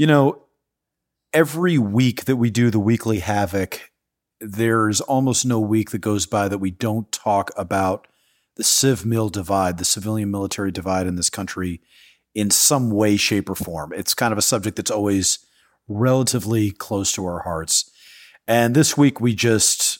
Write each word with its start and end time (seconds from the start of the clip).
You 0.00 0.06
know, 0.06 0.44
every 1.34 1.76
week 1.76 2.24
that 2.24 2.36
we 2.36 2.48
do 2.48 2.70
the 2.70 2.80
weekly 2.80 3.20
Havok, 3.20 3.80
there's 4.40 5.02
almost 5.02 5.44
no 5.44 5.60
week 5.60 5.90
that 5.90 5.98
goes 5.98 6.24
by 6.24 6.48
that 6.48 6.56
we 6.56 6.70
don't 6.70 7.12
talk 7.12 7.50
about 7.54 8.08
the 8.56 8.64
civ 8.64 9.04
mil 9.04 9.28
divide, 9.28 9.76
the 9.76 9.84
civilian 9.84 10.30
military 10.30 10.72
divide 10.72 11.06
in 11.06 11.16
this 11.16 11.28
country 11.28 11.82
in 12.34 12.48
some 12.48 12.90
way, 12.90 13.18
shape, 13.18 13.50
or 13.50 13.54
form. 13.54 13.92
It's 13.94 14.14
kind 14.14 14.32
of 14.32 14.38
a 14.38 14.40
subject 14.40 14.76
that's 14.76 14.90
always 14.90 15.40
relatively 15.86 16.70
close 16.70 17.12
to 17.12 17.26
our 17.26 17.40
hearts. 17.40 17.90
And 18.48 18.74
this 18.74 18.96
week 18.96 19.20
we 19.20 19.34
just 19.34 19.98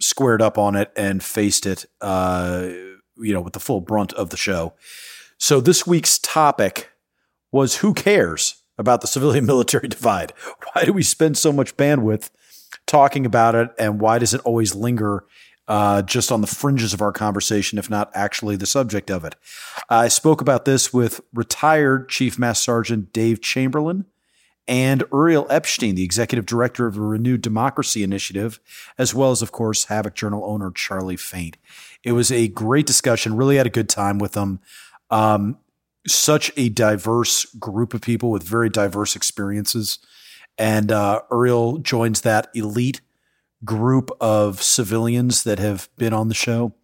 squared 0.00 0.42
up 0.42 0.58
on 0.58 0.74
it 0.74 0.90
and 0.96 1.22
faced 1.22 1.66
it, 1.66 1.86
uh, 2.00 2.66
you 3.16 3.32
know, 3.32 3.42
with 3.42 3.52
the 3.52 3.60
full 3.60 3.80
brunt 3.80 4.12
of 4.14 4.30
the 4.30 4.36
show. 4.36 4.74
So 5.38 5.60
this 5.60 5.86
week's 5.86 6.18
topic 6.18 6.90
was 7.52 7.76
who 7.76 7.94
cares 7.94 8.59
about 8.80 9.00
the 9.02 9.06
civilian 9.06 9.46
military 9.46 9.86
divide? 9.86 10.32
Why 10.72 10.84
do 10.84 10.92
we 10.92 11.04
spend 11.04 11.38
so 11.38 11.52
much 11.52 11.76
bandwidth 11.76 12.30
talking 12.86 13.24
about 13.24 13.54
it? 13.54 13.70
And 13.78 14.00
why 14.00 14.18
does 14.18 14.34
it 14.34 14.40
always 14.40 14.74
linger 14.74 15.24
uh, 15.68 16.02
just 16.02 16.32
on 16.32 16.40
the 16.40 16.48
fringes 16.48 16.92
of 16.92 17.00
our 17.00 17.12
conversation, 17.12 17.78
if 17.78 17.88
not 17.88 18.10
actually 18.14 18.56
the 18.56 18.66
subject 18.66 19.10
of 19.10 19.24
it? 19.24 19.36
I 19.88 20.08
spoke 20.08 20.40
about 20.40 20.64
this 20.64 20.92
with 20.92 21.20
retired 21.32 22.08
Chief 22.08 22.38
Master 22.38 22.64
Sergeant 22.64 23.12
Dave 23.12 23.40
Chamberlin 23.40 24.06
and 24.66 25.02
Uriel 25.12 25.46
Epshtein, 25.46 25.96
the 25.96 26.04
executive 26.04 26.46
director 26.46 26.86
of 26.86 26.94
the 26.94 27.00
Renew 27.00 27.36
Democracy 27.36 28.02
Initiative, 28.02 28.60
as 28.98 29.14
well 29.14 29.32
as, 29.32 29.42
of 29.42 29.52
course, 29.52 29.86
Havok 29.86 30.14
Journal 30.14 30.44
owner 30.44 30.70
Charlie 30.70 31.16
Faint. 31.16 31.56
It 32.04 32.12
was 32.12 32.30
a 32.30 32.48
great 32.48 32.86
discussion. 32.86 33.36
Really 33.36 33.56
had 33.56 33.66
a 33.66 33.70
good 33.70 33.88
time 33.88 34.18
with 34.18 34.32
them. 34.32 34.60
Um, 35.10 35.58
such 36.06 36.50
a 36.56 36.68
diverse 36.68 37.44
group 37.56 37.94
of 37.94 38.00
people 38.00 38.30
with 38.30 38.42
very 38.42 38.68
diverse 38.68 39.16
experiences. 39.16 39.98
And 40.58 40.92
uh, 40.92 41.22
joins 41.82 42.20
that 42.20 42.48
elite 42.54 43.00
group 43.64 44.10
of 44.20 44.62
civilians 44.62 45.42
that 45.44 45.58
have 45.58 45.88
been 45.96 46.12
on 46.12 46.28
the 46.28 46.34
show 46.34 46.74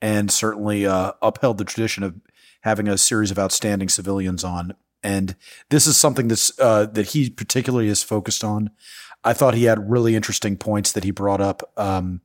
and 0.00 0.30
certainly 0.30 0.86
uh, 0.86 1.12
upheld 1.20 1.58
the 1.58 1.64
tradition 1.64 2.02
of 2.02 2.14
having 2.62 2.88
a 2.88 2.98
series 2.98 3.30
of 3.30 3.38
outstanding 3.38 3.88
civilians 3.88 4.44
on. 4.44 4.74
And 5.02 5.34
this 5.70 5.86
is 5.86 5.96
something 5.96 6.28
that's 6.28 6.58
uh, 6.58 6.86
that 6.86 7.08
he 7.08 7.30
particularly 7.30 7.88
is 7.88 8.02
focused 8.02 8.44
on. 8.44 8.70
I 9.24 9.32
thought 9.32 9.54
he 9.54 9.64
had 9.64 9.90
really 9.90 10.14
interesting 10.14 10.56
points 10.56 10.92
that 10.92 11.04
he 11.04 11.10
brought 11.10 11.40
up 11.40 11.70
um, 11.76 12.20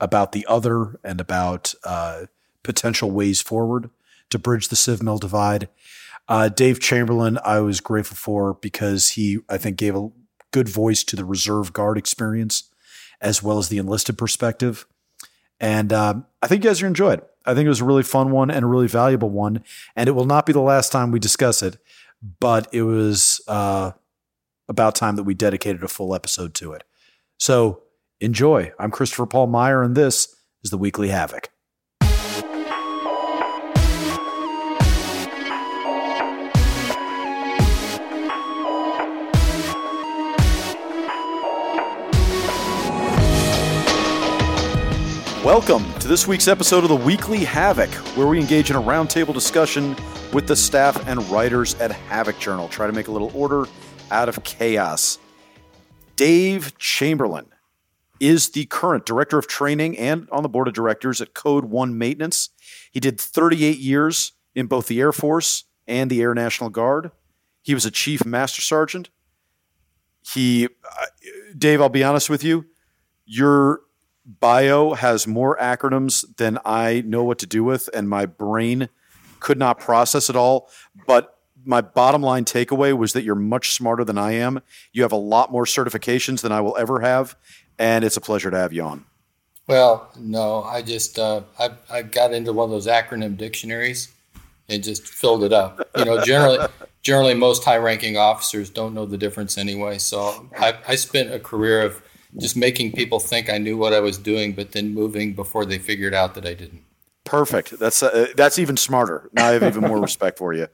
about 0.00 0.32
the 0.32 0.46
other 0.48 0.98
and 1.04 1.20
about 1.20 1.74
uh, 1.84 2.26
potential 2.62 3.10
ways 3.10 3.40
forward 3.40 3.90
to 4.30 4.38
bridge 4.38 4.68
the 4.68 4.76
Civ 4.76 5.02
Mil 5.02 5.18
divide. 5.18 5.68
Uh, 6.30 6.48
Dave 6.48 6.78
Chamberlin, 6.78 7.38
I 7.44 7.58
was 7.58 7.80
grateful 7.80 8.16
for 8.16 8.54
because 8.54 9.10
he, 9.10 9.40
I 9.48 9.58
think, 9.58 9.76
gave 9.76 9.96
a 9.96 10.10
good 10.52 10.68
voice 10.68 11.02
to 11.04 11.16
the 11.16 11.24
reserve 11.24 11.72
guard 11.72 11.98
experience 11.98 12.70
as 13.20 13.42
well 13.42 13.58
as 13.58 13.68
the 13.68 13.78
enlisted 13.78 14.16
perspective. 14.16 14.86
And 15.58 15.92
um, 15.92 16.26
I 16.40 16.46
think 16.46 16.62
you 16.62 16.70
guys 16.70 16.82
are 16.82 16.86
enjoy 16.86 17.14
it. 17.14 17.26
I 17.44 17.54
think 17.54 17.66
it 17.66 17.70
was 17.70 17.80
a 17.80 17.84
really 17.84 18.04
fun 18.04 18.30
one 18.30 18.48
and 18.48 18.64
a 18.64 18.68
really 18.68 18.86
valuable 18.86 19.28
one. 19.28 19.64
And 19.96 20.08
it 20.08 20.12
will 20.12 20.24
not 20.24 20.46
be 20.46 20.52
the 20.52 20.60
last 20.60 20.92
time 20.92 21.10
we 21.10 21.18
discuss 21.18 21.64
it, 21.64 21.78
but 22.38 22.68
it 22.72 22.82
was 22.82 23.40
uh, 23.48 23.90
about 24.68 24.94
time 24.94 25.16
that 25.16 25.24
we 25.24 25.34
dedicated 25.34 25.82
a 25.82 25.88
full 25.88 26.14
episode 26.14 26.54
to 26.54 26.72
it. 26.72 26.84
So 27.38 27.82
enjoy. 28.20 28.72
I'm 28.78 28.92
Christopher 28.92 29.26
Paul 29.26 29.48
Meyer, 29.48 29.82
and 29.82 29.96
this 29.96 30.36
is 30.62 30.70
the 30.70 30.78
Weekly 30.78 31.08
Havok. 31.08 31.46
Welcome 45.50 45.92
to 45.94 46.06
this 46.06 46.28
week's 46.28 46.46
episode 46.46 46.84
of 46.84 46.90
the 46.90 46.94
Weekly 46.94 47.40
Havok, 47.40 47.92
where 48.16 48.28
we 48.28 48.38
engage 48.38 48.70
in 48.70 48.76
a 48.76 48.80
roundtable 48.80 49.34
discussion 49.34 49.96
with 50.32 50.46
the 50.46 50.54
staff 50.54 51.08
and 51.08 51.28
writers 51.28 51.74
at 51.80 51.90
Havok 51.90 52.38
Journal. 52.38 52.68
Try 52.68 52.86
to 52.86 52.92
make 52.92 53.08
a 53.08 53.10
little 53.10 53.32
order 53.34 53.66
out 54.12 54.28
of 54.28 54.44
chaos. 54.44 55.18
Dave 56.14 56.78
Chamberlin 56.78 57.46
is 58.20 58.50
the 58.50 58.66
current 58.66 59.04
director 59.04 59.38
of 59.38 59.48
training 59.48 59.98
and 59.98 60.28
on 60.30 60.44
the 60.44 60.48
board 60.48 60.68
of 60.68 60.74
directors 60.74 61.20
at 61.20 61.34
Code 61.34 61.64
One 61.64 61.98
Maintenance. 61.98 62.50
He 62.92 63.00
did 63.00 63.20
38 63.20 63.76
years 63.76 64.34
in 64.54 64.68
both 64.68 64.86
the 64.86 65.00
Air 65.00 65.10
Force 65.10 65.64
and 65.88 66.08
the 66.12 66.22
Air 66.22 66.32
National 66.32 66.70
Guard. 66.70 67.10
He 67.60 67.74
was 67.74 67.84
a 67.84 67.90
chief 67.90 68.24
master 68.24 68.62
sergeant. 68.62 69.10
He, 70.22 70.66
uh, 70.66 71.06
Dave, 71.58 71.80
I'll 71.80 71.88
be 71.88 72.04
honest 72.04 72.30
with 72.30 72.44
you, 72.44 72.66
you're 73.24 73.80
bio 74.38 74.94
has 74.94 75.26
more 75.26 75.56
acronyms 75.58 76.24
than 76.36 76.58
I 76.64 77.02
know 77.06 77.24
what 77.24 77.38
to 77.40 77.46
do 77.46 77.64
with, 77.64 77.88
and 77.92 78.08
my 78.08 78.26
brain 78.26 78.88
could 79.40 79.58
not 79.58 79.80
process 79.80 80.30
it 80.30 80.36
all. 80.36 80.70
But 81.06 81.36
my 81.64 81.80
bottom 81.80 82.22
line 82.22 82.44
takeaway 82.44 82.96
was 82.96 83.12
that 83.14 83.24
you're 83.24 83.34
much 83.34 83.72
smarter 83.72 84.04
than 84.04 84.18
I 84.18 84.32
am. 84.32 84.62
You 84.92 85.02
have 85.02 85.12
a 85.12 85.16
lot 85.16 85.50
more 85.50 85.64
certifications 85.64 86.42
than 86.42 86.52
I 86.52 86.60
will 86.60 86.76
ever 86.76 87.00
have, 87.00 87.36
and 87.78 88.04
it's 88.04 88.16
a 88.16 88.20
pleasure 88.20 88.50
to 88.50 88.56
have 88.56 88.72
you 88.72 88.82
on. 88.82 89.04
Well, 89.66 90.10
no, 90.18 90.62
I 90.62 90.82
just 90.82 91.18
uh, 91.18 91.42
I, 91.58 91.70
I 91.90 92.02
got 92.02 92.32
into 92.32 92.52
one 92.52 92.64
of 92.64 92.70
those 92.70 92.86
acronym 92.86 93.36
dictionaries 93.36 94.08
and 94.68 94.82
just 94.82 95.06
filled 95.06 95.44
it 95.44 95.52
up. 95.52 95.88
You 95.96 96.04
know, 96.04 96.24
generally, 96.24 96.58
generally 97.02 97.34
most 97.34 97.64
high-ranking 97.64 98.16
officers 98.16 98.70
don't 98.70 98.94
know 98.94 99.06
the 99.06 99.18
difference 99.18 99.58
anyway. 99.58 99.98
So 99.98 100.48
I, 100.58 100.78
I 100.88 100.94
spent 100.94 101.32
a 101.32 101.38
career 101.38 101.82
of 101.82 102.02
just 102.38 102.56
making 102.56 102.92
people 102.92 103.20
think 103.20 103.50
I 103.50 103.58
knew 103.58 103.76
what 103.76 103.92
I 103.92 104.00
was 104.00 104.18
doing, 104.18 104.52
but 104.52 104.72
then 104.72 104.94
moving 104.94 105.34
before 105.34 105.64
they 105.64 105.78
figured 105.78 106.14
out 106.14 106.34
that 106.34 106.46
I 106.46 106.54
didn't. 106.54 106.82
Perfect. 107.24 107.78
That's 107.78 108.02
uh, 108.02 108.28
that's 108.36 108.58
even 108.58 108.76
smarter. 108.76 109.30
Now 109.32 109.48
I 109.48 109.52
have 109.52 109.62
even 109.62 109.82
more 109.82 110.00
respect 110.02 110.38
for 110.38 110.52
you. 110.52 110.68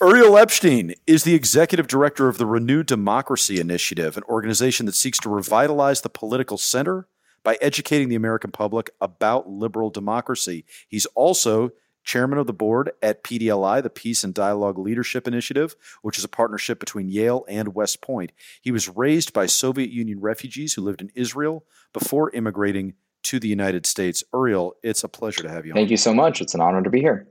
Uriel 0.00 0.32
Epshtein 0.32 0.94
is 1.06 1.24
the 1.24 1.34
executive 1.34 1.86
director 1.86 2.28
of 2.28 2.38
the 2.38 2.46
Renew 2.46 2.82
Democracy 2.82 3.60
Initiative, 3.60 4.16
an 4.16 4.22
organization 4.24 4.86
that 4.86 4.94
seeks 4.94 5.18
to 5.18 5.28
revitalize 5.28 6.00
the 6.00 6.08
political 6.08 6.56
center 6.56 7.06
by 7.42 7.58
educating 7.60 8.08
the 8.08 8.16
American 8.16 8.50
public 8.50 8.90
about 9.00 9.48
liberal 9.48 9.90
democracy. 9.90 10.64
He's 10.88 11.06
also 11.06 11.72
chairman 12.10 12.40
of 12.40 12.48
the 12.48 12.52
board 12.52 12.90
at 13.00 13.22
PDLI, 13.22 13.80
the 13.80 13.88
Peace 13.88 14.24
and 14.24 14.34
Dialogue 14.34 14.78
Leadership 14.78 15.28
Initiative, 15.28 15.76
which 16.02 16.18
is 16.18 16.24
a 16.24 16.28
partnership 16.28 16.80
between 16.80 17.08
Yale 17.08 17.44
and 17.48 17.72
West 17.72 18.00
Point. 18.00 18.32
He 18.60 18.72
was 18.72 18.88
raised 18.88 19.32
by 19.32 19.46
Soviet 19.46 19.90
Union 19.90 20.20
refugees 20.20 20.74
who 20.74 20.82
lived 20.82 21.00
in 21.00 21.12
Israel 21.14 21.64
before 21.92 22.30
immigrating 22.30 22.94
to 23.22 23.38
the 23.38 23.46
United 23.46 23.86
States. 23.86 24.24
Uriel, 24.34 24.74
it's 24.82 25.04
a 25.04 25.08
pleasure 25.08 25.42
to 25.42 25.48
have 25.48 25.64
you 25.64 25.72
Thank 25.72 25.86
on. 25.86 25.90
you 25.90 25.96
so 25.96 26.12
much. 26.12 26.40
It's 26.40 26.54
an 26.54 26.60
honor 26.60 26.82
to 26.82 26.90
be 26.90 27.00
here. 27.00 27.28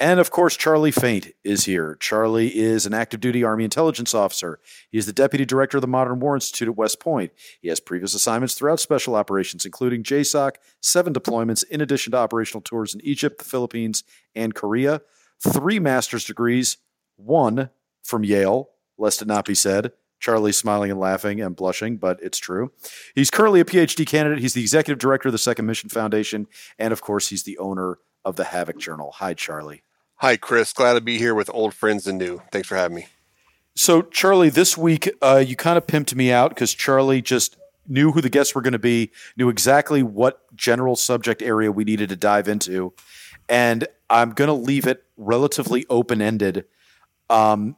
And 0.00 0.18
of 0.18 0.30
course, 0.30 0.56
Charlie 0.56 0.90
Faint 0.90 1.32
is 1.44 1.66
here. 1.66 1.96
Charlie 2.00 2.56
is 2.56 2.84
an 2.84 2.94
active 2.94 3.20
duty 3.20 3.44
Army 3.44 3.62
intelligence 3.62 4.12
officer. 4.12 4.58
He 4.90 4.98
is 4.98 5.06
the 5.06 5.12
deputy 5.12 5.44
director 5.44 5.76
of 5.76 5.82
the 5.82 5.88
Modern 5.88 6.18
War 6.18 6.34
Institute 6.34 6.68
at 6.68 6.76
West 6.76 6.98
Point. 6.98 7.30
He 7.60 7.68
has 7.68 7.78
previous 7.78 8.12
assignments 8.12 8.54
throughout 8.54 8.80
special 8.80 9.14
operations, 9.14 9.64
including 9.64 10.02
JSOC, 10.02 10.56
seven 10.80 11.14
deployments, 11.14 11.62
in 11.68 11.80
addition 11.80 12.10
to 12.10 12.18
operational 12.18 12.60
tours 12.60 12.92
in 12.92 13.00
Egypt, 13.02 13.38
the 13.38 13.44
Philippines, 13.44 14.02
and 14.34 14.54
Korea. 14.54 15.00
Three 15.40 15.78
master's 15.78 16.24
degrees, 16.24 16.78
one 17.16 17.70
from 18.02 18.24
Yale, 18.24 18.70
lest 18.98 19.22
it 19.22 19.28
not 19.28 19.44
be 19.44 19.54
said. 19.54 19.92
Charlie's 20.18 20.56
smiling 20.56 20.90
and 20.90 20.98
laughing 20.98 21.40
and 21.40 21.54
blushing, 21.54 21.98
but 21.98 22.18
it's 22.22 22.38
true. 22.38 22.72
He's 23.14 23.30
currently 23.30 23.60
a 23.60 23.64
PhD 23.64 24.06
candidate. 24.06 24.40
He's 24.40 24.54
the 24.54 24.62
executive 24.62 24.98
director 24.98 25.28
of 25.28 25.32
the 25.32 25.38
Second 25.38 25.66
Mission 25.66 25.90
Foundation. 25.90 26.46
And 26.78 26.92
of 26.92 27.00
course, 27.00 27.28
he's 27.28 27.42
the 27.44 27.58
owner 27.58 27.98
of 28.24 28.36
the 28.36 28.44
Havok 28.44 28.78
Journal. 28.78 29.12
Hi, 29.16 29.34
Charlie. 29.34 29.82
Hi, 30.16 30.36
Chris. 30.36 30.72
Glad 30.72 30.94
to 30.94 31.00
be 31.00 31.18
here 31.18 31.34
with 31.34 31.50
old 31.52 31.74
friends 31.74 32.06
and 32.06 32.18
new. 32.18 32.42
Thanks 32.50 32.68
for 32.68 32.76
having 32.76 32.96
me. 32.96 33.06
So, 33.74 34.02
Charlie, 34.02 34.50
this 34.50 34.78
week 34.78 35.10
uh, 35.20 35.42
you 35.44 35.56
kind 35.56 35.76
of 35.76 35.86
pimped 35.86 36.14
me 36.14 36.30
out 36.30 36.50
because 36.50 36.72
Charlie 36.72 37.20
just 37.20 37.56
knew 37.86 38.12
who 38.12 38.20
the 38.20 38.30
guests 38.30 38.54
were 38.54 38.62
going 38.62 38.72
to 38.72 38.78
be, 38.78 39.10
knew 39.36 39.48
exactly 39.48 40.02
what 40.02 40.40
general 40.54 40.96
subject 40.96 41.42
area 41.42 41.70
we 41.72 41.84
needed 41.84 42.08
to 42.08 42.16
dive 42.16 42.48
into, 42.48 42.94
and 43.48 43.86
I'm 44.08 44.30
going 44.30 44.48
to 44.48 44.54
leave 44.54 44.86
it 44.86 45.04
relatively 45.16 45.84
open 45.90 46.22
ended. 46.22 46.64
Um, 47.28 47.76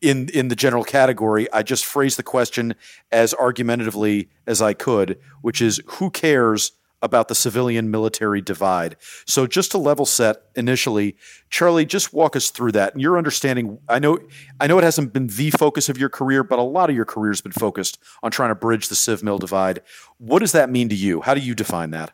in 0.00 0.28
in 0.28 0.48
the 0.48 0.56
general 0.56 0.84
category, 0.84 1.50
I 1.50 1.62
just 1.62 1.86
phrased 1.86 2.18
the 2.18 2.22
question 2.22 2.74
as 3.10 3.32
argumentatively 3.32 4.28
as 4.46 4.60
I 4.60 4.74
could, 4.74 5.18
which 5.40 5.62
is 5.62 5.80
who 5.86 6.10
cares 6.10 6.72
about 7.04 7.28
the 7.28 7.34
civilian 7.34 7.90
military 7.90 8.40
divide. 8.40 8.96
So 9.26 9.46
just 9.46 9.70
to 9.72 9.78
level 9.78 10.06
set 10.06 10.38
initially, 10.56 11.16
Charlie, 11.50 11.84
just 11.84 12.14
walk 12.14 12.34
us 12.34 12.50
through 12.50 12.72
that 12.72 12.94
and 12.94 13.02
your 13.02 13.18
understanding. 13.18 13.78
I 13.88 13.98
know 13.98 14.18
I 14.58 14.66
know 14.66 14.78
it 14.78 14.84
hasn't 14.84 15.12
been 15.12 15.28
the 15.28 15.50
focus 15.50 15.88
of 15.88 15.98
your 15.98 16.08
career, 16.08 16.42
but 16.42 16.58
a 16.58 16.62
lot 16.62 16.88
of 16.88 16.96
your 16.96 17.04
career 17.04 17.30
has 17.30 17.42
been 17.42 17.52
focused 17.52 17.98
on 18.22 18.30
trying 18.30 18.48
to 18.48 18.54
bridge 18.54 18.88
the 18.88 18.94
civ 18.94 19.22
mil 19.22 19.38
divide. 19.38 19.82
What 20.18 20.38
does 20.38 20.52
that 20.52 20.70
mean 20.70 20.88
to 20.88 20.94
you? 20.94 21.20
How 21.20 21.34
do 21.34 21.40
you 21.40 21.54
define 21.54 21.90
that? 21.90 22.12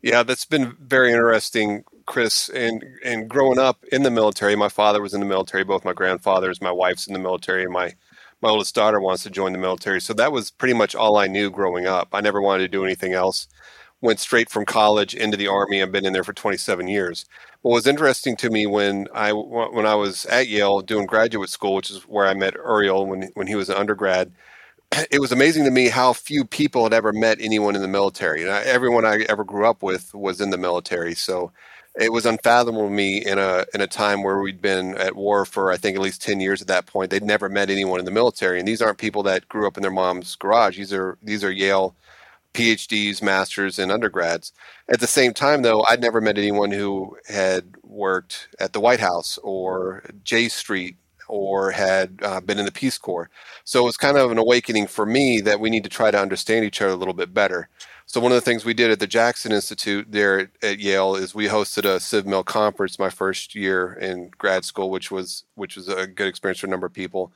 Yeah, 0.00 0.22
that's 0.24 0.46
been 0.46 0.76
very 0.80 1.12
interesting, 1.12 1.84
Chris. 2.06 2.48
And 2.48 2.82
and 3.04 3.28
growing 3.28 3.58
up 3.58 3.84
in 3.92 4.02
the 4.02 4.10
military, 4.10 4.56
my 4.56 4.70
father 4.70 5.02
was 5.02 5.12
in 5.12 5.20
the 5.20 5.26
military. 5.26 5.62
Both 5.62 5.84
my 5.84 5.92
grandfathers, 5.92 6.62
my 6.62 6.72
wife's 6.72 7.06
in 7.06 7.12
the 7.12 7.20
military, 7.20 7.64
and 7.64 7.72
my 7.72 7.92
my 8.40 8.48
oldest 8.48 8.74
daughter 8.74 9.00
wants 9.00 9.22
to 9.22 9.30
join 9.30 9.52
the 9.52 9.58
military. 9.58 10.00
So 10.00 10.12
that 10.14 10.32
was 10.32 10.50
pretty 10.50 10.74
much 10.74 10.94
all 10.94 11.16
I 11.16 11.28
knew 11.28 11.50
growing 11.50 11.86
up. 11.86 12.08
I 12.12 12.20
never 12.20 12.40
wanted 12.40 12.64
to 12.64 12.68
do 12.68 12.84
anything 12.84 13.12
else. 13.12 13.46
Went 14.02 14.20
straight 14.20 14.50
from 14.50 14.66
college 14.66 15.14
into 15.14 15.38
the 15.38 15.48
army. 15.48 15.82
I've 15.82 15.92
been 15.92 16.06
in 16.06 16.14
there 16.14 16.24
for 16.24 16.34
27 16.34 16.88
years. 16.88 17.26
What 17.62 17.72
was 17.74 17.88
interesting 17.88 18.36
to 18.38 18.50
me 18.50 18.66
when 18.66 19.08
I 19.14 19.32
when 19.32 19.86
I 19.86 19.96
was 19.96 20.26
at 20.26 20.48
Yale 20.48 20.82
doing 20.82 21.06
graduate 21.06 21.50
school, 21.50 21.74
which 21.76 21.90
is 21.90 22.02
where 22.04 22.26
I 22.26 22.34
met 22.34 22.54
Uriel 22.56 23.06
when 23.06 23.30
when 23.34 23.48
he 23.48 23.56
was 23.56 23.70
an 23.70 23.76
undergrad 23.78 24.32
it 25.10 25.20
was 25.20 25.32
amazing 25.32 25.64
to 25.64 25.70
me 25.70 25.88
how 25.88 26.12
few 26.12 26.44
people 26.44 26.84
had 26.84 26.92
ever 26.94 27.12
met 27.12 27.38
anyone 27.40 27.76
in 27.76 27.82
the 27.82 27.88
military. 27.88 28.42
And 28.42 28.50
I, 28.52 28.62
everyone 28.62 29.04
I 29.04 29.24
ever 29.28 29.44
grew 29.44 29.66
up 29.66 29.82
with 29.82 30.14
was 30.14 30.40
in 30.40 30.50
the 30.50 30.58
military. 30.58 31.14
So 31.14 31.52
it 32.00 32.12
was 32.12 32.26
unfathomable 32.26 32.88
to 32.88 32.94
me 32.94 33.18
in 33.24 33.38
a 33.38 33.64
in 33.74 33.80
a 33.82 33.86
time 33.88 34.22
where 34.22 34.40
we'd 34.40 34.62
been 34.62 34.96
at 34.96 35.16
war 35.16 35.44
for 35.44 35.72
I 35.72 35.76
think 35.78 35.96
at 35.96 36.02
least 36.02 36.22
ten 36.22 36.40
years 36.40 36.62
at 36.62 36.68
that 36.68 36.86
point. 36.86 37.10
They'd 37.10 37.24
never 37.24 37.48
met 37.48 37.70
anyone 37.70 37.98
in 38.00 38.06
the 38.06 38.12
military, 38.12 38.58
and 38.60 38.68
these 38.68 38.82
aren't 38.82 38.98
people 38.98 39.22
that 39.24 39.48
grew 39.48 39.66
up 39.66 39.76
in 39.76 39.82
their 39.82 39.90
mom's 39.92 40.36
garage. 40.36 40.78
These 40.78 40.92
are 40.92 41.18
these 41.22 41.44
are 41.44 41.50
Yale 41.52 41.94
PhDs, 42.54 43.22
masters, 43.22 43.78
and 43.78 43.90
undergrads. 43.90 44.52
At 44.88 45.00
the 45.00 45.06
same 45.06 45.32
time, 45.32 45.62
though, 45.62 45.84
I'd 45.88 46.00
never 46.00 46.20
met 46.20 46.38
anyone 46.38 46.70
who 46.70 47.16
had 47.28 47.74
worked 47.82 48.48
at 48.60 48.72
the 48.72 48.80
White 48.80 49.00
House 49.00 49.38
or 49.42 50.04
J 50.24 50.48
Street 50.48 50.96
or 51.28 51.70
had 51.70 52.18
uh, 52.22 52.40
been 52.40 52.58
in 52.58 52.66
the 52.66 52.72
Peace 52.72 52.98
Corps. 52.98 53.30
So 53.64 53.80
it 53.80 53.86
was 53.86 53.96
kind 53.96 54.18
of 54.18 54.30
an 54.30 54.38
awakening 54.38 54.86
for 54.86 55.06
me 55.06 55.40
that 55.40 55.60
we 55.60 55.70
need 55.70 55.84
to 55.84 55.90
try 55.90 56.10
to 56.10 56.20
understand 56.20 56.64
each 56.64 56.82
other 56.82 56.92
a 56.92 56.96
little 56.96 57.14
bit 57.14 57.32
better. 57.32 57.68
So 58.12 58.20
one 58.20 58.30
of 58.30 58.36
the 58.36 58.42
things 58.42 58.66
we 58.66 58.74
did 58.74 58.90
at 58.90 59.00
the 59.00 59.06
Jackson 59.06 59.52
Institute 59.52 60.12
there 60.12 60.38
at, 60.38 60.50
at 60.62 60.78
Yale 60.80 61.14
is 61.14 61.34
we 61.34 61.46
hosted 61.46 61.86
a 61.86 61.96
CivMil 61.96 62.44
conference 62.44 62.98
my 62.98 63.08
first 63.08 63.54
year 63.54 63.94
in 63.94 64.30
grad 64.36 64.66
school, 64.66 64.90
which 64.90 65.10
was 65.10 65.44
which 65.54 65.76
was 65.76 65.88
a 65.88 66.06
good 66.06 66.26
experience 66.26 66.58
for 66.58 66.66
a 66.66 66.70
number 66.70 66.86
of 66.86 66.92
people. 66.92 67.32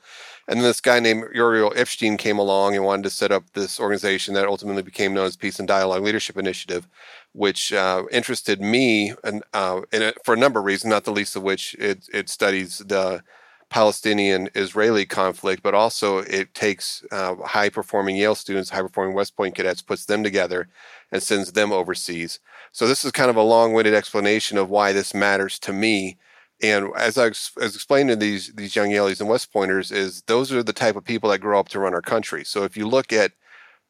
And 0.47 0.59
then 0.59 0.65
this 0.65 0.79
guy 0.79 0.99
named 0.99 1.29
Uriel 1.33 1.71
Epshtein 1.71 2.19
came 2.19 2.37
along 2.37 2.75
and 2.75 2.85
wanted 2.85 3.01
to 3.05 3.09
set 3.09 3.31
up 3.31 3.45
this 3.53 3.79
organization 3.79 4.35
that 4.35 4.45
ultimately 4.45 4.83
became 4.83 5.15
known 5.15 5.25
as 5.25 5.35
Peace 5.35 5.57
and 5.57 5.67
Dialogue 5.67 6.03
Leadership 6.03 6.37
Initiative, 6.37 6.87
which 7.33 7.73
uh, 7.73 8.03
interested 8.11 8.61
me 8.61 9.15
and 9.23 9.43
uh, 9.55 9.81
for 10.23 10.35
a 10.35 10.37
number 10.37 10.59
of 10.59 10.65
reasons, 10.65 10.91
not 10.91 11.05
the 11.05 11.11
least 11.11 11.35
of 11.35 11.41
which 11.41 11.73
it, 11.79 12.07
it 12.13 12.29
studies 12.29 12.83
the 12.85 13.23
Palestinian 13.69 14.49
Israeli 14.55 15.05
conflict, 15.05 15.61
but 15.61 15.73
also 15.73 16.19
it 16.19 16.53
takes 16.53 17.03
uh, 17.11 17.35
high 17.35 17.69
performing 17.69 18.15
Yale 18.15 18.35
students, 18.35 18.69
high 18.69 18.81
performing 18.81 19.15
West 19.15 19.35
Point 19.35 19.55
cadets, 19.55 19.81
puts 19.81 20.05
them 20.05 20.23
together 20.23 20.69
and 21.11 21.21
sends 21.21 21.51
them 21.51 21.71
overseas. 21.71 22.39
So 22.71 22.87
this 22.87 23.03
is 23.03 23.11
kind 23.11 23.29
of 23.29 23.35
a 23.35 23.41
long 23.41 23.73
winded 23.73 23.93
explanation 23.93 24.57
of 24.57 24.69
why 24.69 24.93
this 24.93 25.13
matters 25.13 25.59
to 25.59 25.73
me. 25.73 26.17
And 26.61 26.89
as 26.97 27.17
I 27.17 27.27
as 27.27 27.75
explained 27.75 28.09
to 28.09 28.15
these 28.15 28.53
these 28.55 28.75
young 28.75 28.89
Yalies 28.89 29.19
and 29.19 29.29
West 29.29 29.51
Pointers, 29.51 29.91
is 29.91 30.23
those 30.23 30.51
are 30.51 30.63
the 30.63 30.73
type 30.73 30.95
of 30.95 31.05
people 31.05 31.29
that 31.29 31.39
grow 31.39 31.59
up 31.59 31.69
to 31.69 31.79
run 31.79 31.93
our 31.93 32.01
country. 32.01 32.43
So 32.45 32.63
if 32.63 32.77
you 32.77 32.87
look 32.87 33.13
at 33.13 33.33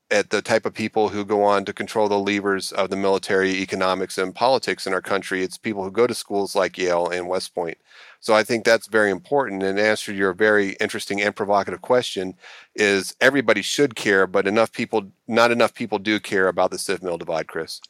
at 0.10 0.30
the 0.30 0.42
type 0.42 0.66
of 0.66 0.74
people 0.74 1.10
who 1.10 1.26
go 1.26 1.44
on 1.44 1.66
to 1.66 1.74
control 1.74 2.08
the 2.08 2.20
levers 2.20 2.72
of 2.72 2.90
the 2.90 2.96
military, 2.96 3.52
economics, 3.62 4.18
and 4.18 4.34
politics 4.34 4.88
in 4.88 4.94
our 4.94 5.02
country. 5.02 5.44
It's 5.44 5.58
people 5.58 5.84
who 5.84 5.92
go 5.92 6.08
to 6.08 6.14
schools 6.14 6.56
like 6.56 6.78
Yale 6.78 7.10
and 7.10 7.28
West 7.28 7.54
Point. 7.54 7.78
So 8.20 8.34
I 8.34 8.44
think 8.44 8.66
that's 8.66 8.88
very 8.88 9.12
important. 9.12 9.64
And 9.64 9.80
answer 9.80 10.12
your 10.12 10.34
very 10.34 10.72
interesting 10.80 11.22
and 11.22 11.36
provocative 11.36 11.82
question 11.82 12.36
is 12.76 13.16
everybody 13.22 13.62
should 13.62 13.96
care, 13.96 14.28
but 14.28 14.48
enough 14.48 14.72
people, 14.72 15.12
not 15.28 15.52
enough 15.52 15.74
people 15.74 16.00
do 16.00 16.20
care 16.20 16.48
about 16.48 16.72
the 16.72 16.78
civ 16.78 17.04
mil 17.04 17.18
divide, 17.18 17.48
Chris. 17.48 17.82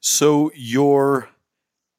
So 0.00 0.50
your 0.54 1.30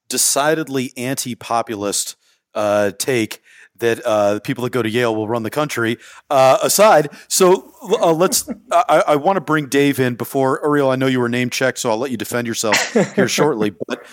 decidedly 0.10 0.94
anti-populist 0.96 2.16
uh, 2.54 2.92
take 2.98 3.42
that 3.80 4.02
uh, 4.06 4.40
people 4.42 4.64
that 4.64 4.72
go 4.72 4.82
to 4.82 4.90
Yale 4.90 5.16
will 5.16 5.28
run 5.28 5.44
the 5.44 5.50
country 5.50 5.98
uh, 6.30 6.58
aside. 6.62 7.10
So 7.28 7.74
uh, 7.84 8.12
let's. 8.12 8.50
I, 8.72 9.04
I 9.08 9.16
want 9.16 9.38
to 9.38 9.42
bring 9.42 9.68
Dave 9.68 10.00
in 10.00 10.16
before 10.16 10.60
Uriel. 10.64 10.90
I 10.90 10.96
know 10.96 11.08
you 11.08 11.20
were 11.20 11.30
name 11.30 11.50
checked, 11.50 11.80
so 11.80 11.90
I'll 11.90 11.98
let 11.98 12.12
you 12.12 12.18
defend 12.18 12.48
yourself 12.48 12.94
here 13.16 13.28
shortly. 13.28 13.74
But 13.88 14.06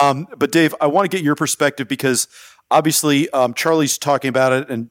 um, 0.00 0.26
but 0.36 0.52
Dave, 0.52 0.74
I 0.80 0.86
want 0.86 1.10
to 1.10 1.16
get 1.16 1.24
your 1.24 1.34
perspective 1.34 1.88
because 1.88 2.28
obviously 2.70 3.30
um, 3.30 3.54
Charlie's 3.54 3.96
talking 3.96 4.28
about 4.28 4.52
it, 4.52 4.68
and 4.68 4.90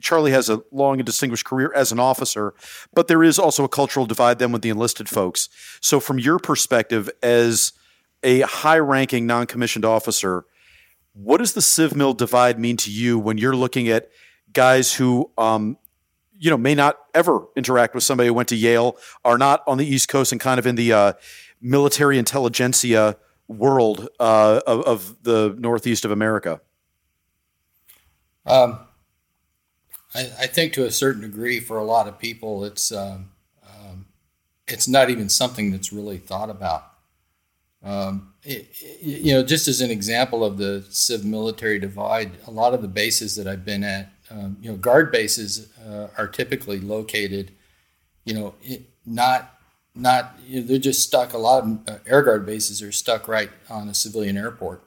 Charlie 0.00 0.32
has 0.32 0.48
a 0.48 0.62
long 0.72 0.98
and 0.98 1.06
distinguished 1.06 1.44
career 1.44 1.72
as 1.74 1.92
an 1.92 2.00
officer, 2.00 2.54
but 2.94 3.08
there 3.08 3.22
is 3.22 3.38
also 3.38 3.64
a 3.64 3.68
cultural 3.68 4.06
divide 4.06 4.38
then 4.38 4.52
with 4.52 4.62
the 4.62 4.70
enlisted 4.70 5.08
folks. 5.08 5.48
So 5.80 6.00
from 6.00 6.18
your 6.18 6.38
perspective 6.38 7.10
as 7.22 7.72
a 8.22 8.40
high-ranking 8.40 9.26
non-commissioned 9.26 9.84
officer 9.84 10.44
what 11.16 11.38
does 11.38 11.54
the 11.54 11.62
civ 11.62 11.96
mil 11.96 12.12
divide 12.12 12.58
mean 12.58 12.76
to 12.76 12.90
you 12.90 13.18
when 13.18 13.38
you're 13.38 13.56
looking 13.56 13.88
at 13.88 14.10
guys 14.52 14.92
who, 14.92 15.30
um, 15.38 15.78
you 16.38 16.50
know, 16.50 16.58
may 16.58 16.74
not 16.74 16.98
ever 17.14 17.46
interact 17.56 17.94
with 17.94 18.04
somebody 18.04 18.26
who 18.26 18.34
went 18.34 18.50
to 18.50 18.56
Yale, 18.56 18.98
are 19.24 19.38
not 19.38 19.62
on 19.66 19.78
the 19.78 19.86
East 19.86 20.08
Coast 20.08 20.32
and 20.32 20.40
kind 20.40 20.58
of 20.58 20.66
in 20.66 20.74
the 20.74 20.92
uh, 20.92 21.12
military 21.60 22.18
intelligentsia 22.18 23.16
world 23.48 24.08
uh, 24.20 24.60
of, 24.66 24.82
of, 24.82 25.22
the 25.22 25.56
Northeast 25.58 26.04
of 26.04 26.10
America? 26.10 26.60
Um, 28.44 28.80
I, 30.14 30.30
I, 30.40 30.46
think 30.46 30.74
to 30.74 30.84
a 30.84 30.90
certain 30.90 31.22
degree, 31.22 31.60
for 31.60 31.78
a 31.78 31.84
lot 31.84 32.08
of 32.08 32.18
people, 32.18 32.64
it's 32.64 32.92
um, 32.92 33.30
um, 33.66 34.06
it's 34.68 34.86
not 34.86 35.10
even 35.10 35.28
something 35.28 35.70
that's 35.70 35.92
really 35.92 36.18
thought 36.18 36.50
about. 36.50 36.95
Um, 37.86 38.32
it, 38.42 38.66
you 39.00 39.32
know, 39.32 39.44
just 39.44 39.68
as 39.68 39.80
an 39.80 39.92
example 39.92 40.44
of 40.44 40.58
the 40.58 40.84
civ 40.90 41.24
military 41.24 41.78
divide, 41.78 42.32
a 42.46 42.50
lot 42.50 42.74
of 42.74 42.82
the 42.82 42.88
bases 42.88 43.36
that 43.36 43.46
I've 43.46 43.64
been 43.64 43.84
at, 43.84 44.10
um, 44.28 44.56
you 44.60 44.68
know, 44.68 44.76
guard 44.76 45.12
bases 45.12 45.72
uh, 45.86 46.08
are 46.18 46.26
typically 46.26 46.80
located, 46.80 47.52
you 48.24 48.34
know, 48.34 48.54
it, 48.60 48.82
not 49.06 49.52
not 49.94 50.36
you 50.44 50.60
know, 50.60 50.66
they're 50.66 50.78
just 50.78 51.02
stuck. 51.02 51.32
A 51.32 51.38
lot 51.38 51.62
of 51.62 51.88
uh, 51.88 51.98
air 52.06 52.22
guard 52.22 52.44
bases 52.44 52.82
are 52.82 52.90
stuck 52.90 53.28
right 53.28 53.50
on 53.70 53.88
a 53.88 53.94
civilian 53.94 54.36
airport, 54.36 54.82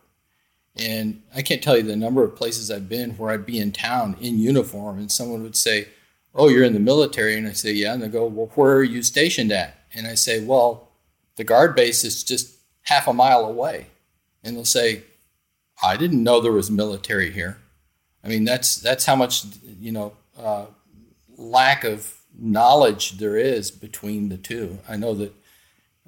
and 0.75 1.21
I 1.33 1.41
can't 1.41 1.63
tell 1.63 1.77
you 1.77 1.83
the 1.83 1.95
number 1.95 2.25
of 2.25 2.35
places 2.35 2.69
I've 2.69 2.89
been 2.89 3.11
where 3.11 3.31
I'd 3.31 3.45
be 3.45 3.59
in 3.59 3.71
town 3.71 4.17
in 4.19 4.39
uniform, 4.39 4.99
and 4.99 5.09
someone 5.09 5.41
would 5.43 5.55
say, 5.55 5.87
"Oh, 6.35 6.49
you're 6.49 6.65
in 6.65 6.73
the 6.73 6.79
military," 6.81 7.37
and 7.37 7.47
I 7.47 7.53
say, 7.53 7.71
"Yeah," 7.71 7.93
and 7.93 8.03
they 8.03 8.09
go, 8.09 8.25
"Well, 8.25 8.51
where 8.55 8.75
are 8.75 8.83
you 8.83 9.01
stationed 9.03 9.53
at?" 9.53 9.77
And 9.93 10.05
I 10.05 10.15
say, 10.15 10.43
"Well, 10.43 10.89
the 11.37 11.45
guard 11.45 11.77
base 11.77 12.03
is 12.03 12.23
just 12.23 12.58
half 12.83 13.07
a 13.07 13.13
mile 13.13 13.45
away. 13.45 13.87
And 14.43 14.55
they'll 14.55 14.65
say, 14.65 15.03
I 15.81 15.97
didn't 15.97 16.23
know 16.23 16.41
there 16.41 16.51
was 16.51 16.69
military 16.71 17.31
here. 17.31 17.57
I 18.23 18.27
mean, 18.27 18.43
that's 18.43 18.75
that's 18.77 19.05
how 19.05 19.15
much 19.15 19.45
you 19.79 19.91
know 19.91 20.13
uh, 20.37 20.65
lack 21.37 21.83
of 21.83 22.19
knowledge 22.37 23.17
there 23.17 23.37
is 23.37 23.71
between 23.71 24.29
the 24.29 24.37
two. 24.37 24.79
I 24.87 24.97
know 24.97 25.13
that 25.15 25.33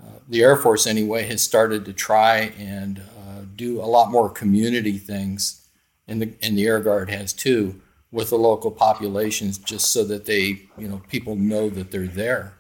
uh, 0.02 0.20
the 0.28 0.42
Air 0.42 0.56
Force, 0.58 0.88
anyway, 0.88 1.24
has 1.24 1.42
started 1.42 1.86
to 1.86 1.94
try 1.94 2.52
and 2.58 3.00
uh, 3.00 3.42
do 3.56 3.82
a 3.82 3.86
lot 3.86 4.12
more 4.12 4.30
community 4.30 4.98
things, 4.98 5.68
and 6.08 6.22
the 6.22 6.34
and 6.42 6.58
the 6.58 6.68
Air 6.68 6.80
Guard 6.80 7.10
has 7.10 7.34
too 7.34 7.80
with 8.12 8.30
the 8.30 8.38
local 8.38 8.72
populations, 8.72 9.58
just 9.58 9.92
so 9.92 10.04
that 10.04 10.26
they 10.26 10.64
you 10.78 10.88
know 10.88 11.02
people 11.10 11.36
know 11.36 11.70
that 11.70 11.92
they're 11.92 12.08
there. 12.08 12.54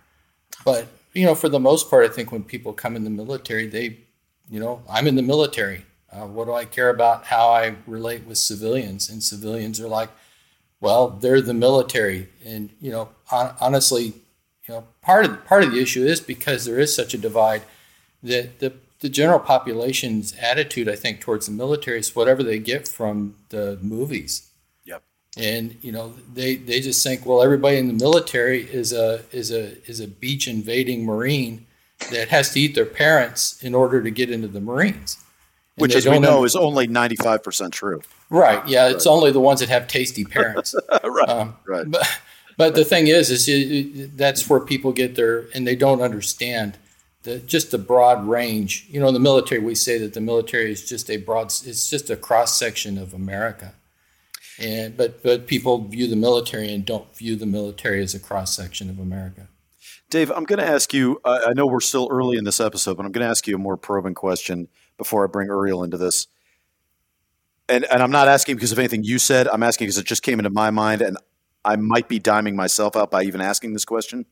But 0.64 0.88
you 1.14 1.26
know, 1.26 1.36
for 1.36 1.50
the 1.50 1.60
most 1.60 1.90
part, 1.90 2.10
I 2.10 2.14
think 2.14 2.32
when 2.32 2.44
people 2.44 2.74
come 2.74 2.96
in 2.96 3.04
the 3.04 3.10
military, 3.10 3.68
they 3.68 3.98
you 4.52 4.60
know, 4.60 4.84
I'm 4.90 5.08
in 5.08 5.16
the 5.16 5.22
military. 5.22 5.86
Uh, 6.12 6.28
what 6.28 6.46
do 6.46 6.54
I 6.54 6.66
care 6.66 6.90
about 6.90 7.26
how 7.26 7.50
I 7.50 7.76
relate 7.88 8.26
with 8.26 8.38
civilians? 8.38 9.10
And 9.10 9.24
civilians 9.24 9.80
are 9.80 9.88
like, 9.88 10.10
well, 10.82 11.10
they're 11.10 11.42
the 11.42 11.54
military. 11.54 12.28
And, 12.46 12.70
you 12.82 12.92
know, 12.92 13.10
on, 13.32 13.56
honestly, 13.62 14.14
you 14.68 14.76
know, 14.76 14.84
part 15.02 15.26
of, 15.26 15.46
part 15.46 15.64
of 15.64 15.72
the 15.72 15.80
issue 15.80 16.04
is 16.04 16.20
because 16.20 16.66
there 16.66 16.80
is 16.80 16.94
such 16.94 17.14
a 17.14 17.18
divide 17.18 17.62
that 18.22 18.60
the, 18.60 18.74
the 19.00 19.08
general 19.08 19.40
population's 19.40 20.36
attitude, 20.36 20.90
I 20.90 20.98
think, 20.98 21.22
towards 21.22 21.46
the 21.46 21.54
military 21.54 22.00
is 22.00 22.14
whatever 22.14 22.44
they 22.44 22.60
get 22.60 22.90
from 22.90 23.36
the 23.50 23.80
movies. 23.82 24.51
And, 25.38 25.78
you 25.82 25.92
know, 25.92 26.14
they, 26.34 26.56
they 26.56 26.82
just 26.82 27.02
think, 27.04 27.26
well, 27.26 27.42
everybody 27.42 27.78
in 27.78 27.88
the 27.88 27.94
military 27.94 28.64
is 28.64 28.92
a, 28.92 29.24
is 29.32 29.52
a, 29.52 29.78
is 29.90 30.02
a 30.02 30.08
beach 30.08 30.48
invading 30.48 31.06
Marine 31.06 31.66
that 32.12 32.30
has 32.30 32.52
to 32.54 32.60
eat 32.60 32.76
their 32.76 32.86
parents 32.86 33.64
in 33.64 33.74
order 33.74 34.04
to 34.04 34.12
get 34.12 34.30
into 34.30 34.48
the 34.48 34.60
Marines. 34.60 35.18
And 35.78 35.84
Which, 35.84 35.96
as 35.96 36.06
we 36.06 36.20
know, 36.20 36.44
is 36.44 36.56
only 36.56 36.88
95% 36.88 37.72
true. 37.72 38.02
Right. 38.30 38.66
Yeah. 38.68 38.90
It's 38.90 39.06
right. 39.06 39.12
only 39.14 39.32
the 39.32 39.40
ones 39.40 39.62
that 39.62 39.70
have 39.70 39.88
tasty 39.88 40.26
parents. 40.26 40.76
right. 41.04 41.30
Um, 41.30 41.56
right. 41.66 41.90
But, 41.90 42.20
but 42.58 42.76
the 42.76 42.84
thing 42.84 43.08
is, 43.08 43.32
is 43.32 43.48
it, 43.48 44.18
that's 44.18 44.50
where 44.50 44.60
people 44.60 44.92
get 44.92 45.16
their, 45.16 45.48
and 45.56 45.66
they 45.66 45.76
don't 45.76 46.02
understand 46.02 46.78
the, 47.24 47.40
just 47.40 47.72
the 47.72 47.78
broad 47.78 48.28
range. 48.28 48.86
You 48.90 49.00
know, 49.00 49.08
in 49.08 49.14
the 49.14 49.20
military, 49.20 49.62
we 49.62 49.76
say 49.76 49.98
that 50.00 50.14
the 50.14 50.22
military 50.22 50.72
is 50.72 50.88
just 50.88 51.10
a 51.10 51.18
broad, 51.18 51.46
it's 51.46 51.90
just 51.90 52.10
a 52.10 52.18
cross 52.18 52.58
section 52.58 52.98
of 52.98 53.14
America. 53.14 53.74
And, 54.62 54.96
but, 54.96 55.24
but 55.24 55.48
people 55.48 55.80
view 55.88 56.08
the 56.08 56.16
military 56.16 56.72
and 56.74 56.86
don't 56.86 57.14
view 57.16 57.36
the 57.36 57.48
military 57.48 58.04
as 58.04 58.14
a 58.14 58.20
cross 58.20 58.56
section 58.56 58.90
of 58.90 59.00
America. 59.00 59.48
Dave, 60.12 60.30
I'm 60.30 60.44
going 60.44 60.60
to 60.60 60.68
ask 60.68 60.94
you. 60.94 61.20
I 61.26 61.54
know 61.54 61.66
we're 61.66 61.80
still 61.80 62.08
early 62.12 62.38
in 62.38 62.44
this 62.44 62.60
episode, 62.60 62.98
but 62.98 63.06
I'm 63.06 63.12
going 63.12 63.26
to 63.26 63.30
ask 63.30 63.48
you 63.48 63.56
a 63.56 63.58
more 63.58 63.78
probing 63.78 64.14
question 64.14 64.68
before 64.98 65.24
I 65.24 65.28
bring 65.28 65.48
Uriel 65.48 65.84
into 65.84 65.98
this. 65.98 66.28
And 67.70 67.86
and 67.86 68.04
I'm 68.04 68.12
not 68.12 68.28
asking 68.28 68.56
because 68.56 68.74
of 68.74 68.80
anything 68.80 69.06
you 69.06 69.18
said. 69.18 69.48
I'm 69.48 69.64
asking 69.64 69.86
because 69.86 69.98
it 69.98 70.06
just 70.06 70.22
came 70.22 70.38
into 70.38 70.50
my 70.50 70.70
mind, 70.70 71.02
and 71.02 71.18
I 71.64 71.78
might 71.78 72.10
be 72.10 72.20
diming 72.20 72.56
myself 72.56 72.98
out 72.98 73.10
by 73.10 73.24
even 73.24 73.40
asking 73.40 73.72
this 73.72 73.86
question. 73.86 74.26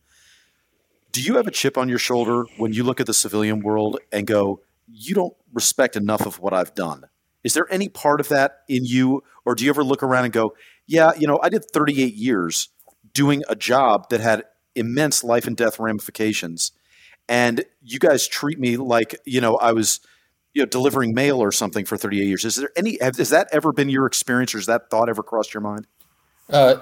Do 1.13 1.21
you 1.21 1.37
have 1.37 1.47
a 1.47 1.51
chip 1.51 1.77
on 1.77 1.87
your 1.87 1.97
shoulder 1.97 2.43
when 2.57 2.73
you 2.73 2.83
look 2.83 2.99
at 2.99 3.07
the 3.07 3.13
civilian 3.13 3.61
world 3.61 3.99
and 4.11 4.27
go, 4.27 4.61
"You 4.91 5.15
don't 5.15 5.33
respect 5.53 5.95
enough 5.95 6.25
of 6.25 6.39
what 6.39 6.53
I've 6.53 6.75
done"? 6.75 7.05
Is 7.43 7.53
there 7.53 7.71
any 7.71 7.89
part 7.89 8.19
of 8.19 8.29
that 8.29 8.59
in 8.67 8.85
you, 8.85 9.23
or 9.45 9.55
do 9.55 9.63
you 9.63 9.69
ever 9.69 9.83
look 9.83 10.03
around 10.03 10.25
and 10.25 10.33
go, 10.33 10.55
"Yeah, 10.87 11.11
you 11.17 11.27
know, 11.27 11.39
I 11.41 11.49
did 11.49 11.65
38 11.71 12.13
years 12.15 12.69
doing 13.13 13.43
a 13.49 13.55
job 13.55 14.09
that 14.09 14.19
had 14.19 14.43
immense 14.75 15.23
life 15.23 15.47
and 15.47 15.55
death 15.55 15.79
ramifications. 15.79 16.71
And 17.27 17.63
you 17.81 17.99
guys 17.99 18.27
treat 18.27 18.59
me 18.59 18.77
like, 18.77 19.15
you 19.25 19.41
know, 19.41 19.55
I 19.57 19.73
was, 19.73 19.99
you 20.53 20.63
know, 20.63 20.65
delivering 20.65 21.13
mail 21.13 21.41
or 21.41 21.51
something 21.51 21.85
for 21.85 21.97
38 21.97 22.25
years. 22.25 22.45
Is 22.45 22.55
there 22.55 22.71
any, 22.75 22.97
has 23.01 23.29
that 23.29 23.49
ever 23.51 23.71
been 23.71 23.89
your 23.89 24.05
experience 24.05 24.55
or 24.55 24.57
has 24.57 24.65
that 24.65 24.89
thought 24.89 25.09
ever 25.09 25.21
crossed 25.21 25.53
your 25.53 25.61
mind? 25.61 25.85
Uh, 26.49 26.77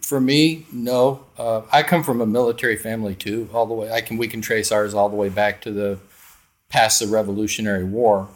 for 0.00 0.20
me, 0.20 0.66
no. 0.72 1.24
Uh, 1.38 1.62
I 1.70 1.84
come 1.84 2.02
from 2.02 2.20
a 2.20 2.26
military 2.26 2.76
family 2.76 3.14
too, 3.14 3.48
all 3.52 3.64
the 3.64 3.74
way. 3.74 3.92
I 3.92 4.00
can 4.00 4.16
we 4.16 4.26
can 4.26 4.40
trace 4.40 4.72
ours 4.72 4.94
all 4.94 5.08
the 5.08 5.14
way 5.14 5.28
back 5.28 5.60
to 5.60 5.70
the 5.70 6.00
past 6.68 6.98
the 6.98 7.06
Revolutionary 7.06 7.84
War, 7.84 8.28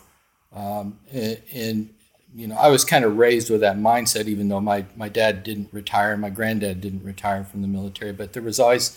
um, 0.54 0.98
and, 1.12 1.40
and, 1.54 1.94
you 2.32 2.46
know 2.46 2.54
I 2.54 2.68
was 2.68 2.84
kind 2.84 3.04
of 3.04 3.18
raised 3.18 3.50
with 3.50 3.60
that 3.62 3.76
mindset. 3.76 4.26
Even 4.26 4.48
though 4.48 4.60
my 4.60 4.84
my 4.94 5.08
dad 5.08 5.42
didn't 5.42 5.68
retire, 5.72 6.16
my 6.16 6.30
granddad 6.30 6.80
didn't 6.80 7.02
retire 7.02 7.42
from 7.42 7.60
the 7.60 7.66
military, 7.66 8.12
but 8.12 8.34
there 8.34 8.42
was 8.42 8.60
always 8.60 8.96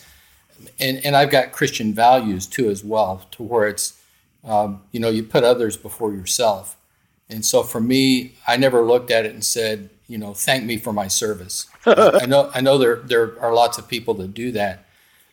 and, 0.78 1.04
and 1.04 1.16
I've 1.16 1.30
got 1.30 1.50
Christian 1.50 1.92
values 1.92 2.46
too 2.46 2.70
as 2.70 2.84
well, 2.84 3.26
to 3.32 3.42
where 3.42 3.66
it's 3.66 4.00
um, 4.44 4.82
you 4.92 5.00
know 5.00 5.08
you 5.08 5.24
put 5.24 5.42
others 5.42 5.76
before 5.76 6.12
yourself, 6.12 6.76
and 7.28 7.44
so 7.44 7.62
for 7.62 7.80
me, 7.80 8.34
I 8.46 8.56
never 8.56 8.82
looked 8.82 9.10
at 9.10 9.24
it 9.24 9.32
and 9.32 9.44
said, 9.44 9.90
you 10.06 10.18
know, 10.18 10.34
thank 10.34 10.64
me 10.64 10.76
for 10.76 10.92
my 10.92 11.08
service. 11.08 11.66
I 11.86 12.26
know 12.26 12.50
I 12.54 12.60
know 12.60 12.78
there 12.78 12.96
there 12.96 13.40
are 13.40 13.52
lots 13.52 13.78
of 13.78 13.88
people 13.88 14.14
that 14.14 14.34
do 14.34 14.52
that. 14.52 14.86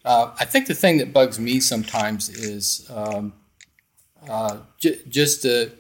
Uh, 0.04 0.32
I 0.40 0.46
think 0.46 0.68
the 0.68 0.74
thing 0.74 0.98
that 0.98 1.14
bugs 1.14 1.40
me 1.40 1.60
sometimes 1.60 2.30
is 2.30 2.90
um, 2.94 3.34
uh, 4.28 4.58
j- 4.80 5.00
just 5.08 5.44
to, 5.44 5.72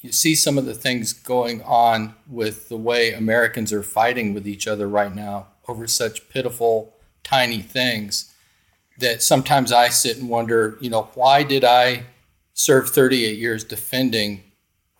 you 0.00 0.12
see 0.12 0.34
some 0.34 0.56
of 0.56 0.64
the 0.64 0.74
things 0.74 1.12
going 1.12 1.62
on 1.62 2.14
with 2.28 2.68
the 2.68 2.76
way 2.76 3.12
Americans 3.12 3.72
are 3.72 3.82
fighting 3.82 4.32
with 4.32 4.48
each 4.48 4.66
other 4.66 4.88
right 4.88 5.14
now 5.14 5.48
over 5.68 5.86
such 5.86 6.28
pitiful, 6.30 6.94
tiny 7.22 7.60
things 7.60 8.34
that 8.98 9.22
sometimes 9.22 9.72
I 9.72 9.88
sit 9.88 10.18
and 10.18 10.28
wonder, 10.28 10.78
you 10.80 10.90
know, 10.90 11.08
why 11.14 11.42
did 11.42 11.64
I 11.64 12.04
serve 12.54 12.90
38 12.90 13.38
years 13.38 13.64
defending 13.64 14.42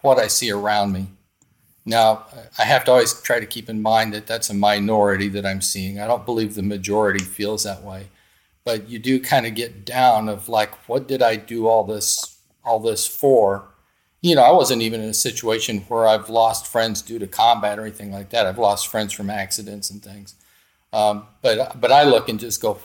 what 0.00 0.19
I 0.19 0.26
see 0.26 0.50
around 0.50 0.92
me? 0.92 1.09
Now, 1.87 2.26
I 2.59 2.64
have 2.64 2.85
to 2.85 2.90
always 2.92 3.21
try 3.21 3.40
to 3.40 3.47
keep 3.47 3.69
in 3.69 3.83
mind 3.83 4.12
that 4.12 4.26
that's 4.26 4.50
a 4.50 4.54
minority 4.54 5.28
that 5.28 5.47
I'm 5.47 5.62
seeing. 5.62 5.99
I 5.99 6.07
don't 6.07 6.26
believe 6.26 6.54
the 6.54 6.62
majority 6.62 7.25
feels 7.25 7.64
that 7.64 7.83
way. 7.83 8.09
But 8.64 8.88
you 8.88 8.99
do 8.99 9.21
kind 9.21 9.47
of 9.47 9.54
get 9.54 9.85
down 9.87 10.28
of 10.28 10.49
like, 10.49 10.73
what 10.88 11.09
did 11.09 11.23
I 11.23 11.37
do 11.37 11.66
all 11.66 11.85
this 11.85 12.38
all 12.62 12.78
this 12.78 13.07
for? 13.07 13.69
You 14.22 14.34
know, 14.34 14.42
I 14.42 14.52
wasn't 14.52 14.82
even 14.82 15.00
in 15.00 15.08
a 15.08 15.14
situation 15.14 15.80
where 15.88 16.06
I've 16.06 16.28
lost 16.28 16.66
friends 16.66 17.00
due 17.00 17.18
to 17.18 17.26
combat 17.26 17.78
or 17.78 17.82
anything 17.82 18.12
like 18.12 18.30
that. 18.30 18.46
I've 18.46 18.58
lost 18.58 18.88
friends 18.88 19.12
from 19.12 19.30
accidents 19.30 19.90
and 19.90 20.02
things. 20.02 20.34
Um, 20.92 21.26
but 21.42 21.80
but 21.80 21.92
I 21.92 22.04
look 22.04 22.28
and 22.28 22.38
just 22.38 22.60
go, 22.60 22.78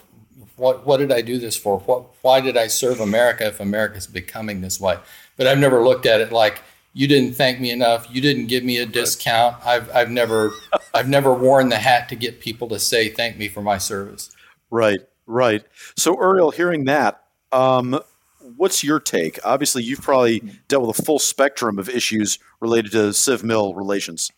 what 0.56 0.86
what 0.86 0.98
did 0.98 1.12
I 1.12 1.22
do 1.22 1.38
this 1.38 1.58
for? 1.58 1.80
What 1.80 2.06
why 2.22 2.42
did 2.42 2.58
I 2.58 2.68
serve 2.68 3.00
America 3.00 3.48
if 3.48 3.60
America's 3.60 4.08
becoming 4.08 4.62
this 4.62 4.80
way? 4.80 4.98
But 5.38 5.48
I've 5.48 5.58
never 5.58 5.84
looked 5.84 6.06
at 6.06 6.22
it 6.22 6.32
like 6.32 6.62
you 6.94 7.08
didn't 7.08 7.34
thank 7.34 7.60
me 7.60 7.72
enough. 7.72 8.08
You 8.10 8.22
didn't 8.22 8.48
give 8.48 8.64
me 8.64 8.78
a 8.78 8.86
discount. 8.86 9.58
I've 9.66 9.94
I've 9.94 10.10
never 10.10 10.52
I've 10.94 11.10
never 11.10 11.34
worn 11.34 11.70
the 11.70 11.78
hat 11.78 12.10
to 12.10 12.16
get 12.16 12.40
people 12.40 12.68
to 12.70 12.80
say 12.80 13.10
thank 13.10 13.38
me 13.38 13.50
for 13.50 13.62
my 13.62 13.78
service. 13.78 14.32
Right, 14.72 15.02
right. 15.28 15.64
So 15.96 16.16
Uriel, 16.20 16.52
hearing 16.52 16.86
that, 16.86 17.24
um, 17.52 18.00
what's 18.58 18.84
your 18.84 19.00
take? 19.00 19.40
Obviously, 19.44 19.84
you've 19.84 20.02
probably 20.02 20.42
dealt 20.68 20.88
with 20.88 21.00
a 21.00 21.04
full 21.04 21.20
spectrum 21.20 21.80
of 21.80 21.90
issues 21.90 22.40
related 22.60 22.92
to 22.94 23.14
civ 23.14 23.44
mil 23.44 23.74
relations. 23.74 24.32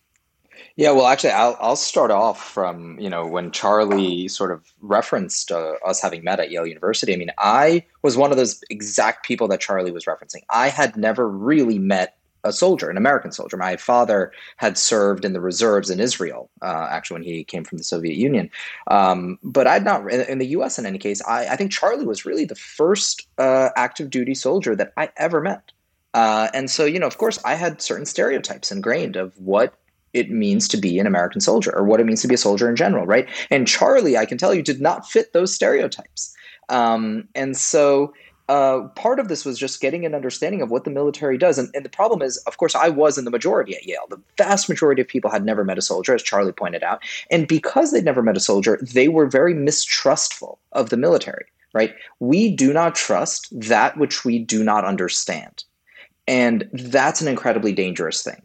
Yeah, 0.76 0.92
well, 0.92 1.08
actually, 1.08 1.32
I'll 1.32 1.58
I'll 1.60 1.76
start 1.76 2.12
off 2.12 2.44
from 2.52 3.00
you 3.00 3.10
know 3.10 3.26
when 3.26 3.52
Charlie 3.52 4.28
sort 4.28 4.52
of 4.52 4.64
referenced 4.82 5.52
uh, 5.52 5.74
us 5.86 6.02
having 6.02 6.24
met 6.24 6.40
at 6.40 6.52
Yale 6.52 6.68
University. 6.68 7.14
I 7.14 7.18
mean, 7.18 7.32
I 7.40 7.84
was 8.04 8.16
one 8.16 8.32
of 8.32 8.38
those 8.38 8.64
exact 8.70 9.26
people 9.26 9.48
that 9.48 9.60
Charlie 9.60 9.92
was 9.92 10.06
referencing. 10.06 10.44
I 10.52 10.70
had 10.70 10.96
never 10.96 11.28
really 11.28 11.80
met 11.80 12.18
a 12.48 12.54
soldier, 12.54 12.90
an 12.90 12.98
American 12.98 13.32
soldier. 13.32 13.58
My 13.58 13.78
father 13.78 14.32
had 14.58 14.78
served 14.78 15.26
in 15.26 15.34
the 15.34 15.42
reserves 15.42 15.90
in 15.90 16.00
Israel, 16.00 16.50
uh, 16.62 16.88
actually, 16.90 17.16
when 17.16 17.24
he 17.24 17.44
came 17.44 17.64
from 17.64 17.78
the 17.78 17.84
Soviet 17.84 18.16
Union. 18.16 18.50
Um, 18.88 19.38
but 19.44 19.68
I'd 19.68 19.86
not, 19.86 20.12
in 20.12 20.40
the 20.40 20.48
US 20.48 20.80
in 20.80 20.86
any 20.86 20.98
case, 20.98 21.22
I, 21.28 21.48
I 21.48 21.56
think 21.56 21.72
Charlie 21.72 22.06
was 22.06 22.26
really 22.26 22.46
the 22.46 22.56
first 22.56 23.28
uh, 23.38 23.70
active 23.76 24.10
duty 24.10 24.34
soldier 24.36 24.76
that 24.76 24.94
I 24.98 25.10
ever 25.18 25.42
met. 25.42 25.72
Uh, 26.14 26.48
and 26.54 26.70
so, 26.70 26.86
you 26.86 27.00
know, 27.00 27.08
of 27.08 27.18
course, 27.18 27.40
I 27.46 27.56
had 27.56 27.82
certain 27.82 28.06
stereotypes 28.06 28.72
ingrained 28.72 29.16
of 29.16 29.38
what 29.38 29.76
it 30.14 30.32
means 30.32 30.68
to 30.70 30.78
be 30.78 31.00
an 31.00 31.08
American 31.08 31.42
soldier 31.42 31.76
or 31.76 31.84
what 31.84 32.00
it 32.00 32.06
means 32.06 32.22
to 32.22 32.28
be 32.28 32.36
a 32.36 32.40
soldier 32.40 32.70
in 32.70 32.76
general, 32.76 33.06
right? 33.06 33.30
And 33.52 33.68
Charlie, 33.68 34.18
I 34.18 34.26
can 34.26 34.38
tell 34.38 34.54
you, 34.54 34.64
did 34.64 34.82
not 34.82 35.08
fit 35.08 35.34
those 35.34 35.54
stereotypes. 35.54 36.34
Um, 36.70 37.28
and 37.36 37.56
so 37.56 38.14
uh, 38.50 38.88
part 38.96 39.20
of 39.20 39.28
this 39.28 39.44
was 39.44 39.60
just 39.60 39.82
getting 39.82 40.06
an 40.06 40.16
understanding 40.16 40.62
of 40.62 40.72
what 40.72 40.86
the 40.86 40.90
military 40.90 41.38
does. 41.38 41.58
And, 41.58 41.70
and, 41.74 41.84
the 41.84 41.90
problem 41.90 42.22
is, 42.22 42.38
of 42.48 42.58
course, 42.58 42.76
I 42.76 42.88
was 42.88 43.18
in 43.18 43.26
the 43.26 43.32
majority 43.32 43.76
at 43.76 43.86
Yale. 43.86 44.06
The 44.10 44.22
vast 44.38 44.70
majority 44.70 45.02
of 45.02 45.08
people 45.08 45.30
had 45.30 45.44
never 45.44 45.66
met 45.66 45.78
a 45.78 45.82
soldier, 45.82 46.14
as 46.16 46.24
Charlie 46.24 46.54
pointed 46.54 46.82
out. 46.82 47.02
And 47.30 47.48
because 47.48 47.92
they'd 47.92 48.06
never 48.06 48.24
met 48.24 48.38
a 48.38 48.42
soldier, 48.42 48.80
they 48.82 49.10
were 49.10 49.28
very 49.28 49.54
mistrustful 49.54 50.60
of 50.72 50.90
the 50.90 50.98
military, 50.98 51.46
right? 51.74 51.94
We 52.20 52.56
do 52.56 52.72
not 52.72 52.96
trust 52.96 53.48
that 53.52 53.98
which 53.98 54.24
we 54.24 54.40
do 54.40 54.64
not 54.64 54.86
understand. 54.86 55.66
And 56.26 56.70
that's 56.72 57.22
an 57.22 57.28
incredibly 57.28 57.74
dangerous 57.74 58.24
thing 58.24 58.42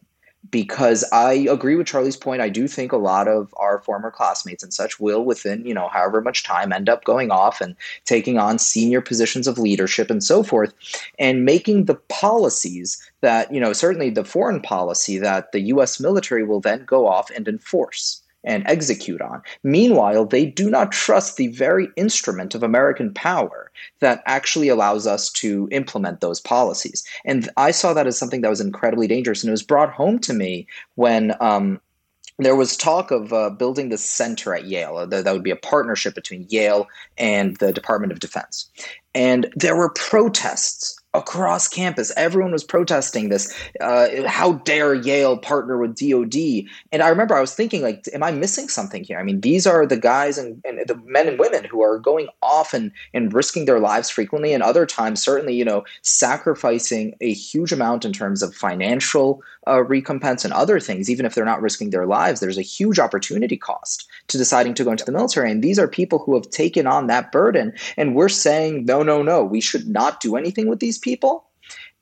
because 0.52 1.02
I 1.12 1.32
agree 1.50 1.74
with 1.74 1.88
Charlie's 1.88 2.16
point. 2.16 2.42
I 2.42 2.50
do 2.50 2.68
think 2.68 2.92
a 2.92 2.96
lot 2.96 3.26
of 3.26 3.52
our 3.56 3.80
former 3.80 4.12
classmates 4.12 4.62
and 4.62 4.72
such 4.72 5.00
will, 5.00 5.24
within 5.24 5.66
you 5.66 5.74
know 5.74 5.88
however 5.88 6.20
much 6.20 6.44
time, 6.44 6.72
end 6.72 6.88
up 6.88 7.02
going 7.04 7.32
off 7.32 7.60
and 7.60 7.74
taking 8.04 8.38
on 8.38 8.60
senior 8.60 9.00
positions 9.00 9.48
of 9.48 9.58
leadership 9.58 10.10
and 10.10 10.22
so 10.22 10.44
forth, 10.44 10.72
and 11.18 11.44
making 11.44 11.86
the 11.86 11.96
policies 12.08 13.02
that 13.22 13.52
you 13.52 13.58
know 13.58 13.72
certainly 13.72 14.10
the 14.10 14.24
foreign 14.24 14.60
policy 14.60 15.18
that 15.18 15.50
the 15.50 15.60
U.S. 15.60 15.98
military 15.98 16.44
will 16.44 16.60
then 16.60 16.84
go 16.84 17.08
off 17.08 17.30
and 17.30 17.48
enforce 17.48 18.21
and 18.44 18.64
execute 18.66 19.20
on. 19.20 19.42
Meanwhile, 19.62 20.26
they 20.26 20.46
do 20.46 20.70
not 20.70 20.92
trust 20.92 21.36
the 21.36 21.48
very 21.48 21.88
instrument 21.96 22.54
of 22.54 22.62
American 22.62 23.12
power 23.14 23.70
that 24.00 24.22
actually 24.26 24.68
allows 24.68 25.06
us 25.06 25.30
to 25.30 25.68
implement 25.70 26.20
those 26.20 26.40
policies. 26.40 27.04
And 27.24 27.48
I 27.56 27.70
saw 27.70 27.92
that 27.94 28.06
as 28.06 28.18
something 28.18 28.40
that 28.42 28.50
was 28.50 28.60
incredibly 28.60 29.06
dangerous. 29.06 29.42
And 29.42 29.48
it 29.48 29.52
was 29.52 29.62
brought 29.62 29.92
home 29.92 30.18
to 30.20 30.32
me 30.32 30.66
when. 30.94 31.34
Um, 31.40 31.80
there 32.38 32.56
was 32.56 32.76
talk 32.76 33.10
of 33.10 33.32
uh, 33.32 33.50
building 33.50 33.90
the 33.90 33.98
center 33.98 34.54
at 34.54 34.64
Yale. 34.64 35.06
That, 35.06 35.24
that 35.24 35.32
would 35.34 35.42
be 35.42 35.50
a 35.50 35.56
partnership 35.56 36.14
between 36.14 36.46
Yale 36.48 36.88
and 37.18 37.56
the 37.58 37.72
Department 37.72 38.10
of 38.10 38.20
Defense. 38.20 38.68
And 39.14 39.52
there 39.54 39.76
were 39.76 39.90
protests 39.90 40.98
across 41.14 41.68
campus. 41.68 42.10
Everyone 42.16 42.52
was 42.52 42.64
protesting 42.64 43.28
this. 43.28 43.54
Uh, 43.80 44.08
how 44.26 44.52
dare 44.52 44.94
Yale 44.94 45.36
partner 45.36 45.76
with 45.76 45.96
DoD? 45.96 46.64
And 46.90 47.02
I 47.02 47.08
remember 47.08 47.36
I 47.36 47.40
was 47.40 47.54
thinking, 47.54 47.82
like, 47.82 48.08
am 48.14 48.22
I 48.22 48.30
missing 48.30 48.68
something 48.68 49.04
here? 49.04 49.18
I 49.18 49.22
mean, 49.22 49.42
these 49.42 49.66
are 49.66 49.86
the 49.86 49.98
guys 49.98 50.38
and, 50.38 50.60
and 50.64 50.78
the 50.86 50.96
men 51.04 51.28
and 51.28 51.38
women 51.38 51.64
who 51.64 51.82
are 51.82 51.98
going 51.98 52.28
off 52.42 52.72
and, 52.72 52.92
and 53.12 53.32
risking 53.32 53.66
their 53.66 53.80
lives 53.80 54.08
frequently, 54.08 54.54
and 54.54 54.62
other 54.62 54.86
times, 54.86 55.22
certainly, 55.22 55.54
you 55.54 55.64
know, 55.64 55.84
sacrificing 56.00 57.14
a 57.20 57.32
huge 57.32 57.72
amount 57.72 58.04
in 58.04 58.12
terms 58.12 58.42
of 58.42 58.54
financial 58.54 59.42
uh, 59.68 59.84
recompense 59.84 60.44
and 60.44 60.54
other 60.54 60.80
things, 60.80 61.10
even 61.10 61.26
if 61.26 61.34
they're 61.34 61.44
not 61.44 61.62
risking 61.62 61.90
their 61.90 62.06
lives. 62.06 62.40
There's 62.40 62.58
a 62.58 62.62
huge 62.62 62.98
opportunity 62.98 63.56
cost 63.56 64.08
to 64.28 64.38
deciding 64.38 64.74
to 64.74 64.84
go 64.84 64.90
into 64.90 65.04
the 65.04 65.12
military. 65.12 65.50
And 65.50 65.62
these 65.62 65.78
are 65.78 65.86
people 65.86 66.18
who 66.18 66.34
have 66.34 66.50
taken 66.50 66.86
on 66.86 67.06
that 67.06 67.30
burden. 67.30 67.72
And 67.96 68.14
we're 68.14 68.28
saying, 68.28 68.86
no, 68.86 69.02
no, 69.02 69.22
no, 69.22 69.44
we 69.44 69.60
should 69.60 69.86
not 69.86 70.20
do 70.20 70.36
anything 70.36 70.68
with 70.68 70.80
these 70.80 70.98
people. 71.02 71.44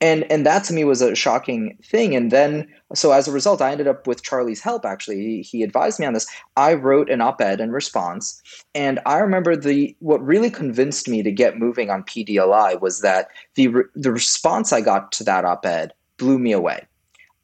And 0.00 0.30
and 0.32 0.46
that 0.46 0.64
to 0.64 0.72
me 0.72 0.84
was 0.84 1.02
a 1.02 1.14
shocking 1.14 1.76
thing. 1.84 2.16
And 2.16 2.30
then 2.30 2.66
so 2.94 3.12
as 3.12 3.28
a 3.28 3.32
result 3.32 3.60
i 3.60 3.70
ended 3.70 3.86
up 3.86 4.06
with 4.06 4.22
charlie's 4.22 4.60
help 4.60 4.84
actually. 4.84 5.16
He, 5.16 5.42
he, 5.42 5.62
advised 5.62 6.00
me 6.00 6.06
on 6.06 6.14
this. 6.14 6.26
I 6.56 6.74
wrote 6.74 7.10
an 7.10 7.20
op-ed 7.20 7.60
in 7.60 7.70
response. 7.70 8.40
And 8.74 8.98
i 9.04 9.18
remember 9.18 9.56
the 9.56 9.94
what 10.00 10.24
really 10.24 10.50
convinced 10.50 11.08
me 11.08 11.22
to 11.22 11.30
get 11.30 11.58
moving 11.58 11.90
on 11.90 12.02
pdli 12.04 12.80
was 12.80 13.00
that 13.00 13.28
the 13.56 13.68
the 13.94 14.12
response 14.12 14.72
i 14.72 14.80
got 14.80 15.12
to 15.12 15.24
that 15.24 15.44
op-ed 15.44 15.92
blew 16.16 16.38
me 16.38 16.52
away. 16.52 16.86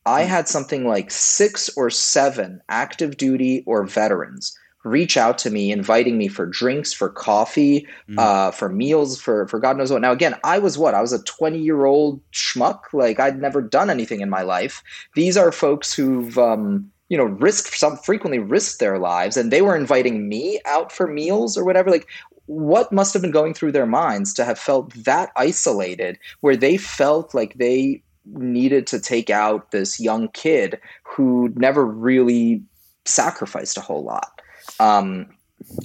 I 0.07 0.23
hmm. 0.23 0.31
had 0.31 0.49
something 0.49 0.87
like 0.87 1.11
six 1.11 1.69
or 1.77 1.91
seven 1.91 2.63
active 2.71 3.19
duty 3.19 3.65
or 3.67 3.85
veterans 3.85 4.57
reach 4.87 5.17
out 5.17 5.37
to 5.39 5.51
me, 5.51 5.73
inviting 5.73 6.17
me 6.17 6.29
for 6.29 6.47
drinks, 6.47 6.93
for 6.93 7.09
coffee, 7.09 7.87
mm. 8.09 8.19
uh, 8.19 8.51
for 8.51 8.69
meals, 8.69 9.21
for 9.21 9.47
for 9.49 9.59
God 9.59 9.77
knows 9.77 9.91
what. 9.91 10.01
Now, 10.01 10.13
again, 10.13 10.37
I 10.45 10.59
was 10.59 10.79
what? 10.79 10.95
I 10.95 11.01
was 11.01 11.13
a 11.13 11.23
20 11.25 11.59
year 11.59 11.85
old 11.85 12.21
schmuck. 12.31 12.81
Like 12.93 13.21
I'd 13.21 13.41
never 13.41 13.61
done 13.61 13.91
anything 13.91 14.21
in 14.21 14.31
my 14.31 14.43
life. 14.43 14.83
These 15.15 15.37
are 15.37 15.53
folks 15.53 15.93
who've 15.93 16.39
um, 16.39 16.91
you 17.09 17.19
know 17.19 17.25
risked 17.25 17.77
some 17.77 17.97
frequently 17.97 18.39
risked 18.39 18.81
their 18.81 18.99
lives, 18.99 19.37
and 19.37 19.53
they 19.53 19.63
were 19.63 19.77
inviting 19.77 20.29
me 20.29 20.61
out 20.65 20.93
for 20.93 21.07
meals 21.07 21.59
or 21.59 21.65
whatever. 21.65 21.91
Like 21.91 22.07
what 22.47 22.93
must 22.93 23.13
have 23.13 23.23
been 23.23 23.33
going 23.33 23.55
through 23.55 23.73
their 23.73 23.87
minds 23.87 24.33
to 24.35 24.45
have 24.45 24.59
felt 24.59 24.95
that 24.95 25.33
isolated, 25.37 26.19
where 26.41 26.57
they 26.57 26.77
felt 26.77 27.35
like 27.35 27.55
they 27.55 28.03
needed 28.25 28.87
to 28.89 29.01
take 29.01 29.31
out 29.31 29.71
this 29.71 30.01
young 30.01 30.29
kid 30.29 30.79
who 31.03 31.53
never 31.57 31.85
really 31.85 32.63
sacrificed 33.05 33.77
a 33.77 33.81
whole 33.81 34.03
lot. 34.03 34.36
Um, 34.81 35.27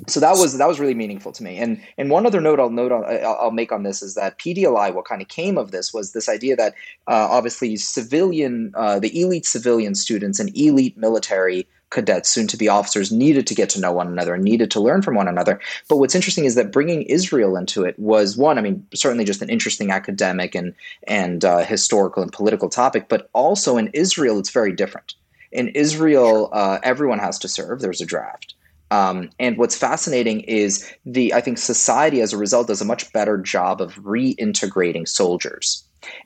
so 0.07 0.19
that 0.19 0.33
was 0.33 0.57
that 0.57 0.67
was 0.67 0.79
really 0.79 0.93
meaningful 0.93 1.31
to 1.31 1.43
me. 1.43 1.57
And 1.57 1.81
and 1.97 2.09
one 2.09 2.25
other 2.25 2.41
note 2.41 2.59
I'll 2.59 2.69
note 2.69 2.91
on, 2.91 3.05
I'll 3.05 3.51
make 3.51 3.71
on 3.71 3.83
this 3.83 4.01
is 4.01 4.15
that 4.15 4.37
PDLI, 4.37 4.93
what 4.93 5.05
kind 5.05 5.21
of 5.21 5.27
came 5.27 5.57
of 5.57 5.71
this 5.71 5.93
was 5.93 6.11
this 6.11 6.27
idea 6.27 6.55
that 6.57 6.73
uh, 7.07 7.27
obviously 7.29 7.77
civilian, 7.77 8.73
uh, 8.75 8.99
the 8.99 9.21
elite 9.21 9.45
civilian 9.45 9.95
students 9.95 10.39
and 10.39 10.55
elite 10.55 10.97
military 10.97 11.67
cadets, 11.89 12.29
soon 12.29 12.47
to 12.47 12.57
be 12.57 12.69
officers, 12.69 13.11
needed 13.11 13.47
to 13.47 13.55
get 13.55 13.69
to 13.69 13.79
know 13.79 13.91
one 13.91 14.07
another 14.07 14.33
and 14.33 14.43
needed 14.43 14.71
to 14.71 14.79
learn 14.79 15.01
from 15.01 15.15
one 15.15 15.27
another. 15.27 15.59
But 15.87 15.97
what's 15.97 16.15
interesting 16.15 16.45
is 16.45 16.55
that 16.55 16.71
bringing 16.71 17.03
Israel 17.03 17.55
into 17.55 17.83
it 17.83 17.97
was 17.99 18.37
one, 18.37 18.57
I 18.57 18.61
mean, 18.61 18.85
certainly 18.93 19.25
just 19.25 19.41
an 19.41 19.49
interesting 19.49 19.91
academic 19.91 20.53
and 20.53 20.73
and 21.03 21.45
uh, 21.45 21.59
historical 21.59 22.23
and 22.23 22.31
political 22.31 22.69
topic, 22.69 23.07
but 23.09 23.29
also 23.33 23.77
in 23.77 23.89
Israel, 23.93 24.37
it's 24.37 24.51
very 24.51 24.73
different. 24.73 25.15
In 25.51 25.69
Israel, 25.69 26.49
uh, 26.53 26.79
everyone 26.83 27.19
has 27.19 27.39
to 27.39 27.47
serve. 27.47 27.81
There's 27.81 28.01
a 28.01 28.05
draft. 28.05 28.55
Um, 28.91 29.29
and 29.39 29.57
what's 29.57 29.77
fascinating 29.77 30.41
is 30.41 30.87
the 31.05 31.33
I 31.33 31.41
think 31.41 31.57
society 31.57 32.21
as 32.21 32.33
a 32.33 32.37
result 32.37 32.67
does 32.67 32.81
a 32.81 32.85
much 32.85 33.11
better 33.13 33.37
job 33.37 33.81
of 33.81 33.95
reintegrating 33.95 35.07
soldiers, 35.07 35.83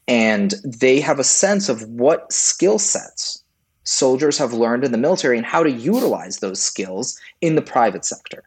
and 0.07 0.55
they 0.63 0.99
have 0.99 1.19
a 1.19 1.23
sense 1.23 1.69
of 1.69 1.83
what 1.83 2.31
skill 2.33 2.79
sets 2.79 3.43
soldiers 3.85 4.37
have 4.39 4.51
learned 4.51 4.83
in 4.83 4.91
the 4.91 4.97
military 4.97 5.37
and 5.37 5.45
how 5.45 5.63
to 5.63 5.71
utilize 5.71 6.39
those 6.39 6.61
skills 6.61 7.17
in 7.41 7.55
the 7.55 7.61
private 7.61 8.03
sector. 8.03 8.43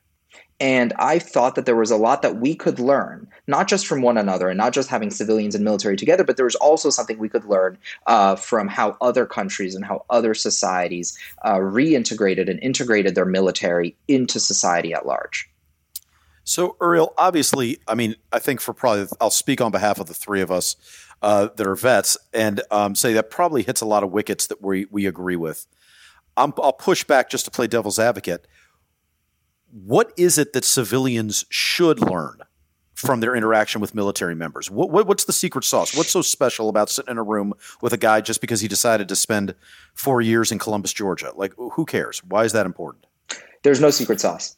And 0.60 0.92
I 0.98 1.20
thought 1.20 1.54
that 1.54 1.66
there 1.66 1.76
was 1.76 1.92
a 1.92 1.96
lot 1.96 2.22
that 2.22 2.36
we 2.36 2.54
could 2.54 2.80
learn, 2.80 3.28
not 3.46 3.68
just 3.68 3.86
from 3.86 4.02
one 4.02 4.18
another 4.18 4.48
and 4.48 4.58
not 4.58 4.72
just 4.72 4.88
having 4.88 5.10
civilians 5.10 5.54
and 5.54 5.64
military 5.64 5.96
together, 5.96 6.24
but 6.24 6.36
there 6.36 6.44
was 6.44 6.56
also 6.56 6.90
something 6.90 7.18
we 7.18 7.28
could 7.28 7.44
learn 7.44 7.78
uh, 8.06 8.34
from 8.34 8.66
how 8.66 8.96
other 9.00 9.24
countries 9.24 9.76
and 9.76 9.84
how 9.84 10.04
other 10.10 10.34
societies 10.34 11.16
uh, 11.44 11.56
reintegrated 11.56 12.50
and 12.50 12.58
integrated 12.60 13.14
their 13.14 13.24
military 13.24 13.96
into 14.08 14.40
society 14.40 14.92
at 14.92 15.06
large. 15.06 15.48
So, 16.42 16.76
Uriel, 16.80 17.12
obviously, 17.18 17.78
I 17.86 17.94
mean, 17.94 18.16
I 18.32 18.38
think 18.40 18.60
for 18.60 18.72
probably, 18.72 19.06
I'll 19.20 19.30
speak 19.30 19.60
on 19.60 19.70
behalf 19.70 20.00
of 20.00 20.06
the 20.06 20.14
three 20.14 20.40
of 20.40 20.50
us 20.50 20.76
uh, 21.22 21.48
that 21.54 21.66
are 21.66 21.76
vets 21.76 22.16
and 22.32 22.62
um, 22.70 22.94
say 22.94 23.12
that 23.12 23.30
probably 23.30 23.62
hits 23.62 23.80
a 23.80 23.86
lot 23.86 24.02
of 24.02 24.10
wickets 24.10 24.46
that 24.48 24.62
we, 24.62 24.86
we 24.90 25.06
agree 25.06 25.36
with. 25.36 25.66
i 26.36 26.44
will 26.44 26.72
push 26.72 27.04
back 27.04 27.30
just 27.30 27.44
to 27.44 27.50
play 27.50 27.68
devil's 27.68 27.98
advocate. 27.98 28.46
What 29.70 30.12
is 30.16 30.38
it 30.38 30.52
that 30.54 30.64
civilians 30.64 31.44
should 31.50 32.00
learn 32.00 32.40
from 32.94 33.20
their 33.20 33.36
interaction 33.36 33.80
with 33.80 33.94
military 33.94 34.34
members? 34.34 34.70
What, 34.70 34.90
what, 34.90 35.06
what's 35.06 35.24
the 35.24 35.32
secret 35.32 35.64
sauce? 35.64 35.94
What's 35.94 36.10
so 36.10 36.22
special 36.22 36.68
about 36.68 36.90
sitting 36.90 37.12
in 37.12 37.18
a 37.18 37.22
room 37.22 37.52
with 37.80 37.92
a 37.92 37.96
guy 37.96 38.20
just 38.20 38.40
because 38.40 38.60
he 38.60 38.68
decided 38.68 39.08
to 39.08 39.16
spend 39.16 39.54
four 39.94 40.20
years 40.20 40.50
in 40.50 40.58
Columbus, 40.58 40.92
Georgia? 40.92 41.32
Like, 41.34 41.52
who 41.56 41.84
cares? 41.84 42.24
Why 42.24 42.44
is 42.44 42.52
that 42.52 42.66
important? 42.66 43.06
There's 43.62 43.80
no 43.80 43.90
secret 43.90 44.20
sauce. 44.20 44.56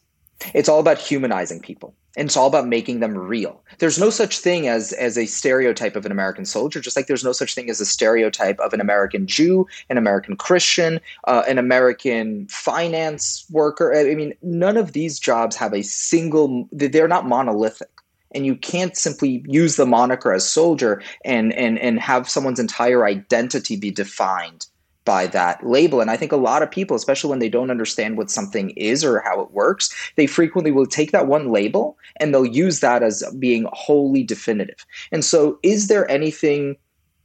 It's 0.54 0.68
all 0.68 0.80
about 0.80 0.98
humanizing 0.98 1.60
people 1.60 1.94
and 2.16 2.26
it's 2.26 2.36
all 2.36 2.48
about 2.48 2.66
making 2.66 3.00
them 3.00 3.16
real. 3.16 3.62
There's 3.78 3.98
no 3.98 4.10
such 4.10 4.38
thing 4.38 4.66
as 4.66 4.92
as 4.94 5.16
a 5.16 5.26
stereotype 5.26 5.96
of 5.96 6.04
an 6.04 6.12
American 6.12 6.44
soldier, 6.44 6.80
just 6.80 6.96
like 6.96 7.06
there's 7.06 7.24
no 7.24 7.32
such 7.32 7.54
thing 7.54 7.70
as 7.70 7.80
a 7.80 7.86
stereotype 7.86 8.58
of 8.58 8.72
an 8.72 8.80
American 8.80 9.26
Jew, 9.26 9.66
an 9.88 9.96
American 9.96 10.36
Christian, 10.36 11.00
uh, 11.24 11.42
an 11.48 11.58
American 11.58 12.46
finance 12.48 13.44
worker. 13.50 13.94
I 13.94 14.14
mean, 14.14 14.34
none 14.42 14.76
of 14.76 14.92
these 14.92 15.18
jobs 15.18 15.56
have 15.56 15.72
a 15.72 15.82
single. 15.82 16.68
They're 16.72 17.08
not 17.08 17.26
monolithic 17.26 17.90
and 18.32 18.46
you 18.46 18.56
can't 18.56 18.96
simply 18.96 19.44
use 19.46 19.76
the 19.76 19.86
moniker 19.86 20.32
as 20.32 20.48
soldier 20.48 21.02
and 21.24 21.52
and 21.52 21.78
and 21.78 22.00
have 22.00 22.28
someone's 22.28 22.60
entire 22.60 23.04
identity 23.04 23.76
be 23.76 23.90
defined 23.90 24.66
by 25.10 25.26
that 25.26 25.66
label. 25.66 26.00
And 26.00 26.08
I 26.08 26.16
think 26.16 26.30
a 26.30 26.36
lot 26.36 26.62
of 26.62 26.70
people, 26.70 26.94
especially 26.94 27.30
when 27.30 27.40
they 27.40 27.48
don't 27.48 27.72
understand 27.72 28.16
what 28.16 28.30
something 28.30 28.70
is 28.76 29.04
or 29.04 29.18
how 29.18 29.40
it 29.40 29.50
works, 29.50 29.92
they 30.14 30.28
frequently 30.28 30.70
will 30.70 30.86
take 30.86 31.10
that 31.10 31.26
one 31.26 31.48
label 31.50 31.98
and 32.20 32.32
they'll 32.32 32.46
use 32.46 32.78
that 32.78 33.02
as 33.02 33.24
being 33.36 33.66
wholly 33.72 34.22
definitive. 34.22 34.86
And 35.10 35.24
so, 35.24 35.58
is 35.64 35.88
there 35.88 36.08
anything 36.08 36.76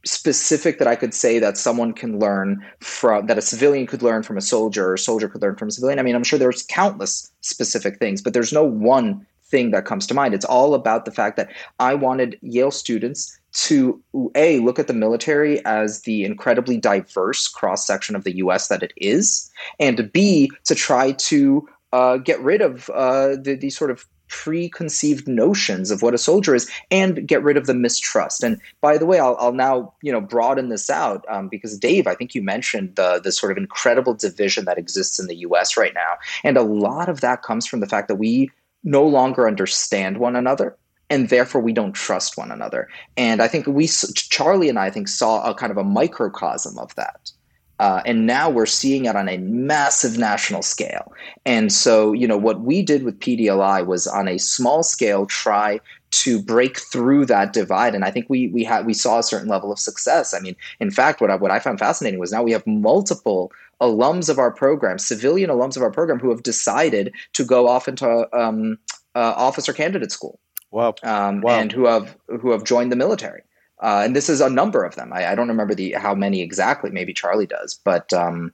specific 0.04 0.80
that 0.80 0.88
I 0.88 0.96
could 0.96 1.14
say 1.14 1.38
that 1.38 1.56
someone 1.56 1.92
can 1.92 2.18
learn 2.18 2.60
from 2.80 3.28
that 3.28 3.38
a 3.38 3.42
civilian 3.42 3.86
could 3.86 4.02
learn 4.02 4.24
from 4.24 4.36
a 4.36 4.40
soldier 4.40 4.88
or 4.88 4.94
a 4.94 4.98
soldier 4.98 5.28
could 5.28 5.42
learn 5.42 5.54
from 5.54 5.68
a 5.68 5.70
civilian? 5.70 6.00
I 6.00 6.02
mean, 6.02 6.16
I'm 6.16 6.24
sure 6.24 6.40
there's 6.40 6.64
countless 6.64 7.30
specific 7.40 8.00
things, 8.00 8.20
but 8.20 8.34
there's 8.34 8.52
no 8.52 8.64
one 8.64 9.24
thing 9.48 9.70
that 9.70 9.84
comes 9.84 10.06
to 10.06 10.14
mind. 10.14 10.34
It's 10.34 10.44
all 10.44 10.74
about 10.74 11.04
the 11.04 11.10
fact 11.10 11.36
that 11.36 11.50
I 11.78 11.94
wanted 11.94 12.38
Yale 12.42 12.70
students 12.70 13.38
to 13.52 14.02
a 14.34 14.58
look 14.60 14.78
at 14.78 14.86
the 14.86 14.92
military 14.92 15.64
as 15.64 16.02
the 16.02 16.24
incredibly 16.24 16.76
diverse 16.76 17.48
cross 17.48 17.86
section 17.86 18.14
of 18.14 18.24
the 18.24 18.36
U.S. 18.36 18.68
that 18.68 18.82
it 18.82 18.92
is, 18.96 19.50
and 19.80 20.12
b 20.12 20.50
to 20.64 20.74
try 20.74 21.12
to 21.12 21.66
uh, 21.92 22.18
get 22.18 22.40
rid 22.40 22.60
of 22.60 22.90
uh, 22.90 23.36
the, 23.36 23.56
these 23.58 23.76
sort 23.76 23.90
of 23.90 24.06
preconceived 24.28 25.28
notions 25.28 25.90
of 25.90 26.02
what 26.02 26.12
a 26.12 26.18
soldier 26.18 26.54
is 26.54 26.68
and 26.90 27.26
get 27.28 27.44
rid 27.44 27.56
of 27.56 27.66
the 27.66 27.74
mistrust 27.74 28.42
and 28.42 28.60
by 28.80 28.98
the 28.98 29.06
way 29.06 29.20
i'll, 29.20 29.36
I'll 29.38 29.52
now 29.52 29.94
you 30.02 30.10
know 30.10 30.20
broaden 30.20 30.68
this 30.68 30.90
out 30.90 31.24
um, 31.28 31.48
because 31.48 31.78
dave 31.78 32.08
i 32.08 32.14
think 32.16 32.34
you 32.34 32.42
mentioned 32.42 32.96
the, 32.96 33.20
the 33.22 33.30
sort 33.30 33.52
of 33.52 33.56
incredible 33.56 34.14
division 34.14 34.64
that 34.64 34.78
exists 34.78 35.20
in 35.20 35.28
the 35.28 35.36
us 35.36 35.76
right 35.76 35.94
now 35.94 36.14
and 36.42 36.56
a 36.56 36.62
lot 36.62 37.08
of 37.08 37.20
that 37.20 37.42
comes 37.42 37.66
from 37.66 37.78
the 37.78 37.86
fact 37.86 38.08
that 38.08 38.16
we 38.16 38.50
no 38.86 39.04
longer 39.04 39.46
understand 39.46 40.16
one 40.16 40.36
another 40.36 40.78
and 41.10 41.28
therefore 41.28 41.60
we 41.60 41.72
don't 41.72 41.92
trust 41.92 42.36
one 42.36 42.50
another. 42.50 42.88
And 43.16 43.40
I 43.40 43.48
think 43.48 43.66
we, 43.66 43.86
Charlie 43.86 44.68
and 44.68 44.78
I, 44.78 44.86
I 44.86 44.90
think 44.90 45.08
saw 45.08 45.48
a 45.48 45.54
kind 45.54 45.70
of 45.70 45.76
a 45.76 45.84
microcosm 45.84 46.78
of 46.78 46.94
that. 46.96 47.30
Uh, 47.78 48.00
and 48.06 48.26
now 48.26 48.48
we're 48.48 48.66
seeing 48.66 49.04
it 49.04 49.16
on 49.16 49.28
a 49.28 49.36
massive 49.38 50.16
national 50.16 50.62
scale. 50.62 51.12
And 51.44 51.72
so, 51.72 52.12
you 52.12 52.26
know, 52.26 52.36
what 52.36 52.60
we 52.60 52.82
did 52.82 53.02
with 53.02 53.20
PDLI 53.20 53.86
was 53.86 54.06
on 54.06 54.28
a 54.28 54.38
small 54.38 54.82
scale 54.82 55.26
try 55.26 55.80
to 56.12 56.40
break 56.40 56.78
through 56.78 57.26
that 57.26 57.52
divide. 57.52 57.94
And 57.94 58.04
I 58.04 58.10
think 58.10 58.26
we 58.30 58.48
we 58.48 58.64
had 58.64 58.86
we 58.86 58.94
saw 58.94 59.18
a 59.18 59.22
certain 59.22 59.48
level 59.48 59.70
of 59.70 59.78
success. 59.78 60.32
I 60.32 60.40
mean, 60.40 60.56
in 60.80 60.90
fact, 60.90 61.20
what 61.20 61.30
I, 61.30 61.36
what 61.36 61.50
I 61.50 61.58
found 61.58 61.78
fascinating 61.78 62.18
was 62.18 62.32
now 62.32 62.42
we 62.42 62.52
have 62.52 62.66
multiple 62.66 63.52
alums 63.80 64.30
of 64.30 64.38
our 64.38 64.50
program, 64.50 64.98
civilian 64.98 65.50
alums 65.50 65.76
of 65.76 65.82
our 65.82 65.90
program, 65.90 66.18
who 66.18 66.30
have 66.30 66.42
decided 66.42 67.12
to 67.34 67.44
go 67.44 67.68
off 67.68 67.88
into 67.88 68.26
um, 68.36 68.78
uh, 69.14 69.34
officer 69.36 69.72
candidate 69.72 70.12
school. 70.12 70.38
Wow. 70.70 70.94
Um, 71.02 71.42
wow. 71.42 71.58
And 71.58 71.70
who 71.72 71.86
have 71.86 72.16
who 72.40 72.50
have 72.52 72.64
joined 72.64 72.90
the 72.90 72.96
military. 72.96 73.42
Uh, 73.82 74.02
and 74.04 74.16
this 74.16 74.28
is 74.28 74.40
a 74.40 74.48
number 74.48 74.84
of 74.84 74.94
them. 74.94 75.12
I, 75.12 75.32
I, 75.32 75.34
don't 75.34 75.48
remember 75.48 75.74
the 75.74 75.92
how 75.92 76.14
many 76.14 76.40
exactly. 76.40 76.90
Maybe 76.90 77.12
Charlie 77.12 77.46
does, 77.46 77.74
but 77.74 78.12
um, 78.12 78.52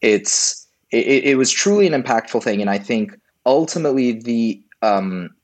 it's 0.00 0.66
it, 0.90 1.24
it, 1.24 1.36
was 1.36 1.50
truly 1.50 1.86
an 1.86 2.00
impactful 2.00 2.42
thing, 2.42 2.60
and 2.62 2.70
I 2.70 2.78
think 2.78 3.18
ultimately 3.44 4.12
the 4.12 4.62
um, 4.80 5.34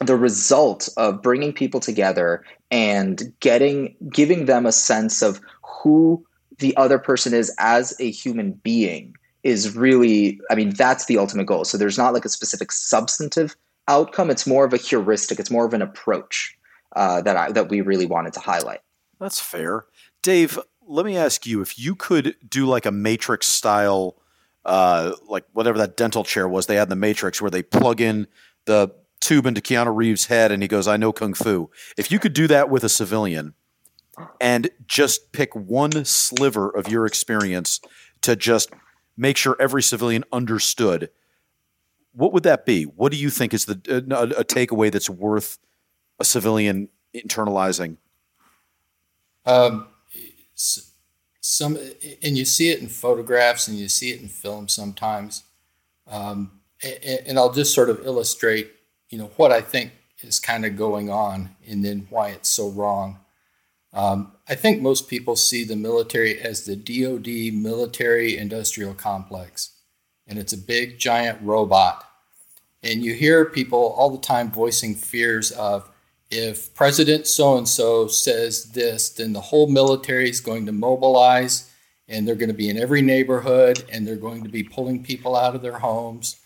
the 0.00 0.16
result 0.16 0.88
of 0.98 1.22
bringing 1.22 1.52
people 1.52 1.80
together 1.80 2.44
and 2.70 3.32
getting 3.40 3.94
giving 4.10 4.44
them 4.44 4.66
a 4.66 4.72
sense 4.72 5.22
of 5.22 5.40
who 5.62 6.24
the 6.58 6.76
other 6.76 6.98
person 6.98 7.32
is 7.32 7.54
as 7.58 7.98
a 8.00 8.10
human 8.10 8.52
being 8.52 9.14
is 9.44 9.76
really 9.76 10.40
i 10.50 10.54
mean 10.56 10.70
that's 10.70 11.06
the 11.06 11.16
ultimate 11.16 11.46
goal 11.46 11.64
so 11.64 11.78
there's 11.78 11.96
not 11.96 12.12
like 12.12 12.24
a 12.24 12.28
specific 12.28 12.72
substantive 12.72 13.54
outcome. 13.88 14.30
It's 14.30 14.46
more 14.46 14.64
of 14.64 14.72
a 14.72 14.76
heuristic. 14.76 15.40
It's 15.40 15.50
more 15.50 15.64
of 15.64 15.74
an 15.74 15.82
approach 15.82 16.56
uh, 16.94 17.22
that 17.22 17.36
I, 17.36 17.52
that 17.52 17.68
we 17.68 17.80
really 17.80 18.06
wanted 18.06 18.32
to 18.34 18.40
highlight. 18.40 18.80
That's 19.20 19.40
fair, 19.40 19.86
Dave. 20.22 20.58
Let 20.86 21.04
me 21.04 21.16
ask 21.16 21.46
you 21.46 21.60
if 21.60 21.78
you 21.78 21.94
could 21.94 22.36
do 22.48 22.66
like 22.66 22.86
a 22.86 22.90
Matrix 22.90 23.46
style, 23.46 24.16
uh, 24.64 25.12
like 25.26 25.44
whatever 25.52 25.78
that 25.78 25.96
dental 25.96 26.24
chair 26.24 26.48
was 26.48 26.66
they 26.66 26.76
had 26.76 26.84
in 26.84 26.90
the 26.90 26.96
Matrix, 26.96 27.42
where 27.42 27.50
they 27.50 27.62
plug 27.62 28.00
in 28.00 28.26
the 28.64 28.94
tube 29.20 29.46
into 29.46 29.60
Keanu 29.60 29.94
Reeves' 29.94 30.26
head 30.26 30.52
and 30.52 30.62
he 30.62 30.68
goes, 30.68 30.88
"I 30.88 30.96
know 30.96 31.12
kung 31.12 31.34
fu." 31.34 31.70
If 31.96 32.10
you 32.10 32.18
could 32.18 32.32
do 32.32 32.46
that 32.46 32.70
with 32.70 32.84
a 32.84 32.88
civilian, 32.88 33.54
and 34.40 34.70
just 34.86 35.32
pick 35.32 35.54
one 35.54 36.04
sliver 36.04 36.70
of 36.70 36.88
your 36.88 37.06
experience 37.06 37.80
to 38.22 38.34
just 38.36 38.70
make 39.16 39.36
sure 39.36 39.56
every 39.60 39.82
civilian 39.82 40.24
understood 40.32 41.10
what 42.18 42.32
would 42.32 42.42
that 42.42 42.66
be? 42.66 42.82
What 42.82 43.12
do 43.12 43.18
you 43.18 43.30
think 43.30 43.54
is 43.54 43.66
the 43.66 43.80
a, 43.88 44.40
a 44.40 44.44
takeaway 44.44 44.90
that's 44.90 45.08
worth 45.08 45.58
a 46.18 46.24
civilian 46.24 46.88
internalizing? 47.14 47.96
Um, 49.46 49.86
some 51.40 51.78
and 52.22 52.36
you 52.36 52.44
see 52.44 52.70
it 52.70 52.80
in 52.80 52.88
photographs 52.88 53.68
and 53.68 53.78
you 53.78 53.88
see 53.88 54.10
it 54.10 54.20
in 54.20 54.28
film 54.28 54.68
sometimes. 54.68 55.44
Um, 56.06 56.60
and 56.82 57.38
I'll 57.38 57.52
just 57.52 57.74
sort 57.74 57.90
of 57.90 58.04
illustrate, 58.06 58.70
you 59.08 59.18
know, 59.18 59.30
what 59.36 59.50
I 59.50 59.60
think 59.60 59.92
is 60.20 60.38
kind 60.38 60.64
of 60.64 60.76
going 60.76 61.10
on 61.10 61.56
and 61.68 61.84
then 61.84 62.06
why 62.10 62.28
it's 62.28 62.48
so 62.48 62.68
wrong. 62.70 63.18
Um, 63.92 64.32
I 64.48 64.54
think 64.54 64.82
most 64.82 65.08
people 65.08 65.36
see 65.36 65.64
the 65.64 65.76
military 65.76 66.38
as 66.40 66.64
the 66.64 66.76
DoD 66.76 67.54
military 67.54 68.36
industrial 68.36 68.94
complex, 68.94 69.70
and 70.26 70.38
it's 70.38 70.52
a 70.52 70.58
big 70.58 70.98
giant 70.98 71.40
robot. 71.42 72.04
And 72.82 73.02
you 73.02 73.14
hear 73.14 73.44
people 73.46 73.94
all 73.96 74.10
the 74.10 74.20
time 74.20 74.50
voicing 74.50 74.94
fears 74.94 75.50
of 75.52 75.90
if 76.30 76.74
President 76.74 77.26
so 77.26 77.56
and 77.56 77.68
so 77.68 78.06
says 78.06 78.64
this, 78.72 79.08
then 79.08 79.32
the 79.32 79.40
whole 79.40 79.66
military 79.66 80.28
is 80.28 80.40
going 80.40 80.66
to 80.66 80.72
mobilize 80.72 81.70
and 82.08 82.26
they're 82.26 82.34
going 82.34 82.50
to 82.50 82.54
be 82.54 82.68
in 82.68 82.78
every 82.78 83.02
neighborhood 83.02 83.84
and 83.90 84.06
they're 84.06 84.16
going 84.16 84.42
to 84.42 84.48
be 84.48 84.62
pulling 84.62 85.02
people 85.02 85.36
out 85.36 85.54
of 85.54 85.62
their 85.62 85.78
homes. 85.78 86.36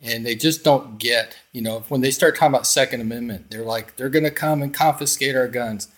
And 0.00 0.26
they 0.26 0.34
just 0.34 0.64
don't 0.64 0.98
get 0.98 1.36
you 1.52 1.62
know 1.62 1.84
when 1.88 2.00
they 2.00 2.10
start 2.10 2.34
talking 2.34 2.52
about 2.52 2.66
second 2.66 3.00
amendment 3.00 3.50
they're 3.50 3.64
like 3.64 3.96
they're 3.96 4.08
going 4.08 4.24
to 4.24 4.32
come 4.32 4.60
and 4.60 4.74
confiscate 4.74 5.36
our 5.36 5.48
guns. 5.48 5.88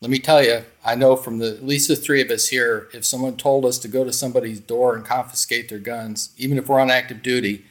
Let 0.00 0.10
me 0.10 0.18
tell 0.18 0.42
you 0.42 0.64
i 0.84 0.96
know 0.96 1.14
from 1.14 1.38
the 1.38 1.50
at 1.50 1.64
least 1.64 1.86
the 1.86 1.94
three 1.94 2.20
of 2.20 2.28
us 2.30 2.48
here 2.48 2.88
if 2.92 3.04
someone 3.04 3.36
told 3.36 3.64
us 3.64 3.78
to 3.78 3.88
go 3.88 4.02
to 4.02 4.12
somebody's 4.12 4.58
door 4.58 4.96
and 4.96 5.04
confiscate 5.04 5.68
their 5.68 5.78
guns 5.78 6.34
even 6.36 6.58
if 6.58 6.68
we're 6.68 6.80
on 6.80 6.90
active 6.90 7.22
duty 7.22 7.64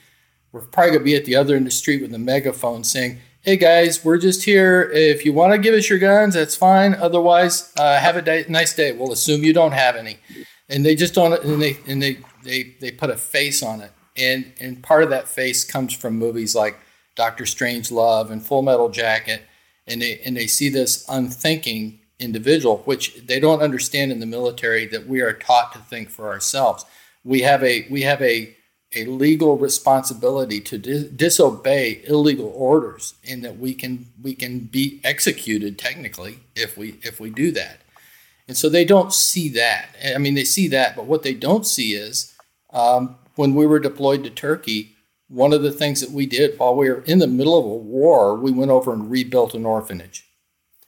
we're 0.53 0.61
probably 0.61 0.91
going 0.91 0.99
to 0.99 1.03
be 1.03 1.15
at 1.15 1.25
the 1.25 1.35
other 1.35 1.57
end 1.57 1.63
of 1.63 1.71
the 1.71 1.75
street 1.75 2.01
with 2.01 2.13
a 2.13 2.17
megaphone 2.17 2.85
saying 2.85 3.19
hey 3.43 3.57
guys 3.57 4.05
we're 4.05 4.19
just 4.19 4.43
here. 4.43 4.91
If 4.93 5.25
you 5.25 5.33
want 5.33 5.53
to 5.53 5.57
give 5.57 5.73
us 5.73 5.89
your 5.89 5.97
guns 5.97 6.35
that's 6.35 6.55
fine. 6.55 6.93
Otherwise 6.93 7.73
uh, 7.77 7.97
have 7.97 8.15
a 8.15 8.21
day, 8.21 8.45
nice 8.47 8.75
day. 8.75 8.91
We'll 8.91 9.11
assume 9.11 9.43
you 9.43 9.53
don't 9.53 9.71
have 9.71 9.95
any. 9.95 10.19
And 10.69 10.85
they 10.85 10.95
just 10.95 11.15
don't 11.15 11.33
and 11.43 11.61
they 11.61 11.77
and 11.87 12.01
they 12.01 12.19
they, 12.43 12.75
they 12.79 12.91
put 12.91 13.09
a 13.09 13.17
face 13.17 13.63
on 13.63 13.81
it. 13.81 13.91
And 14.15 14.53
and 14.59 14.83
part 14.83 15.03
of 15.03 15.09
that 15.09 15.27
face 15.27 15.63
comes 15.63 15.93
from 15.93 16.17
movies 16.17 16.55
like 16.55 16.77
Doctor 17.15 17.45
Strangelove 17.45 18.29
and 18.29 18.45
Full 18.45 18.61
Metal 18.61 18.89
Jacket, 18.89 19.41
and 19.87 20.01
they 20.01 20.19
and 20.23 20.37
they 20.37 20.47
see 20.47 20.69
this 20.69 21.05
unthinking 21.09 21.99
individual, 22.19 22.77
which 22.85 23.15
they 23.25 23.39
don't 23.39 23.61
understand 23.61 24.11
in 24.11 24.19
the 24.19 24.25
military 24.25 24.85
that 24.87 25.07
we 25.07 25.21
are 25.21 25.33
taught 25.33 25.73
to 25.73 25.79
think 25.79 26.09
for 26.09 26.29
ourselves. 26.29 26.85
We 27.23 27.41
have 27.41 27.63
a 27.63 27.87
we 27.89 28.01
have 28.01 28.21
a 28.21 28.55
a 28.93 29.05
legal 29.05 29.57
responsibility 29.57 30.59
to 30.59 30.77
dis- 30.77 31.03
disobey 31.05 32.03
illegal 32.07 32.51
orders, 32.55 33.13
and 33.27 33.43
that 33.43 33.57
we 33.57 33.73
can 33.73 34.07
we 34.21 34.33
can 34.33 34.59
be 34.59 34.99
executed 35.03 35.77
technically 35.77 36.39
if 36.55 36.77
we 36.77 36.99
if 37.03 37.19
we 37.19 37.29
do 37.29 37.51
that. 37.51 37.81
And 38.47 38.57
so 38.57 38.67
they 38.67 38.83
don't 38.83 39.13
see 39.13 39.49
that. 39.49 39.95
I 40.13 40.17
mean, 40.17 40.33
they 40.33 40.43
see 40.43 40.67
that, 40.69 40.95
but 40.95 41.05
what 41.05 41.23
they 41.23 41.33
don't 41.33 41.65
see 41.65 41.93
is 41.93 42.35
um, 42.73 43.15
when 43.35 43.55
we 43.55 43.65
were 43.65 43.79
deployed 43.79 44.23
to 44.23 44.29
Turkey, 44.29 44.95
one 45.29 45.53
of 45.53 45.61
the 45.61 45.71
things 45.71 46.01
that 46.01 46.11
we 46.11 46.25
did 46.25 46.59
while 46.59 46.75
we 46.75 46.89
were 46.89 47.01
in 47.03 47.19
the 47.19 47.27
middle 47.27 47.57
of 47.57 47.65
a 47.65 47.75
war, 47.75 48.35
we 48.35 48.51
went 48.51 48.71
over 48.71 48.91
and 48.91 49.09
rebuilt 49.09 49.53
an 49.53 49.65
orphanage. 49.65 50.27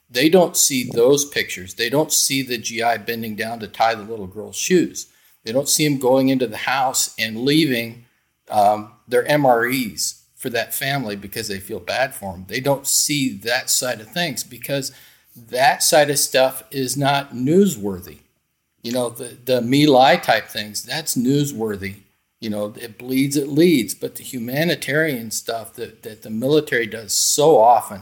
They 0.10 0.30
don't 0.30 0.58
see 0.58 0.90
those 0.92 1.26
pictures. 1.26 1.76
They 1.76 1.90
don't 1.90 2.12
see 2.12 2.44
the 2.44 2.58
GI 2.58 3.00
bending 3.06 3.36
down 3.36 3.60
to 3.62 3.68
tie 3.68 3.96
the 3.96 4.04
little 4.04 4.28
girl's 4.28 4.58
shoes. 4.58 5.08
They 5.44 5.52
don't 5.52 5.70
see 5.70 5.88
them 5.88 6.00
going 6.00 6.30
into 6.30 6.48
the 6.48 6.58
house 6.58 7.14
and 7.18 7.44
leaving 7.44 8.06
um, 8.50 8.94
their 9.08 9.24
MREs 9.26 10.22
for 10.36 10.50
that 10.50 10.74
family 10.74 11.16
because 11.16 11.48
they 11.48 11.60
feel 11.60 11.80
bad 11.80 12.14
for 12.14 12.34
them. 12.34 12.46
They 12.48 12.60
don't 12.60 12.88
see 12.88 13.34
that 13.38 13.70
side 13.70 14.02
of 14.02 14.08
things 14.12 14.44
because 14.44 14.92
that 15.36 15.84
side 15.84 16.10
of 16.10 16.20
stuff 16.20 16.64
is 16.72 16.96
not 16.96 17.34
newsworthy. 17.34 18.20
You 18.82 18.92
know, 18.92 19.10
the, 19.10 19.38
the 19.46 19.62
My 19.62 19.86
Lai 19.90 20.18
type 20.18 20.48
things, 20.48 20.84
that's 20.84 21.16
newsworthy 21.16 21.96
you 22.44 22.50
know, 22.50 22.74
it 22.78 22.98
bleeds, 22.98 23.38
it 23.38 23.48
leads. 23.48 23.94
But 23.94 24.16
the 24.16 24.24
humanitarian 24.24 25.32
stuff 25.32 25.74
that, 25.76 26.04
that 26.04 26.24
the 26.24 26.30
military 26.30 26.86
does 26.86 27.14
so 27.14 27.58
often, 27.58 28.02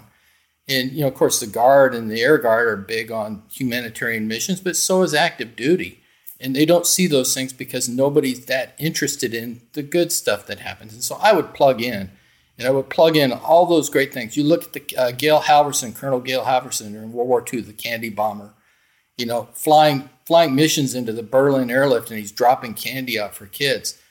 and, 0.67 0.91
you 0.91 1.01
know, 1.01 1.09
of 1.09 1.13
course, 1.13 1.39
the 1.39 1.45
Guard 1.45 1.93
and 1.93 2.09
the 2.09 2.21
Air 2.21 2.39
Guard 2.39 2.67
are 2.67 2.75
big 2.75 3.11
on 3.11 3.43
humanitarian 3.51 4.27
missions, 4.27 4.59
but 4.59 4.75
so 4.75 5.03
is 5.03 5.13
active 5.13 5.55
duty. 5.55 6.00
And 6.41 6.55
they 6.55 6.65
don't 6.65 6.87
see 6.87 7.07
those 7.07 7.33
things 7.33 7.53
because 7.53 7.87
nobody's 7.87 8.45
that 8.45 8.73
interested 8.79 9.33
in 9.33 9.61
the 9.73 9.83
good 9.83 10.11
stuff 10.11 10.47
that 10.47 10.59
happens. 10.59 10.93
And 10.93 11.03
so 11.03 11.17
I 11.21 11.33
would 11.33 11.53
plug 11.53 11.81
in, 11.81 12.09
and 12.57 12.67
I 12.67 12.71
would 12.71 12.89
plug 12.89 13.15
in 13.15 13.31
all 13.31 13.65
those 13.65 13.89
great 13.89 14.13
things. 14.13 14.35
You 14.35 14.43
look 14.43 14.63
at 14.63 14.73
the 14.73 14.97
uh, 14.97 15.11
Gail 15.11 15.41
Halvorsen, 15.41 15.95
Colonel 15.95 16.19
Gail 16.19 16.43
Halvorsen 16.43 16.87
in 16.87 17.13
World 17.13 17.29
War 17.29 17.45
II, 17.51 17.61
the 17.61 17.73
candy 17.73 18.09
bomber, 18.09 18.53
you 19.17 19.25
know, 19.25 19.49
flying 19.53 20.09
flying 20.25 20.55
missions 20.55 20.95
into 20.95 21.11
the 21.11 21.23
Berlin 21.23 21.69
airlift, 21.69 22.09
and 22.09 22.19
he's 22.19 22.31
dropping 22.31 22.73
candy 22.73 23.19
out 23.19 23.35
for 23.35 23.45
kids 23.45 24.01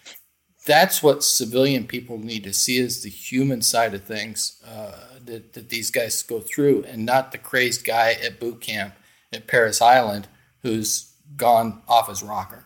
that's 0.66 1.02
what 1.02 1.24
civilian 1.24 1.86
people 1.86 2.18
need 2.18 2.44
to 2.44 2.52
see 2.52 2.78
is 2.78 3.02
the 3.02 3.08
human 3.10 3.62
side 3.62 3.94
of 3.94 4.04
things 4.04 4.62
uh, 4.66 5.18
that, 5.24 5.54
that 5.54 5.68
these 5.68 5.90
guys 5.90 6.22
go 6.22 6.40
through 6.40 6.84
and 6.84 7.06
not 7.06 7.32
the 7.32 7.38
crazed 7.38 7.84
guy 7.84 8.12
at 8.12 8.38
boot 8.38 8.60
camp 8.60 8.94
at 9.32 9.46
Parris 9.46 9.80
Island 9.80 10.28
who's 10.62 11.09
gone 11.36 11.82
off 11.88 12.08
his 12.08 12.22
rocker. 12.22 12.64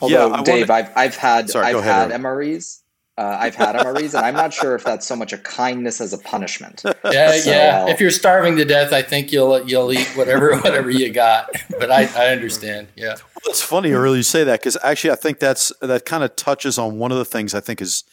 Although, 0.00 0.34
yeah, 0.34 0.42
Dave, 0.42 0.68
wanna... 0.68 0.80
I've, 0.80 0.96
I've 0.96 1.16
had 1.16 1.50
Sorry, 1.50 1.66
I've 1.66 1.84
had 1.84 2.10
MREs 2.10 2.80
uh, 3.18 3.36
I've 3.40 3.56
had 3.56 3.74
MREs, 3.74 4.14
and 4.14 4.24
I'm 4.24 4.34
not 4.34 4.54
sure 4.54 4.76
if 4.76 4.84
that's 4.84 5.04
so 5.04 5.16
much 5.16 5.32
a 5.32 5.38
kindness 5.38 6.00
as 6.00 6.12
a 6.12 6.18
punishment. 6.18 6.84
Yeah, 7.10 7.32
so, 7.32 7.50
yeah. 7.50 7.88
If 7.88 8.00
you're 8.00 8.10
starving 8.10 8.56
to 8.56 8.64
death, 8.64 8.92
I 8.92 9.02
think 9.02 9.32
you'll 9.32 9.66
you'll 9.66 9.92
eat 9.92 10.06
whatever 10.14 10.56
whatever 10.60 10.90
you 10.90 11.10
got. 11.10 11.50
But 11.78 11.90
I, 11.90 12.02
I 12.14 12.28
understand. 12.28 12.88
Yeah. 12.96 13.14
Well, 13.14 13.46
it's 13.46 13.62
funny 13.62 13.92
earlier 13.92 14.18
you 14.18 14.22
say 14.22 14.44
that 14.44 14.60
because 14.60 14.76
actually 14.84 15.12
I 15.12 15.14
think 15.14 15.38
that's 15.38 15.72
that 15.80 16.04
kind 16.04 16.22
of 16.22 16.36
touches 16.36 16.78
on 16.78 16.98
one 16.98 17.10
of 17.10 17.18
the 17.18 17.24
things 17.24 17.54
I 17.54 17.60
think 17.60 17.80
is 17.80 18.04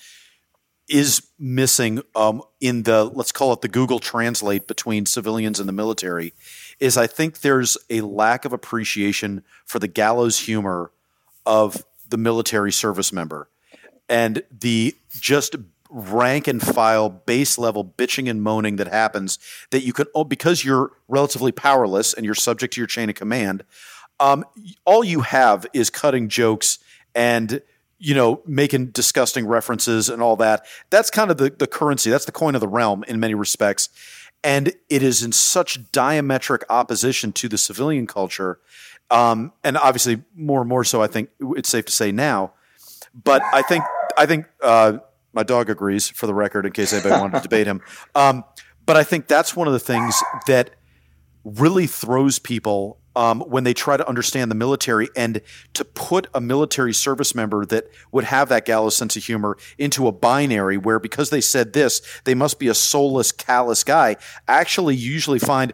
is 0.87 1.27
missing 1.39 2.01
um, 2.15 2.41
in 2.61 2.83
the 2.83 3.05
let's 3.05 3.31
call 3.31 3.53
it 3.53 3.61
the 3.61 3.67
Google 3.67 3.99
Translate 3.99 4.67
between 4.67 5.05
civilians 5.05 5.59
and 5.59 5.67
the 5.67 5.73
military. 5.73 6.33
Is 6.79 6.97
I 6.97 7.07
think 7.07 7.39
there's 7.39 7.77
a 7.89 8.01
lack 8.01 8.45
of 8.45 8.53
appreciation 8.53 9.43
for 9.65 9.79
the 9.79 9.87
gallows 9.87 10.39
humor 10.39 10.91
of 11.45 11.85
the 12.07 12.17
military 12.17 12.71
service 12.71 13.11
member 13.11 13.49
and 14.09 14.43
the 14.51 14.95
just 15.19 15.55
rank 15.89 16.47
and 16.47 16.61
file 16.61 17.09
base 17.09 17.57
level 17.57 17.85
bitching 17.85 18.29
and 18.29 18.41
moaning 18.41 18.75
that 18.75 18.87
happens 18.87 19.39
that 19.69 19.83
you 19.83 19.93
can 19.93 20.05
oh, 20.13 20.23
because 20.23 20.63
you're 20.63 20.91
relatively 21.07 21.51
powerless 21.51 22.13
and 22.13 22.25
you're 22.25 22.35
subject 22.35 22.73
to 22.73 22.81
your 22.81 22.87
chain 22.87 23.09
of 23.09 23.15
command 23.15 23.63
um, 24.19 24.43
all 24.85 25.03
you 25.03 25.21
have 25.21 25.65
is 25.73 25.89
cutting 25.89 26.27
jokes 26.27 26.79
and 27.13 27.61
you 28.05 28.13
know 28.13 28.41
making 28.45 28.87
disgusting 28.87 29.45
references 29.47 30.09
and 30.09 30.21
all 30.21 30.35
that 30.35 30.65
that's 30.89 31.09
kind 31.09 31.31
of 31.31 31.37
the, 31.37 31.49
the 31.49 31.67
currency 31.67 32.09
that's 32.09 32.25
the 32.25 32.31
coin 32.31 32.55
of 32.55 32.61
the 32.61 32.67
realm 32.67 33.03
in 33.07 33.19
many 33.19 33.33
respects 33.33 33.89
and 34.43 34.73
it 34.89 35.01
is 35.01 35.23
in 35.23 35.31
such 35.31 35.81
diametric 35.91 36.61
opposition 36.69 37.31
to 37.31 37.47
the 37.47 37.57
civilian 37.57 38.05
culture 38.05 38.59
um, 39.11 39.51
and 39.63 39.77
obviously 39.77 40.21
more 40.35 40.61
and 40.61 40.69
more 40.69 40.83
so 40.83 41.01
i 41.01 41.07
think 41.07 41.29
it's 41.39 41.69
safe 41.69 41.85
to 41.85 41.91
say 41.91 42.11
now 42.11 42.51
but 43.23 43.41
I 43.53 43.61
think 43.61 43.83
I 44.17 44.25
think 44.25 44.45
uh, 44.61 44.97
my 45.33 45.43
dog 45.43 45.69
agrees. 45.69 46.09
For 46.09 46.27
the 46.27 46.33
record, 46.33 46.65
in 46.65 46.71
case 46.71 46.91
anybody 46.93 47.19
wanted 47.19 47.37
to 47.37 47.43
debate 47.43 47.67
him, 47.67 47.81
um, 48.13 48.43
but 48.85 48.97
I 48.97 49.03
think 49.03 49.27
that's 49.27 49.55
one 49.55 49.67
of 49.67 49.73
the 49.73 49.79
things 49.79 50.21
that 50.47 50.71
really 51.45 51.87
throws 51.87 52.39
people 52.39 52.97
um, 53.15 53.39
when 53.41 53.63
they 53.63 53.73
try 53.73 53.95
to 53.95 54.07
understand 54.07 54.51
the 54.51 54.55
military 54.55 55.07
and 55.15 55.41
to 55.73 55.85
put 55.85 56.27
a 56.33 56.41
military 56.41 56.93
service 56.93 57.33
member 57.33 57.65
that 57.65 57.85
would 58.11 58.25
have 58.25 58.49
that 58.49 58.65
gallows 58.65 58.97
sense 58.97 59.15
of 59.15 59.23
humor 59.23 59.57
into 59.77 60.07
a 60.07 60.11
binary 60.11 60.75
where 60.75 60.99
because 60.99 61.29
they 61.29 61.39
said 61.39 61.71
this, 61.71 62.01
they 62.25 62.35
must 62.35 62.59
be 62.59 62.67
a 62.67 62.73
soulless, 62.73 63.31
callous 63.31 63.83
guy. 63.83 64.17
Actually, 64.47 64.95
you 64.95 65.11
usually 65.11 65.39
find 65.39 65.71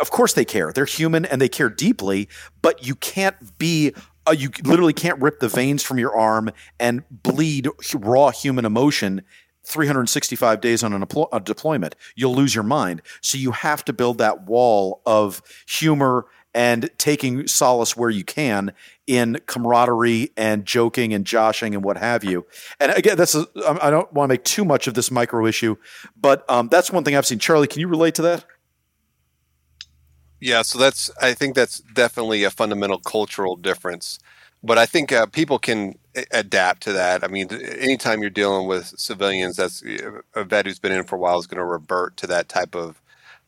of 0.00 0.10
course 0.10 0.32
they 0.32 0.44
care. 0.44 0.72
They're 0.72 0.86
human 0.86 1.24
and 1.24 1.40
they 1.40 1.48
care 1.48 1.70
deeply, 1.70 2.28
but 2.62 2.84
you 2.86 2.96
can't 2.96 3.58
be 3.58 3.92
uh, 4.26 4.32
you 4.32 4.50
literally 4.64 4.92
can't 4.92 5.20
rip 5.20 5.38
the 5.38 5.48
veins 5.48 5.82
from 5.82 5.98
your 5.98 6.16
arm 6.16 6.50
and 6.80 7.04
bleed 7.10 7.68
raw 7.94 8.30
human 8.30 8.64
emotion 8.64 9.22
365 9.64 10.60
days 10.60 10.82
on 10.82 10.92
an, 10.92 11.04
a 11.32 11.40
deployment. 11.40 11.96
You'll 12.14 12.34
lose 12.34 12.54
your 12.54 12.64
mind. 12.64 13.02
So 13.20 13.38
you 13.38 13.52
have 13.52 13.84
to 13.86 13.92
build 13.92 14.18
that 14.18 14.44
wall 14.46 15.02
of 15.06 15.42
humor 15.66 16.26
and 16.54 16.88
taking 16.98 17.46
solace 17.48 17.96
where 17.96 18.10
you 18.10 18.24
can 18.24 18.72
in 19.06 19.40
camaraderie 19.46 20.30
and 20.36 20.64
joking 20.64 21.12
and 21.12 21.26
joshing 21.26 21.74
and 21.74 21.82
what 21.82 21.96
have 21.96 22.22
you. 22.22 22.46
And 22.78 22.92
again, 22.92 23.16
this 23.16 23.34
is, 23.34 23.44
I 23.66 23.90
don't 23.90 24.10
want 24.12 24.30
to 24.30 24.34
make 24.34 24.44
too 24.44 24.64
much 24.64 24.86
of 24.86 24.94
this 24.94 25.10
micro 25.10 25.46
issue, 25.46 25.76
but 26.16 26.48
um, 26.48 26.68
that's 26.68 26.92
one 26.92 27.02
thing 27.02 27.16
I've 27.16 27.26
seen. 27.26 27.40
Charlie, 27.40 27.66
can 27.66 27.80
you 27.80 27.88
relate 27.88 28.14
to 28.16 28.22
that? 28.22 28.44
Yeah, 30.40 30.62
so 30.62 30.78
that's 30.78 31.10
I 31.22 31.32
think 31.32 31.54
that's 31.54 31.78
definitely 31.78 32.44
a 32.44 32.50
fundamental 32.50 32.98
cultural 32.98 33.56
difference. 33.56 34.18
But 34.64 34.78
I 34.78 34.86
think 34.86 35.12
uh, 35.12 35.26
people 35.26 35.58
can 35.58 35.94
adapt 36.32 36.82
to 36.84 36.92
that. 36.92 37.22
I 37.22 37.28
mean, 37.28 37.48
anytime 37.52 38.22
you're 38.22 38.30
dealing 38.30 38.66
with 38.66 38.94
civilians, 38.96 39.56
that's 39.56 39.82
a 40.34 40.44
vet 40.44 40.64
who's 40.66 40.78
been 40.78 40.92
in 40.92 41.04
for 41.04 41.16
a 41.16 41.18
while 41.18 41.38
is 41.38 41.46
going 41.46 41.58
to 41.58 41.64
revert 41.64 42.16
to 42.18 42.26
that 42.28 42.48
type 42.48 42.74
of 42.74 43.00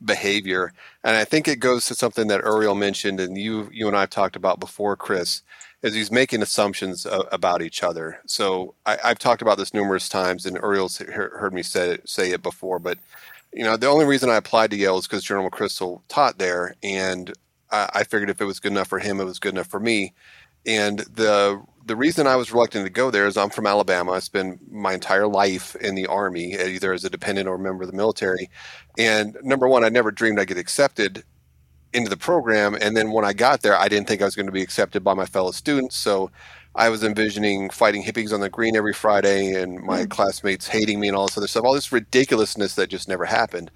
behavior. 0.04 0.74
And 1.02 1.16
I 1.16 1.24
think 1.24 1.48
it 1.48 1.58
goes 1.58 1.86
to 1.86 1.94
something 1.94 2.28
that 2.28 2.42
Uriel 2.44 2.74
mentioned, 2.74 3.18
and 3.18 3.38
you 3.38 3.70
you 3.72 3.88
and 3.88 3.96
I 3.96 4.00
have 4.00 4.10
talked 4.10 4.36
about 4.36 4.60
before, 4.60 4.94
Chris. 4.96 5.42
is 5.82 5.94
he's 5.94 6.10
making 6.10 6.42
assumptions 6.42 7.06
uh, 7.06 7.22
about 7.32 7.62
each 7.62 7.82
other. 7.82 8.20
So 8.26 8.74
I, 8.84 8.98
have 9.02 9.18
talked 9.18 9.42
about 9.42 9.56
this 9.58 9.72
numerous 9.72 10.10
times, 10.10 10.44
and 10.44 10.56
Uriel's 10.56 10.98
heard 10.98 11.54
me 11.54 11.62
say 11.62 11.92
it, 11.92 12.08
say 12.08 12.30
it 12.32 12.42
before. 12.42 12.78
But 12.78 12.98
you 13.54 13.64
know, 13.64 13.78
the 13.78 13.86
only 13.86 14.04
reason 14.04 14.28
I 14.28 14.36
applied 14.36 14.70
to 14.72 14.76
Yale 14.76 14.98
is 14.98 15.06
because 15.06 15.24
General 15.24 15.50
McChrystal 15.50 16.02
taught 16.08 16.38
there, 16.38 16.74
and 16.82 17.32
I 17.70 18.04
figured 18.04 18.30
if 18.30 18.40
it 18.40 18.44
was 18.44 18.60
good 18.60 18.72
enough 18.72 18.88
for 18.88 18.98
him, 18.98 19.20
it 19.20 19.24
was 19.24 19.38
good 19.38 19.54
enough 19.54 19.66
for 19.66 19.80
me. 19.80 20.14
And 20.66 20.98
the 21.00 21.62
the 21.86 21.96
reason 21.96 22.26
I 22.26 22.34
was 22.34 22.52
reluctant 22.52 22.84
to 22.84 22.90
go 22.90 23.12
there 23.12 23.26
is 23.26 23.36
I'm 23.36 23.50
from 23.50 23.66
Alabama. 23.66 24.12
I 24.12 24.18
spent 24.18 24.72
my 24.72 24.92
entire 24.92 25.28
life 25.28 25.76
in 25.76 25.94
the 25.94 26.06
Army, 26.08 26.54
either 26.54 26.92
as 26.92 27.04
a 27.04 27.10
dependent 27.10 27.48
or 27.48 27.54
a 27.54 27.58
member 27.60 27.84
of 27.84 27.90
the 27.90 27.96
military. 27.96 28.50
And 28.98 29.38
number 29.42 29.68
one, 29.68 29.84
I 29.84 29.88
never 29.88 30.10
dreamed 30.10 30.40
I'd 30.40 30.48
get 30.48 30.58
accepted 30.58 31.22
into 31.92 32.10
the 32.10 32.16
program. 32.16 32.76
And 32.80 32.96
then 32.96 33.12
when 33.12 33.24
I 33.24 33.32
got 33.32 33.62
there, 33.62 33.76
I 33.76 33.86
didn't 33.86 34.08
think 34.08 34.20
I 34.20 34.24
was 34.24 34.34
going 34.34 34.46
to 34.46 34.52
be 34.52 34.62
accepted 34.62 35.04
by 35.04 35.14
my 35.14 35.26
fellow 35.26 35.52
students. 35.52 35.96
So 35.96 36.32
I 36.74 36.88
was 36.88 37.04
envisioning 37.04 37.70
fighting 37.70 38.02
hippies 38.02 38.32
on 38.32 38.40
the 38.40 38.50
green 38.50 38.76
every 38.76 38.92
Friday 38.92 39.54
and 39.54 39.80
my 39.80 40.00
mm. 40.00 40.10
classmates 40.10 40.66
hating 40.66 40.98
me 40.98 41.08
and 41.08 41.16
all 41.16 41.26
this 41.26 41.38
other 41.38 41.46
stuff, 41.46 41.64
all 41.64 41.72
this 41.72 41.92
ridiculousness 41.92 42.74
that 42.74 42.90
just 42.90 43.08
never 43.08 43.24
happened. 43.24 43.70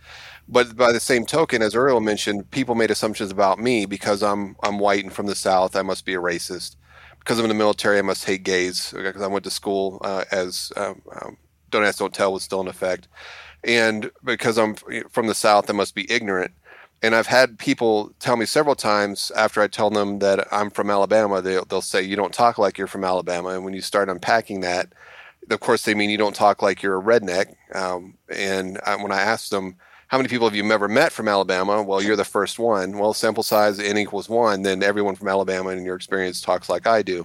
But 0.48 0.76
by 0.76 0.90
the 0.92 1.00
same 1.00 1.24
token, 1.26 1.62
as 1.62 1.74
Uriel 1.74 2.00
mentioned, 2.00 2.50
people 2.50 2.74
made 2.74 2.90
assumptions 2.90 3.30
about 3.30 3.60
me 3.60 3.86
because 3.86 4.22
I'm 4.22 4.56
I'm 4.64 4.80
white 4.80 5.04
and 5.04 5.12
from 5.12 5.26
the 5.26 5.36
South. 5.36 5.76
I 5.76 5.82
must 5.82 6.04
be 6.04 6.14
a 6.14 6.20
racist 6.20 6.74
because 7.20 7.38
I'm 7.38 7.44
in 7.44 7.50
the 7.50 7.54
military, 7.54 7.98
I 7.98 8.02
must 8.02 8.24
hate 8.24 8.42
gays 8.42 8.92
because 8.96 9.22
I 9.22 9.28
went 9.28 9.44
to 9.44 9.50
school 9.50 9.98
uh, 10.02 10.24
as 10.32 10.72
um, 10.76 11.02
um, 11.22 11.36
Don't 11.70 11.84
Ask, 11.84 11.98
Don't 11.98 12.12
Tell 12.12 12.32
was 12.32 12.42
still 12.42 12.60
in 12.60 12.68
effect. 12.68 13.08
And 13.62 14.10
because 14.24 14.58
I'm 14.58 14.74
from 15.10 15.26
the 15.26 15.34
South, 15.34 15.68
I 15.70 15.74
must 15.74 15.94
be 15.94 16.10
ignorant. 16.10 16.52
And 17.02 17.14
I've 17.14 17.26
had 17.26 17.58
people 17.58 18.12
tell 18.18 18.36
me 18.36 18.44
several 18.46 18.74
times 18.74 19.30
after 19.36 19.62
I 19.62 19.68
tell 19.68 19.90
them 19.90 20.18
that 20.18 20.46
I'm 20.52 20.70
from 20.70 20.90
Alabama, 20.90 21.40
they'll, 21.40 21.64
they'll 21.64 21.80
say, 21.82 22.02
You 22.02 22.16
don't 22.16 22.34
talk 22.34 22.58
like 22.58 22.76
you're 22.76 22.86
from 22.86 23.04
Alabama. 23.04 23.50
And 23.50 23.64
when 23.64 23.74
you 23.74 23.80
start 23.80 24.08
unpacking 24.08 24.60
that, 24.60 24.92
of 25.50 25.60
course, 25.60 25.84
they 25.84 25.94
mean 25.94 26.10
you 26.10 26.18
don't 26.18 26.34
talk 26.34 26.62
like 26.62 26.82
you're 26.82 26.98
a 26.98 27.02
redneck. 27.02 27.54
Um, 27.74 28.18
and 28.28 28.78
I, 28.84 28.96
when 28.96 29.12
I 29.12 29.20
ask 29.20 29.48
them, 29.50 29.76
how 30.10 30.18
many 30.18 30.28
people 30.28 30.48
have 30.48 30.56
you 30.56 30.68
ever 30.72 30.88
met 30.88 31.12
from 31.12 31.28
Alabama? 31.28 31.84
Well, 31.84 32.02
you're 32.02 32.16
the 32.16 32.24
first 32.24 32.58
one. 32.58 32.98
Well, 32.98 33.14
sample 33.14 33.44
size 33.44 33.78
n 33.78 33.96
equals 33.96 34.28
one, 34.28 34.62
then 34.62 34.82
everyone 34.82 35.14
from 35.14 35.28
Alabama 35.28 35.70
in 35.70 35.84
your 35.84 35.94
experience 35.94 36.40
talks 36.40 36.68
like 36.68 36.84
I 36.84 37.00
do. 37.00 37.24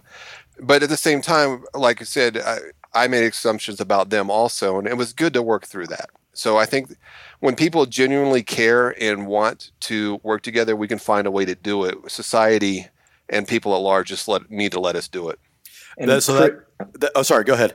But 0.60 0.84
at 0.84 0.90
the 0.90 0.96
same 0.96 1.20
time, 1.20 1.64
like 1.74 2.00
I 2.00 2.06
said, 2.06 2.38
I, 2.38 2.60
I 2.94 3.08
made 3.08 3.24
assumptions 3.24 3.82
about 3.82 4.12
them 4.12 4.30
also, 4.30 4.78
and 4.78 4.88
it 4.88 4.98
was 4.98 5.14
good 5.14 5.34
to 5.34 5.42
work 5.42 5.66
through 5.66 5.88
that. 5.88 6.12
So 6.34 6.58
I 6.58 6.68
think 6.68 6.96
when 7.40 7.56
people 7.56 7.88
genuinely 7.88 8.44
care 8.44 8.94
and 9.02 9.26
want 9.26 9.72
to 9.80 10.20
work 10.22 10.44
together, 10.44 10.76
we 10.76 10.88
can 10.88 11.00
find 11.00 11.26
a 11.26 11.32
way 11.32 11.44
to 11.44 11.56
do 11.56 11.86
it. 11.86 11.96
Society 12.08 12.86
and 13.30 13.48
people 13.48 13.74
at 13.74 13.82
large 13.82 14.10
just 14.10 14.28
let, 14.28 14.52
need 14.52 14.74
to 14.74 14.80
let 14.80 14.96
us 14.96 15.08
do 15.08 15.30
it. 15.30 15.40
And 15.98 16.22
so 16.22 16.34
that, 16.36 17.00
that, 17.00 17.12
oh, 17.16 17.24
sorry, 17.24 17.46
go 17.46 17.56
ahead. 17.56 17.74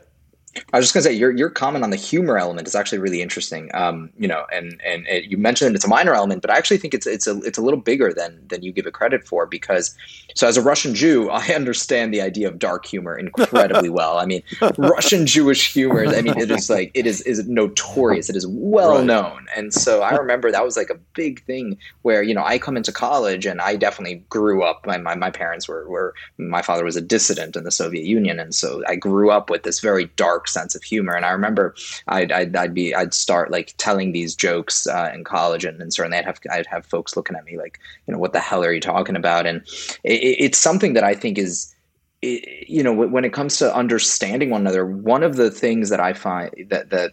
I 0.72 0.78
was 0.78 0.86
just 0.86 0.94
gonna 0.94 1.04
say 1.04 1.12
your 1.12 1.30
your 1.30 1.48
comment 1.48 1.84
on 1.84 1.90
the 1.90 1.96
humor 1.96 2.36
element 2.36 2.66
is 2.66 2.74
actually 2.74 2.98
really 2.98 3.22
interesting. 3.22 3.70
Um, 3.72 4.10
you 4.18 4.26
know, 4.26 4.46
and 4.52 4.80
and 4.84 5.06
it, 5.06 5.24
you 5.24 5.36
mentioned 5.36 5.76
it's 5.76 5.84
a 5.84 5.88
minor 5.88 6.12
element, 6.12 6.42
but 6.42 6.50
I 6.50 6.56
actually 6.56 6.78
think 6.78 6.92
it's 6.92 7.06
it's 7.06 7.26
a 7.26 7.38
it's 7.42 7.58
a 7.58 7.62
little 7.62 7.78
bigger 7.78 8.12
than 8.12 8.40
than 8.48 8.62
you 8.62 8.72
give 8.72 8.86
it 8.86 8.92
credit 8.92 9.26
for 9.26 9.46
because 9.46 9.94
so 10.34 10.48
as 10.48 10.56
a 10.56 10.62
Russian 10.62 10.94
Jew, 10.94 11.30
I 11.30 11.46
understand 11.54 12.12
the 12.12 12.20
idea 12.20 12.48
of 12.48 12.58
dark 12.58 12.84
humor 12.84 13.16
incredibly 13.16 13.88
well. 14.00 14.18
I 14.18 14.26
mean, 14.26 14.42
Russian 14.76 15.26
Jewish 15.26 15.72
humor. 15.72 16.06
I 16.06 16.22
mean, 16.22 16.38
it 16.38 16.50
is 16.50 16.68
like 16.68 16.90
it 16.94 17.06
is 17.06 17.20
is 17.22 17.46
notorious. 17.46 18.28
It 18.28 18.36
is 18.36 18.46
well 18.46 18.96
right. 18.96 19.04
known, 19.04 19.46
and 19.54 19.72
so 19.72 20.02
I 20.02 20.16
remember 20.16 20.50
that 20.50 20.64
was 20.64 20.76
like 20.76 20.90
a 20.90 20.98
big 21.14 21.44
thing 21.44 21.78
where 22.02 22.22
you 22.22 22.34
know 22.34 22.44
I 22.44 22.58
come 22.58 22.76
into 22.76 22.92
college 22.92 23.46
and 23.46 23.60
I 23.60 23.76
definitely 23.76 24.24
grew 24.28 24.64
up. 24.64 24.84
My 24.84 24.98
my, 24.98 25.14
my 25.14 25.30
parents 25.30 25.68
were 25.68 25.88
were 25.88 26.14
my 26.38 26.62
father 26.62 26.84
was 26.84 26.96
a 26.96 27.00
dissident 27.00 27.54
in 27.54 27.62
the 27.62 27.70
Soviet 27.70 28.04
Union, 28.04 28.40
and 28.40 28.52
so 28.52 28.82
I 28.88 28.96
grew 28.96 29.30
up 29.30 29.48
with 29.48 29.62
this 29.62 29.78
very 29.78 30.06
dark 30.16 30.39
dark 30.40 30.48
sense 30.48 30.74
of 30.74 30.82
humor. 30.82 31.14
And 31.14 31.24
I 31.24 31.30
remember 31.30 31.74
I'd, 32.08 32.32
I'd, 32.32 32.56
I'd 32.56 32.74
be 32.74 32.94
I'd 32.94 33.12
start 33.12 33.50
like 33.50 33.74
telling 33.76 34.12
these 34.12 34.34
jokes 34.34 34.86
uh, 34.86 35.10
in 35.14 35.24
college, 35.24 35.64
and, 35.64 35.80
and, 35.80 35.92
certainly 35.92 36.18
I'd 36.18 36.24
have 36.24 36.38
I'd 36.50 36.66
have 36.66 36.86
folks 36.86 37.16
looking 37.16 37.36
at 37.36 37.44
me 37.44 37.58
like, 37.58 37.78
you 38.06 38.12
know, 38.12 38.18
what 38.18 38.32
the 38.32 38.40
hell 38.40 38.64
are 38.64 38.72
you 38.72 38.80
talking 38.80 39.16
about? 39.16 39.46
And 39.46 39.62
it, 40.04 40.36
it's 40.38 40.58
something 40.58 40.94
that 40.94 41.04
I 41.04 41.14
think 41.14 41.38
is. 41.38 41.74
You 42.22 42.82
know, 42.82 42.92
when 42.92 43.24
it 43.24 43.32
comes 43.32 43.56
to 43.58 43.74
understanding 43.74 44.50
one 44.50 44.60
another, 44.60 44.84
one 44.84 45.22
of 45.22 45.36
the 45.36 45.50
things 45.50 45.88
that 45.88 46.00
I 46.00 46.12
find 46.12 46.50
that 46.68 46.90
that 46.90 47.12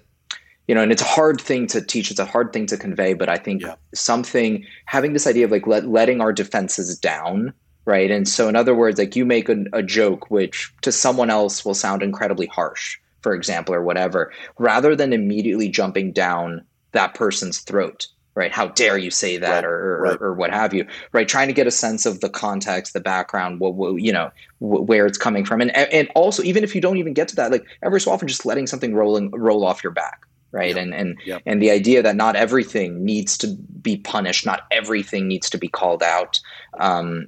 you 0.68 0.76
know, 0.76 0.82
and 0.82 0.92
it's 0.92 1.02
a 1.02 1.06
hard 1.06 1.40
thing 1.40 1.66
to 1.68 1.80
teach. 1.80 2.12
It's 2.12 2.20
a 2.20 2.26
hard 2.26 2.52
thing 2.52 2.66
to 2.66 2.78
convey, 2.78 3.13
but 3.13 3.30
I 3.30 3.38
think 3.38 3.62
yeah. 3.62 3.76
something 3.94 4.66
having 4.86 5.13
this 5.13 5.26
idea 5.26 5.46
of 5.46 5.52
like 5.52 5.66
let, 5.66 5.88
letting 5.88 6.20
our 6.20 6.34
defenses 6.34 7.00
down, 7.00 7.54
right? 7.86 8.12
And 8.12 8.28
so, 8.28 8.50
in 8.50 8.58
other 8.58 8.76
words, 8.76 9.00
like 9.00 9.16
you 9.16 9.26
make 9.26 9.48
a, 9.48 9.63
a 9.72 9.82
joke 9.82 10.30
which 10.30 10.74
to 10.82 10.92
someone 10.92 11.30
else 11.30 11.63
will 11.63 11.74
sound 11.74 12.04
incredibly 12.04 12.48
harsh, 12.48 12.98
for 13.28 13.36
example, 13.36 13.76
or 13.76 13.82
whatever, 13.82 14.32
rather 14.58 14.96
than 14.96 15.12
immediately 15.12 15.68
jumping 15.68 16.13
down 16.13 16.63
that 16.94 17.13
person's 17.13 17.60
throat 17.60 18.08
right 18.36 18.54
how 18.54 18.68
dare 18.68 18.98
you 18.98 19.12
say 19.12 19.36
that 19.36 19.66
right, 19.66 19.66
or, 19.66 20.00
right. 20.02 20.18
or, 20.22 20.28
or 20.28 20.34
what 20.34 20.54
have 20.54 20.74
you 20.74 20.88
right 21.12 21.28
trying 21.28 21.48
to 21.48 21.54
get 21.54 21.68
a 21.68 21.72
sense 21.72 22.06
of 22.06 22.22
the 22.22 22.30
context 22.30 22.94
the 22.94 23.02
background 23.02 23.60
what, 23.60 23.74
what 23.74 23.96
you 23.96 24.13
know 24.13 24.32
where 24.60 25.06
it's 25.06 25.18
coming 25.18 25.44
from 25.44 25.60
and 25.60 25.76
and 25.76 26.08
also 26.16 26.42
even 26.44 26.63
if 26.63 26.74
you 26.74 26.80
don't 26.80 26.98
even 26.98 27.13
get 27.13 27.28
to 27.28 27.36
that 27.36 27.52
like 27.52 27.66
every 27.84 28.00
so 28.00 28.12
often 28.12 28.28
just 28.28 28.46
letting 28.46 28.66
something 28.66 28.96
rolling 28.96 29.30
roll 29.32 29.66
off 29.66 29.84
your 29.84 29.92
back 29.92 30.22
right 30.52 30.76
yep. 30.76 30.78
and 30.78 30.94
and 30.94 31.18
yep. 31.26 31.42
and 31.46 31.62
the 31.62 31.70
idea 31.70 32.02
that 32.02 32.16
not 32.16 32.36
everything 32.36 33.04
needs 33.04 33.38
to 33.38 33.48
be 33.82 33.98
punished 33.98 34.46
not 34.46 34.62
everything 34.72 35.28
needs 35.28 35.50
to 35.50 35.58
be 35.58 35.68
called 35.68 36.02
out 36.02 36.40
um, 36.80 37.28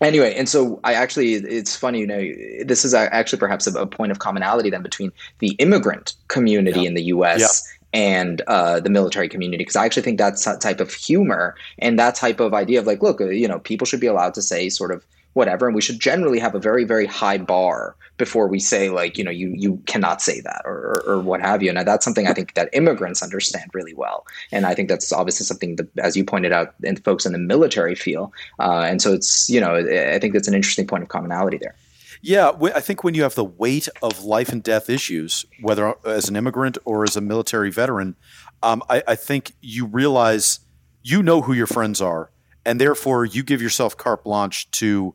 anyway 0.00 0.34
and 0.34 0.48
so 0.48 0.80
i 0.84 0.94
actually 0.94 1.34
it's 1.34 1.76
funny 1.76 2.00
you 2.00 2.06
know 2.06 2.64
this 2.64 2.84
is 2.84 2.94
actually 2.94 3.38
perhaps 3.38 3.66
a, 3.66 3.72
a 3.80 3.86
point 3.86 4.12
of 4.12 4.18
commonality 4.18 4.70
then 4.70 4.82
between 4.82 5.12
the 5.38 5.50
immigrant 5.58 6.14
community 6.28 6.82
yeah. 6.82 6.88
in 6.88 6.94
the 6.94 7.02
us 7.02 7.40
yeah. 7.40 8.00
and 8.00 8.42
uh, 8.42 8.80
the 8.80 8.90
military 8.90 9.28
community 9.28 9.58
because 9.58 9.76
i 9.76 9.84
actually 9.84 10.02
think 10.02 10.18
that 10.18 10.36
type 10.60 10.80
of 10.80 10.92
humor 10.92 11.54
and 11.78 11.98
that 11.98 12.14
type 12.14 12.40
of 12.40 12.54
idea 12.54 12.78
of 12.78 12.86
like 12.86 13.02
look 13.02 13.20
you 13.20 13.48
know 13.48 13.58
people 13.60 13.86
should 13.86 14.00
be 14.00 14.06
allowed 14.06 14.34
to 14.34 14.42
say 14.42 14.68
sort 14.68 14.90
of 14.90 15.04
whatever 15.38 15.66
and 15.66 15.74
we 15.74 15.80
should 15.80 16.00
generally 16.00 16.38
have 16.38 16.54
a 16.54 16.58
very 16.58 16.84
very 16.84 17.06
high 17.06 17.38
bar 17.38 17.96
before 18.16 18.48
we 18.48 18.58
say 18.58 18.90
like 18.90 19.16
you 19.16 19.24
know 19.24 19.30
you 19.30 19.52
you 19.56 19.80
cannot 19.86 20.20
say 20.20 20.40
that 20.40 20.62
or, 20.64 20.76
or, 20.90 21.02
or 21.06 21.18
what 21.20 21.40
have 21.40 21.62
you. 21.62 21.70
And 21.70 21.78
that's 21.86 22.04
something 22.04 22.26
i 22.26 22.34
think 22.34 22.54
that 22.54 22.68
immigrants 22.72 23.22
understand 23.22 23.70
really 23.72 23.94
well 23.94 24.26
and 24.52 24.66
i 24.66 24.74
think 24.74 24.88
that's 24.88 25.12
obviously 25.12 25.46
something 25.46 25.76
that 25.76 25.88
as 25.98 26.16
you 26.16 26.24
pointed 26.24 26.52
out 26.52 26.74
and 26.84 27.02
folks 27.04 27.24
in 27.24 27.32
the 27.32 27.38
military 27.38 27.94
feel 27.94 28.32
uh, 28.58 28.84
and 28.90 29.00
so 29.00 29.12
it's 29.12 29.48
you 29.48 29.60
know 29.60 29.76
i 29.76 30.18
think 30.18 30.34
that's 30.34 30.48
an 30.48 30.54
interesting 30.54 30.86
point 30.86 31.02
of 31.02 31.08
commonality 31.08 31.58
there. 31.58 31.74
Yeah, 32.20 32.50
I 32.74 32.80
think 32.80 33.04
when 33.04 33.14
you 33.14 33.22
have 33.22 33.36
the 33.36 33.44
weight 33.44 33.88
of 34.02 34.24
life 34.24 34.48
and 34.48 34.62
death 34.62 34.90
issues, 34.90 35.46
whether 35.60 35.94
as 36.04 36.28
an 36.28 36.34
immigrant 36.34 36.76
or 36.84 37.04
as 37.04 37.16
a 37.16 37.20
military 37.20 37.70
veteran, 37.70 38.16
um, 38.62 38.82
I, 38.90 39.02
I 39.06 39.14
think 39.14 39.52
you 39.60 39.86
realize 39.86 40.60
you 41.02 41.22
know 41.22 41.42
who 41.42 41.52
your 41.52 41.68
friends 41.68 42.00
are, 42.00 42.30
and 42.64 42.80
therefore 42.80 43.24
you 43.24 43.44
give 43.44 43.62
yourself 43.62 43.96
carte 43.96 44.24
blanche 44.24 44.68
to 44.72 45.14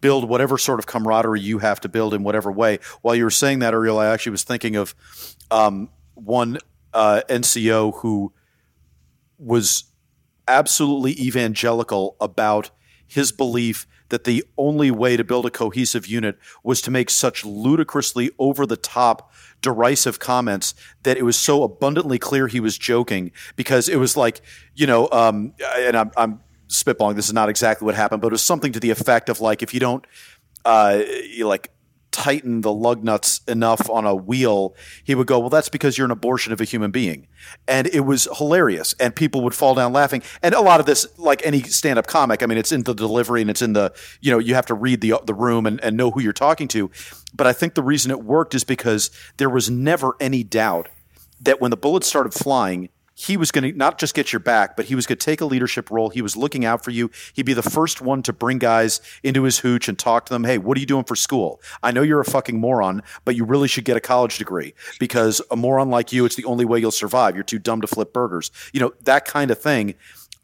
build 0.00 0.28
whatever 0.28 0.58
sort 0.58 0.78
of 0.78 0.86
camaraderie 0.86 1.40
you 1.40 1.58
have 1.58 1.80
to 1.80 1.88
build 1.88 2.14
in 2.14 2.22
whatever 2.22 2.50
way. 2.50 2.78
While 3.02 3.14
you 3.14 3.24
were 3.24 3.30
saying 3.30 3.60
that, 3.60 3.72
Uriel, 3.72 3.98
I 3.98 4.06
actually 4.06 4.32
was 4.32 4.44
thinking 4.44 4.76
of 4.76 4.94
um, 5.50 5.90
one 6.14 6.58
uh, 6.92 7.22
NCO 7.28 8.00
who 8.00 8.32
was 9.38 9.84
absolutely 10.48 11.12
evangelical 11.12 12.16
about 12.20 12.70
his 13.06 13.32
belief 13.32 13.86
that 14.08 14.24
the 14.24 14.44
only 14.56 14.90
way 14.90 15.16
to 15.16 15.24
build 15.24 15.46
a 15.46 15.50
cohesive 15.50 16.06
unit 16.06 16.38
was 16.62 16.80
to 16.82 16.90
make 16.90 17.10
such 17.10 17.44
ludicrously 17.44 18.30
over 18.38 18.66
the 18.66 18.76
top 18.76 19.32
derisive 19.62 20.18
comments 20.18 20.74
that 21.02 21.16
it 21.16 21.24
was 21.24 21.36
so 21.36 21.62
abundantly 21.62 22.18
clear 22.18 22.46
he 22.46 22.60
was 22.60 22.78
joking 22.78 23.32
because 23.56 23.88
it 23.88 23.96
was 23.96 24.16
like 24.16 24.40
you 24.74 24.86
know 24.86 25.08
um, 25.10 25.52
and 25.76 25.96
I'm, 25.96 26.10
I'm 26.16 26.40
spitballing. 26.68 27.16
This 27.16 27.26
is 27.26 27.34
not 27.34 27.48
exactly 27.48 27.86
what 27.86 27.94
happened, 27.94 28.22
but 28.22 28.28
it 28.28 28.32
was 28.32 28.42
something 28.42 28.72
to 28.72 28.80
the 28.80 28.90
effect 28.90 29.28
of 29.28 29.40
like 29.40 29.62
if 29.62 29.72
you 29.72 29.80
don't 29.80 30.04
uh, 30.64 31.02
you 31.30 31.46
like 31.46 31.70
tighten 32.16 32.62
the 32.62 32.72
lug 32.72 33.04
nuts 33.04 33.42
enough 33.46 33.90
on 33.90 34.06
a 34.06 34.14
wheel, 34.14 34.74
he 35.04 35.14
would 35.14 35.26
go, 35.26 35.38
"Well, 35.38 35.50
that's 35.50 35.68
because 35.68 35.98
you're 35.98 36.06
an 36.06 36.10
abortion 36.10 36.52
of 36.52 36.60
a 36.60 36.64
human 36.64 36.90
being," 36.90 37.28
and 37.68 37.86
it 37.88 38.00
was 38.00 38.26
hilarious, 38.38 38.94
and 38.98 39.14
people 39.14 39.42
would 39.42 39.54
fall 39.54 39.74
down 39.74 39.92
laughing. 39.92 40.22
And 40.42 40.54
a 40.54 40.60
lot 40.60 40.80
of 40.80 40.86
this, 40.86 41.06
like 41.18 41.44
any 41.44 41.62
stand-up 41.62 42.06
comic, 42.06 42.42
I 42.42 42.46
mean, 42.46 42.58
it's 42.58 42.72
in 42.72 42.84
the 42.84 42.94
delivery 42.94 43.42
and 43.42 43.50
it's 43.50 43.62
in 43.62 43.74
the 43.74 43.92
you 44.20 44.30
know 44.30 44.38
you 44.38 44.54
have 44.54 44.66
to 44.66 44.74
read 44.74 45.02
the 45.02 45.14
the 45.24 45.34
room 45.34 45.66
and, 45.66 45.78
and 45.84 45.96
know 45.96 46.10
who 46.10 46.20
you're 46.20 46.32
talking 46.32 46.68
to. 46.68 46.90
But 47.34 47.46
I 47.46 47.52
think 47.52 47.74
the 47.74 47.82
reason 47.82 48.10
it 48.10 48.24
worked 48.24 48.54
is 48.54 48.64
because 48.64 49.10
there 49.36 49.50
was 49.50 49.70
never 49.70 50.16
any 50.18 50.42
doubt 50.42 50.88
that 51.40 51.60
when 51.60 51.70
the 51.70 51.76
bullets 51.76 52.06
started 52.06 52.32
flying, 52.32 52.88
he 53.18 53.38
was 53.38 53.50
going 53.50 53.72
to 53.72 53.76
not 53.76 53.98
just 53.98 54.14
get 54.14 54.30
your 54.30 54.40
back, 54.40 54.76
but 54.76 54.84
he 54.84 54.94
was 54.94 55.06
going 55.06 55.16
to 55.16 55.24
take 55.24 55.40
a 55.40 55.46
leadership 55.46 55.90
role. 55.90 56.10
He 56.10 56.20
was 56.20 56.36
looking 56.36 56.66
out 56.66 56.84
for 56.84 56.90
you. 56.90 57.10
He'd 57.32 57.46
be 57.46 57.54
the 57.54 57.62
first 57.62 58.02
one 58.02 58.22
to 58.22 58.32
bring 58.32 58.58
guys 58.58 59.00
into 59.22 59.44
his 59.44 59.60
hooch 59.60 59.88
and 59.88 59.98
talk 59.98 60.26
to 60.26 60.34
them. 60.34 60.44
Hey, 60.44 60.58
what 60.58 60.76
are 60.76 60.80
you 60.80 60.86
doing 60.86 61.04
for 61.04 61.16
school? 61.16 61.58
I 61.82 61.92
know 61.92 62.02
you're 62.02 62.20
a 62.20 62.26
fucking 62.26 62.60
moron, 62.60 63.02
but 63.24 63.34
you 63.34 63.46
really 63.46 63.68
should 63.68 63.86
get 63.86 63.96
a 63.96 64.00
college 64.00 64.36
degree 64.36 64.74
because 65.00 65.40
a 65.50 65.56
moron 65.56 65.88
like 65.88 66.12
you, 66.12 66.26
it's 66.26 66.36
the 66.36 66.44
only 66.44 66.66
way 66.66 66.78
you'll 66.78 66.90
survive. 66.90 67.34
You're 67.34 67.42
too 67.44 67.58
dumb 67.58 67.80
to 67.80 67.86
flip 67.86 68.12
burgers. 68.12 68.50
You 68.74 68.80
know, 68.80 68.92
that 69.04 69.24
kind 69.24 69.50
of 69.50 69.58
thing. 69.58 69.94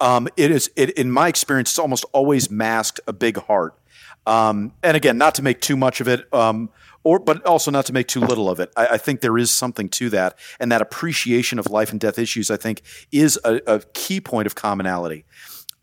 Um, 0.01 0.29
it 0.39 0.51
is, 0.51 0.71
it, 0.75 0.91
in 0.93 1.11
my 1.11 1.29
experience, 1.29 1.73
it's 1.73 1.79
almost 1.79 2.07
always 2.13 2.51
masked 2.51 3.01
a 3.07 3.13
big 3.13 3.37
heart. 3.37 3.75
Um, 4.27 4.73
and 4.83 4.97
again, 4.97 5.19
not 5.19 5.35
to 5.35 5.43
make 5.43 5.61
too 5.61 5.77
much 5.77 6.01
of 6.01 6.09
it, 6.09 6.33
um, 6.33 6.71
or 7.05 7.19
but 7.19 7.45
also 7.47 7.71
not 7.71 7.87
to 7.87 7.93
make 7.93 8.09
too 8.09 8.21
little 8.21 8.49
of 8.49 8.61
it. 8.61 8.73
I, 8.77 8.88
I, 8.88 8.99
think 8.99 9.21
there 9.21 9.38
is 9.38 9.51
something 9.51 9.88
to 9.91 10.11
that, 10.11 10.38
and 10.61 10.71
that 10.71 10.83
appreciation 10.83 11.59
of 11.59 11.71
life 11.71 11.91
and 11.91 12.01
death 12.01 12.19
issues, 12.19 12.51
I 12.51 12.57
think, 12.57 12.83
is 13.11 13.38
a, 13.45 13.61
a 13.67 13.81
key 13.95 14.21
point 14.21 14.47
of 14.47 14.55
commonality. 14.55 15.25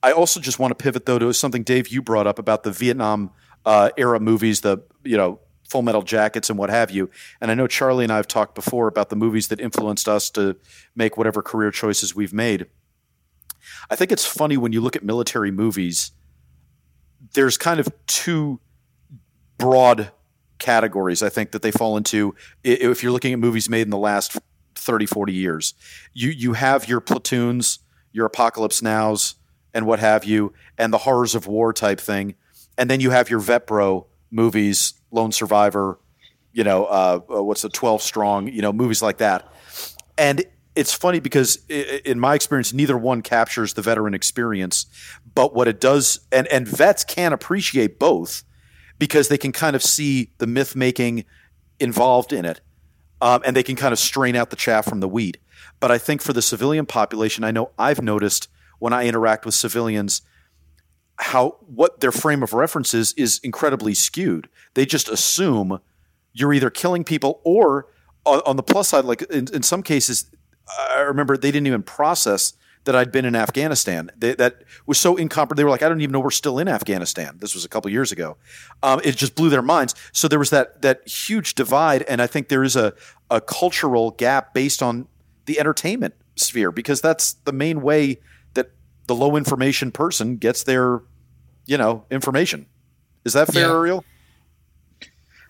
I 0.02 0.12
also 0.12 0.40
just 0.40 0.60
want 0.60 0.72
to 0.72 0.82
pivot 0.82 1.06
though 1.06 1.20
to 1.20 1.34
something 1.34 1.64
Dave 1.64 1.90
you 1.90 2.02
brought 2.02 2.28
up 2.28 2.40
about 2.40 2.64
the 2.64 2.72
Vietnam 2.72 3.32
uh, 3.66 3.90
era 3.98 4.20
movies, 4.20 4.62
the 4.62 4.80
you 5.04 5.18
know 5.18 5.40
Full 5.70 5.82
Metal 5.82 6.02
Jackets 6.02 6.50
and 6.50 6.58
what 6.58 6.70
have 6.70 6.90
you. 6.90 7.10
And 7.42 7.52
I 7.52 7.54
know 7.54 7.68
Charlie 7.68 8.04
and 8.04 8.14
I 8.14 8.18
have 8.18 8.28
talked 8.28 8.56
before 8.56 8.88
about 8.88 9.10
the 9.10 9.16
movies 9.16 9.50
that 9.50 9.60
influenced 9.60 10.08
us 10.08 10.30
to 10.32 10.56
make 10.96 11.18
whatever 11.18 11.42
career 11.42 11.72
choices 11.72 12.16
we've 12.16 12.34
made. 12.34 12.66
I 13.90 13.96
think 13.96 14.12
it's 14.12 14.26
funny 14.26 14.58
when 14.58 14.72
you 14.72 14.82
look 14.82 14.96
at 14.96 15.04
military 15.04 15.52
movies. 15.52 16.12
There's 17.34 17.58
kind 17.58 17.80
of 17.80 17.90
two 18.08 18.60
broad 19.58 20.12
categories 20.60 21.24
I 21.24 21.30
think 21.30 21.52
that 21.52 21.62
they 21.62 21.72
fall 21.72 21.98
into 21.98 22.36
if 22.64 23.02
you're 23.02 23.12
looking 23.12 23.34
at 23.34 23.40
movies 23.40 23.70
made 23.70 23.84
in 23.84 23.90
the 23.90 23.98
last 23.98 24.38
30 24.76 25.06
40 25.06 25.34
years 25.34 25.74
you 26.14 26.30
you 26.30 26.54
have 26.54 26.88
your 26.88 27.00
platoons 27.00 27.80
your 28.12 28.26
apocalypse 28.26 28.82
nows 28.82 29.36
and 29.74 29.86
what 29.86 30.00
have 30.00 30.24
you 30.26 30.54
and 30.78 30.94
the 30.94 31.00
horrors 31.00 31.36
of 31.36 31.48
war 31.48 31.74
type 31.74 32.00
thing 32.00 32.36
and 32.78 32.90
then 32.90 33.00
you 33.00 33.12
have 33.12 33.30
your 33.30 33.40
vet 33.40 33.68
bro 33.68 34.06
movies 34.32 34.94
lone 35.12 35.32
survivor 35.32 36.00
you 36.54 36.64
know 36.64 36.86
uh, 36.86 37.20
uh 37.30 37.44
what's 37.44 37.62
the 37.62 37.70
12 37.70 38.02
strong 38.02 38.48
you 38.48 38.62
know 38.62 38.74
movies 38.74 39.02
like 39.02 39.18
that. 39.18 39.52
And 40.18 40.44
it's 40.76 40.94
funny 40.94 41.20
because 41.20 41.66
in 41.68 42.20
my 42.20 42.36
experience 42.36 42.74
neither 42.74 42.98
one 42.98 43.22
captures 43.22 43.74
the 43.74 43.82
veteran 43.82 44.14
experience 44.14 44.86
but 45.36 45.54
what 45.54 45.68
it 45.68 45.80
does 45.80 46.20
and 46.32 46.48
and 46.48 46.68
vets 46.68 47.04
can 47.04 47.34
appreciate 47.34 48.00
both 48.00 48.44
because 49.00 49.30
they 49.30 49.38
can 49.38 49.52
kind 49.52 49.76
of 49.76 49.82
see 49.82 50.32
the 50.38 50.48
myth 50.48 50.76
making 50.76 51.26
involved 51.80 52.32
in 52.32 52.46
it, 52.46 52.62
um, 53.22 53.42
and 53.46 53.56
they 53.56 53.64
can 53.64 53.76
kind 53.76 53.94
of 53.94 54.00
strain 54.00 54.36
out 54.36 54.50
the 54.50 54.56
chaff 54.56 54.86
from 54.86 55.00
the 55.00 55.08
wheat. 55.08 55.38
But 55.80 55.92
I 55.92 55.98
think 55.98 56.22
for 56.22 56.34
the 56.34 56.42
civilian 56.42 56.86
population, 56.86 57.44
I 57.44 57.52
know 57.52 57.72
I've 57.80 58.02
noticed 58.02 58.50
when 58.80 58.94
I 58.94 59.08
interact 59.08 59.46
with 59.46 59.56
civilians 59.56 60.22
how 61.18 61.58
what 61.66 62.00
their 62.00 62.12
frame 62.12 62.44
of 62.44 62.54
reference 62.54 62.94
is 62.94 63.14
is 63.14 63.40
incredibly 63.44 63.94
skewed. 63.94 64.48
They 64.74 64.86
just 64.86 65.10
assume 65.10 65.80
you're 66.34 66.54
either 66.54 66.70
killing 66.70 67.04
people 67.04 67.42
or 67.44 67.88
on, 68.26 68.42
on 68.46 68.56
the 68.56 68.64
plus 68.64 68.90
side, 68.90 69.06
like 69.06 69.22
in, 69.24 69.48
in 69.54 69.64
some 69.64 69.84
cases, 69.84 70.30
I 70.78 71.02
remember 71.02 71.36
they 71.36 71.52
didn't 71.52 71.68
even 71.68 71.84
process 71.84 72.54
that 72.86 72.96
I'd 72.96 73.12
been 73.12 73.26
in 73.26 73.36
Afghanistan. 73.36 74.10
They, 74.18 74.34
that 74.36 74.64
was 74.86 74.98
so 74.98 75.18
incomprehensible. 75.18 75.56
They 75.56 75.64
were 75.64 75.70
like, 75.70 75.84
I 75.84 75.90
don't 75.90 76.02
even 76.02 76.14
know 76.14 76.20
we're 76.20 76.32
still 76.32 76.60
in 76.60 76.68
Afghanistan. 76.68 77.38
This 77.40 77.54
was 77.54 77.66
a 77.66 77.70
couple 77.70 77.92
years 77.92 78.12
ago. 78.12 78.38
Um, 78.82 79.02
it 79.04 79.16
just 79.16 79.36
blew 79.36 79.50
their 79.50 79.62
minds. 79.62 79.96
So 80.12 80.28
there 80.28 80.40
was 80.40 80.50
that 80.50 80.82
that 80.82 81.08
huge 81.08 81.56
divide, 81.56 82.04
and 82.04 82.22
I 82.22 82.28
think 82.28 82.48
there 82.48 82.64
is 82.64 82.76
a 82.76 82.94
a 83.30 83.42
cultural 83.42 84.12
gap 84.12 84.54
based 84.54 84.82
on 84.82 85.08
the 85.46 85.60
entertainment 85.60 86.16
sphere 86.36 86.72
because 86.72 87.02
that's 87.02 87.34
the 87.34 87.52
main 87.52 87.82
way 87.82 88.20
that 88.54 88.72
the 89.08 89.16
low 89.16 89.36
information 89.36 89.92
person 89.92 90.38
gets 90.38 90.64
their 90.64 91.02
you 91.66 91.78
know 91.78 92.06
information. 92.10 92.66
Is 93.26 93.34
that 93.34 93.52
fair, 93.52 93.68
yeah. 93.68 93.74
Uriel? 93.74 94.06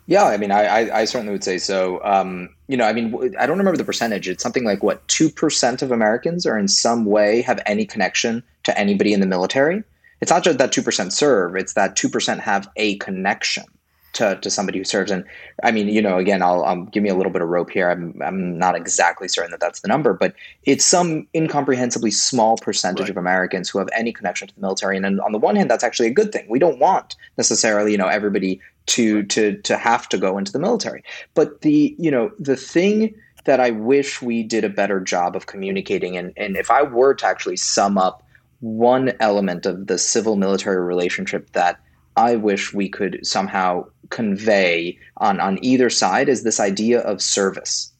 Yeah, 0.10 0.24
I 0.24 0.38
mean, 0.38 0.50
I, 0.50 0.90
I, 0.90 1.06
certainly 1.06 1.32
would 1.32 1.44
say 1.44 1.60
so. 1.60 2.04
Um, 2.04 2.50
you 2.68 2.76
know, 2.76 2.86
I 2.86 2.94
mean, 2.94 3.36
I 3.38 3.46
don't 3.46 3.60
remember 3.60 3.78
the 3.78 3.84
percentage. 3.84 4.28
It's 4.28 4.42
something 4.42 4.64
like 4.64 4.82
what 4.82 5.08
two 5.08 5.30
percent 5.30 5.84
of 5.84 5.92
Americans 5.92 6.48
are 6.48 6.58
in 6.58 6.68
some 6.68 7.06
way 7.06 7.44
have 7.44 7.62
any 7.68 7.86
connection 7.86 8.42
to 8.64 8.76
anybody 8.76 9.14
in 9.14 9.20
the 9.20 9.28
military. 9.28 9.84
It's 10.20 10.32
not 10.32 10.44
just 10.44 10.58
that 10.58 10.72
two 10.72 10.82
percent 10.82 11.14
serve; 11.14 11.56
it's 11.56 11.74
that 11.74 11.96
two 11.96 12.10
percent 12.10 12.42
have 12.42 12.68
a 12.76 12.98
connection 12.98 13.66
to, 14.14 14.38
to 14.42 14.50
somebody 14.50 14.78
who 14.78 14.84
serves. 14.84 15.12
And 15.12 15.24
I 15.64 15.72
mean, 15.72 15.88
you 15.88 16.02
know, 16.02 16.18
again, 16.18 16.42
I'll 16.42 16.64
um, 16.66 16.86
give 16.86 17.04
me 17.04 17.10
a 17.10 17.16
little 17.16 17.32
bit 17.32 17.42
of 17.42 17.50
rope 17.50 17.70
here. 17.70 17.90
I'm, 17.90 18.20
I'm 18.24 18.58
not 18.58 18.76
exactly 18.76 19.28
certain 19.28 19.52
that 19.52 19.60
that's 19.60 19.82
the 19.82 19.88
number, 19.88 20.14
but 20.14 20.34
it's 20.64 20.86
some 20.86 21.28
incomprehensibly 21.34 22.12
small 22.12 22.58
percentage 22.58 23.04
right. 23.04 23.10
of 23.10 23.18
Americans 23.18 23.70
who 23.70 23.80
have 23.80 23.90
any 23.94 24.12
connection 24.12 24.48
to 24.48 24.56
the 24.56 24.62
military. 24.62 24.98
And 24.98 25.20
on 25.22 25.32
the 25.32 25.38
one 25.38 25.56
hand, 25.56 25.70
that's 25.70 25.84
actually 25.84 26.08
a 26.08 26.14
good 26.14 26.32
thing. 26.32 26.46
We 26.50 26.60
don't 26.60 26.80
want 26.80 27.16
necessarily, 27.38 27.92
you 27.92 27.98
know, 27.98 28.08
everybody 28.08 28.60
to 28.88 29.24
to 29.24 29.56
to 29.62 29.78
have 29.78 30.10
to 30.10 30.18
go 30.18 30.38
into 30.38 30.52
the 30.52 30.60
military. 30.60 31.04
But 31.36 31.62
the 31.62 31.96
you 32.00 32.10
know 32.10 32.32
the 32.40 32.56
thing 32.56 33.14
that 33.46 33.60
I 33.60 33.72
wish 33.72 34.22
we 34.22 34.44
did 34.44 34.64
a 34.64 34.70
better 34.70 35.00
job 35.00 35.36
of 35.36 35.46
communicating, 35.46 36.18
and 36.18 36.34
and 36.36 36.58
if 36.58 36.72
I 36.72 36.84
were 36.84 37.14
to 37.16 37.26
actually 37.26 37.58
sum 37.58 37.98
up 37.98 38.24
one 38.62 39.14
element 39.20 39.66
of 39.66 39.88
the 39.88 39.98
civil 39.98 40.36
military 40.36 40.84
relationship 40.84 41.52
that 41.54 41.80
I 42.18 42.36
wish 42.36 42.74
we 42.74 42.90
could 42.90 43.26
somehow 43.26 43.86
convey 44.10 44.98
on 45.18 45.40
on 45.40 45.64
either 45.64 45.90
side 45.90 46.30
is 46.30 46.44
this 46.44 46.60
idea 46.60 47.00
of 47.02 47.22
service. 47.22 47.92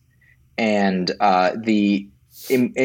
And 0.58 1.12
uh, 1.20 1.52
the 1.62 2.08
and 2.50 2.78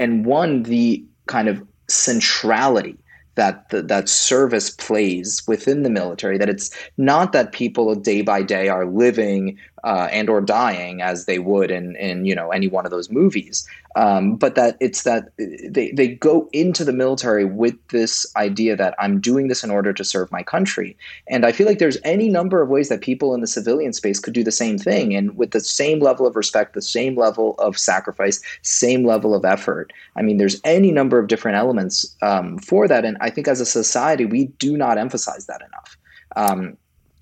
and 0.00 0.24
one 0.24 0.62
the 0.62 1.04
kind 1.26 1.48
of 1.48 1.62
centrality 1.88 2.96
that 3.36 3.68
the, 3.70 3.82
that 3.82 4.08
service 4.08 4.70
plays 4.70 5.42
within 5.46 5.82
the 5.82 5.90
military 5.90 6.36
that 6.36 6.48
it's 6.48 6.70
not 6.96 7.32
that 7.32 7.52
people 7.52 7.94
day 7.94 8.22
by 8.22 8.42
day 8.42 8.68
are 8.68 8.86
living 8.86 9.56
uh, 9.84 10.08
and 10.10 10.28
or 10.28 10.40
dying 10.40 11.02
as 11.02 11.26
they 11.26 11.38
would 11.38 11.70
in 11.70 11.96
in 11.96 12.24
you 12.24 12.34
know 12.34 12.50
any 12.50 12.68
one 12.68 12.84
of 12.84 12.90
those 12.90 13.10
movies 13.10 13.66
um, 13.96 14.36
but 14.36 14.54
that 14.54 14.76
it's 14.78 15.02
that 15.02 15.32
they, 15.36 15.90
they 15.90 16.08
go 16.08 16.48
into 16.52 16.84
the 16.84 16.92
military 16.92 17.44
with 17.44 17.74
this 17.88 18.24
idea 18.36 18.76
that 18.76 18.94
I'm 18.98 19.20
doing 19.20 19.48
this 19.48 19.64
in 19.64 19.70
order 19.70 19.92
to 19.92 20.04
serve 20.04 20.30
my 20.30 20.42
country. 20.42 20.96
And 21.26 21.44
I 21.44 21.50
feel 21.50 21.66
like 21.66 21.78
there's 21.78 21.98
any 22.04 22.28
number 22.28 22.62
of 22.62 22.68
ways 22.68 22.88
that 22.88 23.00
people 23.00 23.34
in 23.34 23.40
the 23.40 23.48
civilian 23.48 23.92
space 23.92 24.20
could 24.20 24.34
do 24.34 24.44
the 24.44 24.52
same 24.52 24.78
thing 24.78 25.14
and 25.14 25.36
with 25.36 25.50
the 25.50 25.60
same 25.60 25.98
level 25.98 26.26
of 26.26 26.36
respect, 26.36 26.74
the 26.74 26.82
same 26.82 27.16
level 27.16 27.56
of 27.58 27.76
sacrifice, 27.76 28.40
same 28.62 29.04
level 29.04 29.34
of 29.34 29.44
effort. 29.44 29.92
I 30.14 30.22
mean, 30.22 30.38
there's 30.38 30.60
any 30.62 30.92
number 30.92 31.18
of 31.18 31.26
different 31.26 31.56
elements 31.56 32.16
um, 32.22 32.58
for 32.58 32.86
that. 32.86 33.04
And 33.04 33.16
I 33.20 33.30
think 33.30 33.48
as 33.48 33.60
a 33.60 33.66
society, 33.66 34.24
we 34.24 34.46
do 34.58 34.76
not 34.76 34.98
emphasize 34.98 35.46
that 35.46 35.62
enough. 35.62 35.96
Um, 36.36 36.76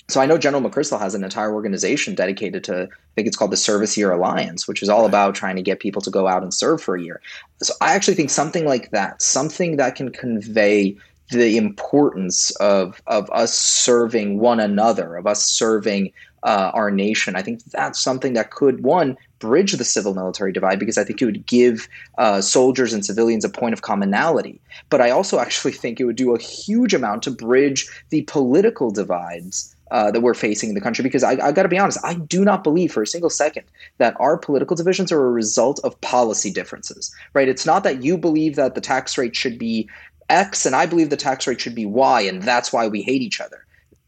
so 0.09 0.23
I 0.23 0.27
know 0.27 0.39
General 0.39 0.63
McChrystal 0.63 0.99
has 0.99 1.15
an 1.15 1.23
entire 1.23 1.53
organization 1.53 2.15
dedicated 2.15 2.65
to, 2.65 2.85
I 2.85 3.15
think 3.15 3.29
it's 3.29 3.37
called 3.37 3.53
the 3.53 3.59
Service 3.59 3.97
Year 3.97 4.11
Alliance, 4.11 4.67
which 4.67 4.83
is 4.83 4.89
all 4.89 5.05
about 5.05 5.35
trying 5.35 5.57
to 5.57 5.63
get 5.63 5.81
people 5.81 6.01
to 6.01 6.11
go 6.11 6.27
out 6.27 6.43
and 6.43 6.53
serve 6.53 6.81
for 6.81 6.97
a 6.97 7.03
year. 7.03 7.21
So 7.63 7.75
I 7.83 7.95
actually 7.95 8.15
think 8.15 8.31
something 8.31 8.65
like 8.65 8.91
that, 8.93 9.21
something 9.21 9.77
that 9.77 9.97
can 9.97 10.11
convey 10.11 10.97
the 11.31 11.59
importance 11.59 12.51
of 12.53 13.03
of 13.07 13.31
us 13.31 13.53
serving 13.53 14.39
one 14.39 14.61
another, 14.61 15.17
of 15.17 15.27
us 15.27 15.45
serving 15.45 16.11
uh, 16.43 16.71
our 16.73 16.91
nation. 16.91 17.37
I 17.37 17.43
think 17.43 17.63
that's 17.65 18.01
something 18.01 18.33
that 18.33 18.51
could 18.51 18.83
one 18.83 19.17
bridge 19.39 19.73
the 19.73 19.85
civil 19.85 20.15
military 20.15 20.53
divide 20.53 20.79
because 20.79 20.97
I 20.97 21.05
think 21.05 21.21
it 21.21 21.27
would 21.27 21.45
give 21.45 21.87
uh, 22.17 22.41
soldiers 22.41 22.95
and 22.95 23.05
civilians 23.05 23.45
a 23.45 23.51
point 23.51 23.75
of 23.75 23.83
commonality. 23.83 24.59
But 24.89 25.03
I 25.03 25.11
also 25.11 25.39
actually 25.39 25.73
think 25.73 26.01
it 26.01 26.05
would 26.05 26.17
do 26.17 26.35
a 26.35 26.41
huge 26.41 26.95
amount 26.95 27.25
to 27.25 27.31
bridge 27.31 27.87
the 28.09 28.23
political 28.23 28.91
divides 28.91 29.77
uh, 29.91 30.11
that 30.11 30.21
we're 30.21 30.35
facing 30.35 30.69
in 30.69 30.75
the 30.75 30.81
country 30.81 31.03
because 31.03 31.23
I, 31.23 31.33
I 31.33 31.53
got 31.53 31.63
to 31.63 31.69
be 31.69 31.79
honest, 31.79 31.99
I 32.05 32.15
do 32.15 32.45
not 32.45 32.65
believe 32.65 32.93
for 32.93 33.03
a 33.03 33.07
single 33.07 33.31
second 33.31 33.65
that 33.99 34.17
our 34.21 34.37
political 34.37 34.77
divisions 34.77 35.13
are 35.13 35.27
a 35.27 35.31
result 35.31 35.81
of 35.85 36.01
policy 36.01 36.51
differences, 36.51 37.15
right? 37.35 37.49
It's 37.49 37.67
not 37.67 37.85
that 37.85 38.03
you 38.03 38.19
believe 38.19 38.57
that 38.57 38.75
the 38.75 38.81
tax 38.81 39.17
rate 39.17 39.37
should 39.37 39.59
be 39.59 39.89
X 40.29 40.67
and 40.67 40.77
I 40.77 40.87
believe 40.87 41.11
the 41.11 41.17
tax 41.17 41.47
rate 41.47 41.61
should 41.61 41.75
be 41.75 41.87
Y, 41.87 42.21
and 42.23 42.43
that's 42.43 42.73
why 42.73 42.87
we 42.87 43.03
hate 43.03 43.23
each 43.23 43.41
other 43.41 43.65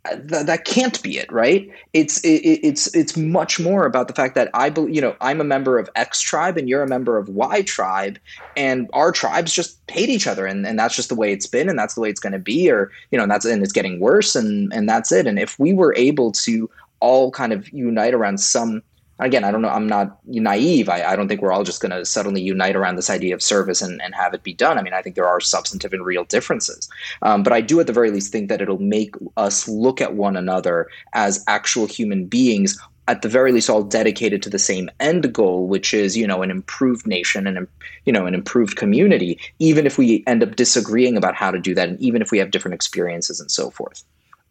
th- 0.06 0.46
that 0.46 0.64
can't 0.64 1.02
be 1.02 1.18
it, 1.18 1.30
right? 1.30 1.68
It's 1.92 2.20
it, 2.24 2.28
it's 2.28 2.94
it's 2.94 3.16
much 3.16 3.60
more 3.60 3.84
about 3.84 4.08
the 4.08 4.14
fact 4.14 4.34
that 4.34 4.50
I 4.54 4.70
believe 4.70 4.94
you 4.94 5.00
know 5.00 5.16
I'm 5.20 5.40
a 5.40 5.44
member 5.44 5.78
of 5.78 5.88
X 5.94 6.20
tribe 6.20 6.56
and 6.56 6.68
you're 6.68 6.82
a 6.82 6.88
member 6.88 7.18
of 7.18 7.28
Y 7.28 7.62
tribe, 7.62 8.18
and 8.56 8.88
our 8.92 9.12
tribes 9.12 9.54
just 9.54 9.78
hate 9.88 10.08
each 10.08 10.26
other, 10.26 10.46
and, 10.46 10.66
and 10.66 10.78
that's 10.78 10.96
just 10.96 11.08
the 11.08 11.14
way 11.14 11.32
it's 11.32 11.46
been, 11.46 11.68
and 11.68 11.78
that's 11.78 11.94
the 11.94 12.00
way 12.00 12.08
it's 12.08 12.20
going 12.20 12.32
to 12.32 12.38
be, 12.38 12.70
or 12.70 12.90
you 13.10 13.18
know, 13.18 13.24
and 13.24 13.32
that's 13.32 13.44
and 13.44 13.62
it's 13.62 13.72
getting 13.72 14.00
worse, 14.00 14.34
and 14.34 14.72
and 14.72 14.88
that's 14.88 15.12
it. 15.12 15.26
And 15.26 15.38
if 15.38 15.58
we 15.58 15.72
were 15.72 15.94
able 15.96 16.32
to 16.32 16.70
all 17.00 17.30
kind 17.30 17.52
of 17.52 17.68
unite 17.70 18.14
around 18.14 18.38
some 18.38 18.82
again, 19.20 19.44
I 19.44 19.50
don't 19.50 19.62
know, 19.62 19.68
I'm 19.68 19.86
not 19.86 20.18
naive. 20.26 20.88
I, 20.88 21.04
I 21.04 21.16
don't 21.16 21.28
think 21.28 21.42
we're 21.42 21.52
all 21.52 21.64
just 21.64 21.80
going 21.80 21.90
to 21.90 22.04
suddenly 22.04 22.42
unite 22.42 22.76
around 22.76 22.96
this 22.96 23.10
idea 23.10 23.34
of 23.34 23.42
service 23.42 23.82
and, 23.82 24.00
and 24.02 24.14
have 24.14 24.34
it 24.34 24.42
be 24.42 24.54
done. 24.54 24.78
I 24.78 24.82
mean, 24.82 24.94
I 24.94 25.02
think 25.02 25.14
there 25.14 25.28
are 25.28 25.40
substantive 25.40 25.92
and 25.92 26.04
real 26.04 26.24
differences. 26.24 26.88
Um, 27.22 27.42
but 27.42 27.52
I 27.52 27.60
do, 27.60 27.80
at 27.80 27.86
the 27.86 27.92
very 27.92 28.10
least, 28.10 28.32
think 28.32 28.48
that 28.48 28.60
it'll 28.60 28.78
make 28.78 29.14
us 29.36 29.68
look 29.68 30.00
at 30.00 30.14
one 30.14 30.36
another 30.36 30.88
as 31.12 31.44
actual 31.46 31.86
human 31.86 32.26
beings 32.26 32.78
at 33.08 33.22
the 33.22 33.28
very 33.28 33.50
least 33.50 33.68
all 33.68 33.82
dedicated 33.82 34.40
to 34.40 34.48
the 34.50 34.58
same 34.58 34.88
end 35.00 35.32
goal 35.32 35.66
which 35.66 35.92
is 35.92 36.16
you 36.16 36.26
know 36.26 36.42
an 36.42 36.50
improved 36.50 37.08
nation 37.08 37.46
and 37.46 37.66
you 38.04 38.12
know 38.12 38.26
an 38.26 38.34
improved 38.34 38.76
community 38.76 39.36
even 39.58 39.84
if 39.84 39.98
we 39.98 40.22
end 40.28 40.44
up 40.44 40.54
disagreeing 40.54 41.16
about 41.16 41.34
how 41.34 41.50
to 41.50 41.58
do 41.58 41.74
that 41.74 41.88
and 41.88 42.00
even 42.00 42.22
if 42.22 42.30
we 42.30 42.38
have 42.38 42.52
different 42.52 42.74
experiences 42.74 43.40
and 43.40 43.50
so 43.50 43.68
forth 43.68 44.04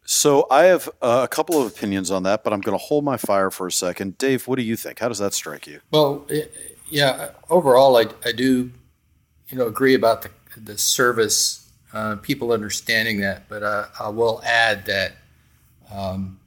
so 0.10 0.48
I 0.50 0.64
have 0.64 0.90
uh, 1.04 1.22
a 1.24 1.28
couple 1.28 1.62
of 1.62 1.68
opinions 1.68 2.10
on 2.10 2.24
that, 2.24 2.44
but 2.44 2.52
I'm 2.52 2.62
going 2.62 2.76
to 2.76 2.84
hold 2.84 3.04
my 3.04 3.16
fire 3.16 3.52
for 3.52 3.68
a 3.68 3.72
second. 3.72 4.18
Dave, 4.18 4.48
what 4.48 4.56
do 4.56 4.64
you 4.64 4.76
think? 4.76 4.98
How 4.98 5.08
does 5.08 5.20
that 5.20 5.36
strike 5.36 5.68
you? 5.68 5.82
Well, 5.92 6.26
yeah, 6.90 7.30
overall, 7.48 7.96
I, 7.96 8.08
I 8.26 8.32
do, 8.32 8.72
you 9.50 9.58
know, 9.60 9.68
agree 9.68 9.94
about 9.94 10.24
the, 10.24 10.32
the 10.58 10.80
service, 10.80 11.70
uh, 11.94 12.16
people 12.16 12.52
understanding 12.52 13.22
that, 13.22 13.48
but 13.50 13.62
uh, 13.62 13.86
I 14.00 14.10
will 14.10 14.42
add 14.44 14.88
that 14.88 15.12
um, 15.94 16.40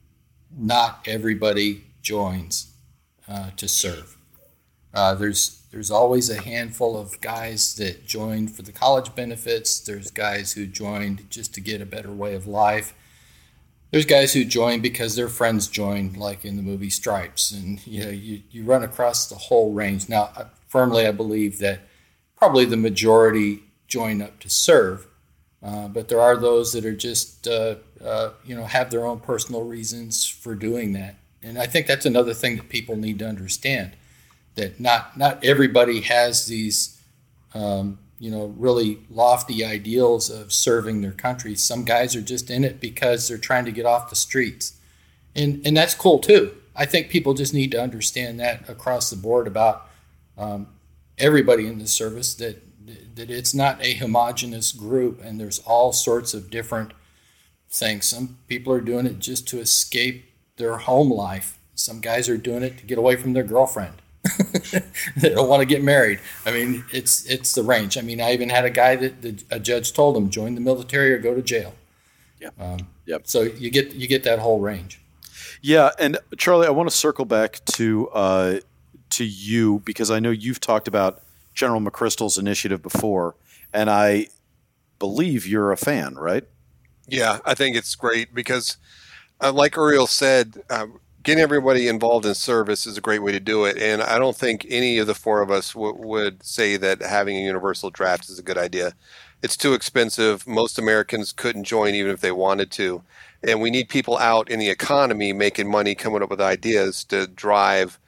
not 0.59 1.07
everybody 1.07 1.85
joins 2.03 2.73
uh, 3.29 3.51
to 3.59 3.69
serve. 3.69 4.17
Uh, 4.93 5.15
there's 5.15 5.63
there's 5.71 5.91
always 5.93 6.29
a 6.29 6.43
handful 6.43 6.99
of 6.99 7.19
guys 7.21 7.77
that 7.77 8.05
join 8.05 8.49
for 8.49 8.63
the 8.63 8.73
college 8.73 9.15
benefits. 9.15 9.79
There's 9.79 10.11
guys 10.11 10.53
who 10.53 10.67
joined 10.67 11.31
just 11.31 11.55
to 11.55 11.61
get 11.61 11.81
a 11.81 11.87
better 11.87 12.11
way 12.11 12.35
of 12.35 12.49
life. 12.49 12.93
There's 13.93 14.07
guys 14.07 14.33
who 14.33 14.45
join 14.47 14.81
because 14.81 15.17
their 15.17 15.29
friends 15.29 15.69
joined, 15.69 16.17
like 16.17 16.47
in 16.47 16.57
the 16.57 16.63
movie 16.63 16.89
Stripes, 16.89 17.53
and 17.53 17.87
you 17.87 18.05
know 18.05 18.11
you, 18.11 18.43
you 18.51 18.65
run 18.65 18.83
across 18.83 19.29
the 19.29 19.35
whole 19.35 19.75
range. 19.75 20.09
Now, 20.09 20.31
firmly, 20.67 21.07
I 21.07 21.13
believe 21.13 21.59
that 21.59 21.81
probably 22.35 22.65
the 22.65 22.79
majority 22.79 23.63
join 23.87 24.23
up 24.23 24.41
to 24.41 24.49
serve, 24.49 25.07
uh, 25.63 25.89
but 25.89 26.09
there 26.09 26.23
are 26.23 26.39
those 26.39 26.73
that 26.73 26.87
are 26.87 26.97
just 26.97 27.47
uh, 27.47 27.77
uh, 28.03 28.31
you 28.47 28.57
know 28.57 28.65
have 28.65 28.91
their 28.91 29.05
own 29.05 29.21
personal 29.21 29.63
reasons 29.63 30.27
for 30.27 30.55
doing 30.55 30.95
that, 30.95 31.17
and 31.43 31.59
I 31.59 31.67
think 31.67 31.87
that's 31.87 32.07
another 32.07 32.33
thing 32.33 32.57
that 32.57 32.71
people 32.71 32.97
need 32.97 33.19
to 33.19 33.29
understand 33.29 33.93
that 34.55 34.81
not 34.81 35.19
not 35.19 35.45
everybody 35.45 36.01
has 36.01 36.47
these 36.47 36.99
um, 37.53 37.99
you 38.23 38.31
know 38.31 38.55
really 38.57 39.01
lofty 39.11 39.65
ideals 39.65 40.31
of 40.31 40.53
serving 40.53 41.01
their 41.01 41.11
country. 41.11 41.57
Some 41.57 41.85
guys 41.85 42.15
are 42.15 42.23
just 42.23 42.51
in 42.51 42.63
it 42.63 42.79
because 42.79 43.27
they're 43.27 43.37
trying 43.37 43.65
to 43.65 43.73
get 43.73 43.85
off 43.85 44.11
the 44.11 44.15
streets, 44.15 44.75
and 45.35 45.61
and 45.67 45.77
that's 45.77 45.95
cool 45.95 46.21
too. 46.21 46.55
I 46.77 46.87
think 46.87 47.09
people 47.09 47.35
just 47.35 47.53
need 47.53 47.73
to 47.73 47.83
understand 47.83 48.39
that 48.39 48.69
across 48.69 49.11
the 49.11 49.17
board 49.17 49.49
about 49.49 49.89
um, 50.39 50.69
everybody 51.19 51.67
in 51.67 51.81
the 51.81 51.89
service 51.89 52.33
that 52.35 52.63
that 53.17 53.29
it's 53.29 53.55
not 53.55 53.85
a 53.85 53.95
homogenous 53.95 54.71
group 54.71 55.21
and 55.25 55.41
there's 55.41 55.59
all 55.61 55.93
sorts 55.93 56.33
of 56.33 56.49
different 56.49 56.93
things. 57.69 58.07
Some 58.07 58.39
people 58.47 58.73
are 58.73 58.81
doing 58.81 59.07
it 59.07 59.19
just 59.19 59.49
to 59.49 59.59
escape 59.59 60.31
their 60.59 60.77
home 60.79 61.11
life. 61.11 61.59
Some 61.75 62.01
guys 62.01 62.29
are 62.29 62.37
doing 62.37 62.63
it 62.63 62.79
to 62.79 62.85
get 62.85 62.99
away 62.99 63.17
from 63.17 63.33
their 63.33 63.43
girlfriend. 63.43 64.02
they 65.17 65.31
don't 65.31 65.49
want 65.49 65.61
to 65.61 65.67
get 65.67 65.83
married. 65.83 66.21
I 66.47 66.53
mean, 66.53 66.85
it's 66.93 67.27
it's 67.27 67.55
the 67.55 67.63
range. 67.63 67.99
I 67.99 68.03
mean, 68.03 68.21
I 68.21 68.33
even 68.33 68.49
had 68.49 68.65
a 68.65 68.71
guy 68.71 68.97
that 68.97 69.23
the, 69.23 69.43
a 69.51 69.59
judge 69.59 69.93
told 69.93 70.17
him 70.17 70.31
join 70.31 70.55
the 70.55 70.61
military 70.61 71.13
or 71.13 71.19
go 71.19 71.35
to 71.35 71.43
jail. 71.43 71.75
Yeah. 72.41 72.51
Um, 72.59 72.89
yep. 73.07 73.23
So 73.27 73.43
you 73.43 73.71
get 73.71 73.93
you 73.95 74.07
get 74.07 74.25
that 74.25 74.39
whole 74.39 74.61
range. 74.61 75.01
Yeah, 75.61 75.91
and 75.99 76.19
Charlie, 76.39 76.67
I 76.67 76.71
want 76.71 76.91
to 76.91 76.97
circle 76.97 77.25
back 77.25 77.65
to 77.67 78.09
uh, 78.11 78.61
to 79.11 79.25
you 79.25 79.81
because 79.85 80.11
I 80.11 80.19
know 80.19 80.31
you've 80.31 80.61
talked 80.61 80.89
about 80.89 81.23
General 81.55 81.81
McChrystal's 81.81 82.39
initiative 82.39 82.83
before, 82.83 83.37
and 83.73 83.89
I 83.89 84.29
believe 84.99 85.47
you're 85.47 85.73
a 85.73 85.77
fan, 85.77 86.15
right? 86.15 86.45
Yeah, 87.07 87.41
I 87.45 87.55
think 87.55 87.77
it's 87.77 87.95
great 87.95 88.35
because, 88.35 88.77
uh, 89.41 89.53
like 89.53 89.77
Uriel 89.77 90.07
said, 90.07 90.63
uh, 90.71 90.87
getting 91.23 91.43
everybody 91.43 91.89
involved 91.89 92.27
in 92.27 92.35
service 92.35 92.87
is 92.87 92.99
a 92.99 93.01
great 93.01 93.23
way 93.23 93.33
to 93.33 93.41
do 93.41 93.65
it. 93.65 93.77
And 93.79 94.03
I 94.03 94.19
don't 94.19 94.37
think 94.37 94.67
any 94.69 94.99
of 94.99 95.07
the 95.07 95.15
four 95.15 95.43
of 95.43 95.51
us 95.51 95.73
w- 95.73 95.95
would 95.95 96.45
say 96.45 96.77
that 96.77 97.01
having 97.03 97.37
a 97.37 97.41
universal 97.41 97.91
draft 97.91 98.29
is 98.29 98.39
a 98.39 98.43
good 98.43 98.59
idea. 98.59 98.95
It's 99.43 99.57
too 99.57 99.75
expensive. 99.75 100.47
Most 100.47 100.79
Americans 100.79 101.33
couldn't 101.33 101.65
join 101.65 101.95
even 101.95 102.13
if 102.13 102.21
they 102.21 102.33
wanted 102.33 102.71
to. 102.73 103.03
And 103.43 103.61
we 103.61 103.71
need 103.71 103.89
people 103.89 104.19
out 104.19 104.51
in 104.51 104.59
the 104.59 104.71
economy 104.71 105.33
making 105.33 105.71
money, 105.71 105.95
coming 105.95 106.23
up 106.23 106.31
with 106.31 106.41
ideas 106.41 107.05
to 107.05 107.27
drive 107.27 107.99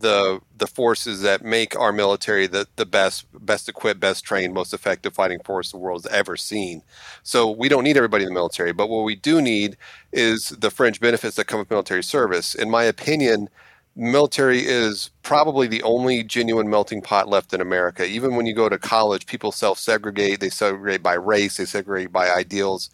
the 0.00 0.40
the 0.56 0.66
forces 0.66 1.22
that 1.22 1.44
make 1.44 1.78
our 1.78 1.92
military 1.92 2.46
the, 2.46 2.66
the 2.76 2.86
best 2.86 3.26
best 3.44 3.68
equipped, 3.68 4.00
best 4.00 4.24
trained, 4.24 4.54
most 4.54 4.74
effective 4.74 5.14
fighting 5.14 5.40
force 5.44 5.70
the 5.70 5.78
world's 5.78 6.06
ever 6.06 6.36
seen. 6.36 6.82
So 7.22 7.50
we 7.50 7.68
don't 7.68 7.84
need 7.84 7.96
everybody 7.96 8.24
in 8.24 8.28
the 8.30 8.34
military, 8.34 8.72
but 8.72 8.88
what 8.88 9.04
we 9.04 9.14
do 9.16 9.40
need 9.42 9.76
is 10.12 10.48
the 10.50 10.70
fringe 10.70 11.00
benefits 11.00 11.36
that 11.36 11.46
come 11.46 11.60
with 11.60 11.70
military 11.70 12.02
service. 12.02 12.54
In 12.54 12.70
my 12.70 12.84
opinion, 12.84 13.48
military 13.96 14.60
is 14.60 15.10
probably 15.22 15.66
the 15.66 15.82
only 15.82 16.22
genuine 16.22 16.70
melting 16.70 17.02
pot 17.02 17.28
left 17.28 17.52
in 17.52 17.60
America. 17.60 18.06
Even 18.06 18.36
when 18.36 18.46
you 18.46 18.54
go 18.54 18.68
to 18.68 18.78
college, 18.78 19.26
people 19.26 19.52
self 19.52 19.78
segregate. 19.78 20.40
They 20.40 20.50
segregate 20.50 21.02
by 21.02 21.14
race, 21.14 21.56
they 21.56 21.64
segregate 21.64 22.12
by 22.12 22.30
ideals, 22.30 22.90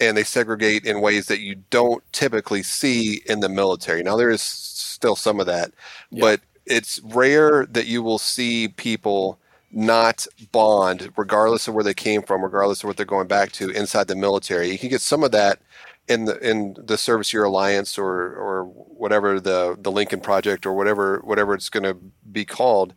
and 0.00 0.16
they 0.16 0.24
segregate 0.24 0.86
in 0.86 1.02
ways 1.02 1.26
that 1.26 1.40
you 1.40 1.56
don't 1.68 2.02
typically 2.12 2.62
see 2.62 3.22
in 3.26 3.40
the 3.40 3.48
military. 3.48 4.02
Now, 4.02 4.16
there 4.16 4.30
is 4.30 4.42
still 4.42 5.14
some 5.14 5.38
of 5.38 5.46
that, 5.46 5.72
yeah. 6.10 6.20
but 6.20 6.40
it's 6.66 7.00
rare 7.04 7.66
that 7.66 7.86
you 7.86 8.02
will 8.02 8.18
see 8.18 8.68
people 8.68 9.38
not 9.72 10.26
bond, 10.50 11.12
regardless 11.16 11.68
of 11.68 11.74
where 11.74 11.84
they 11.84 11.94
came 11.94 12.22
from, 12.22 12.42
regardless 12.42 12.82
of 12.82 12.88
what 12.88 12.96
they're 12.96 13.06
going 13.06 13.28
back 13.28 13.52
to 13.52 13.70
inside 13.70 14.08
the 14.08 14.16
military. 14.16 14.70
You 14.70 14.78
can 14.78 14.88
get 14.88 15.00
some 15.00 15.22
of 15.22 15.30
that 15.32 15.60
in 16.08 16.24
the 16.24 16.38
in 16.38 16.74
the 16.76 16.98
Service 16.98 17.32
Year 17.32 17.44
Alliance 17.44 17.96
or 17.96 18.10
or 18.10 18.64
whatever 18.64 19.38
the 19.38 19.76
the 19.80 19.92
Lincoln 19.92 20.20
Project 20.20 20.66
or 20.66 20.72
whatever 20.72 21.20
whatever 21.22 21.54
it's 21.54 21.68
going 21.68 21.84
to 21.84 21.96
be 22.32 22.44
called. 22.44 22.94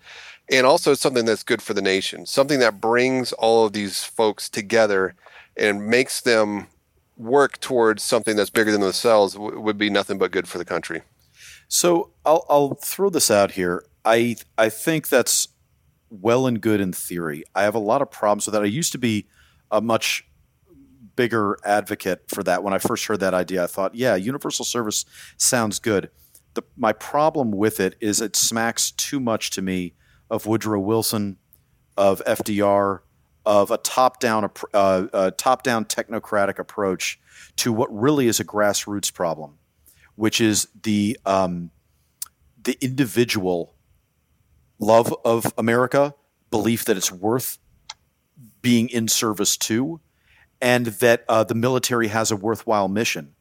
And 0.51 0.65
also 0.65 0.91
it's 0.91 1.01
something 1.01 1.25
that's 1.25 1.43
good 1.43 1.61
for 1.61 1.73
the 1.73 1.81
nation, 1.81 2.25
something 2.25 2.59
that 2.59 2.81
brings 2.81 3.31
all 3.33 3.65
of 3.65 3.73
these 3.73 4.03
folks 4.03 4.49
together 4.49 5.15
and 5.55 5.87
makes 5.87 6.21
them 6.21 6.67
work 7.15 7.59
towards 7.59 8.03
something 8.03 8.35
that's 8.35 8.49
bigger 8.49 8.71
than 8.71 8.81
themselves 8.81 9.37
would 9.37 9.77
be 9.77 9.89
nothing 9.89 10.17
but 10.17 10.31
good 10.31 10.47
for 10.47 10.57
the 10.57 10.65
country. 10.65 11.03
So 11.67 12.11
I'll, 12.25 12.45
I'll 12.49 12.73
throw 12.75 13.09
this 13.09 13.31
out 13.31 13.51
here. 13.51 13.85
I 14.05 14.35
I 14.57 14.69
think 14.69 15.09
that's 15.09 15.47
well 16.09 16.45
and 16.45 16.61
good 16.61 16.79
in 16.79 16.93
theory. 16.93 17.43
I 17.55 17.63
have 17.63 17.75
a 17.75 17.79
lot 17.79 18.01
of 18.01 18.11
problems 18.11 18.45
with 18.45 18.53
that. 18.53 18.61
I 18.61 18.65
used 18.65 18.91
to 18.91 18.97
be 18.97 19.27
a 19.71 19.81
much 19.81 20.25
bigger 21.15 21.57
advocate 21.63 22.23
for 22.27 22.43
that. 22.43 22.63
When 22.63 22.73
I 22.73 22.77
first 22.77 23.05
heard 23.05 23.19
that 23.21 23.33
idea, 23.33 23.63
I 23.63 23.67
thought, 23.67 23.95
yeah, 23.95 24.15
universal 24.15 24.65
service 24.65 25.05
sounds 25.37 25.79
good. 25.79 26.09
The, 26.53 26.63
my 26.77 26.93
problem 26.93 27.51
with 27.51 27.79
it 27.79 27.95
is 27.99 28.21
it 28.21 28.35
smacks 28.35 28.91
too 28.91 29.19
much 29.19 29.49
to 29.51 29.61
me 29.61 29.93
of 30.29 30.45
Woodrow 30.45 30.79
Wilson, 30.79 31.37
of 31.97 32.21
FDR, 32.25 32.99
of 33.45 33.71
a 33.71 33.77
top-down 33.77 34.49
uh, 34.73 35.07
a 35.13 35.31
top-down 35.31 35.85
technocratic 35.85 36.59
approach 36.59 37.19
to 37.57 37.73
what 37.73 37.93
really 37.93 38.27
is 38.27 38.39
a 38.39 38.45
grassroots 38.45 39.13
problem 39.13 39.57
which 40.15 40.39
is 40.39 40.67
the 40.83 41.17
um, 41.25 41.71
the 42.61 42.77
individual 42.81 43.75
love 44.79 45.13
of 45.25 45.53
America, 45.57 46.13
belief 46.49 46.85
that 46.85 46.97
it's 46.97 47.11
worth 47.11 47.57
being 48.61 48.89
in 48.89 49.07
service 49.07 49.57
to, 49.57 49.99
and 50.61 50.87
that 50.87 51.25
uh, 51.27 51.43
the 51.43 51.55
military 51.55 52.07
has 52.07 52.31
a 52.31 52.35
worthwhile 52.35 52.87
mission. 52.87 53.35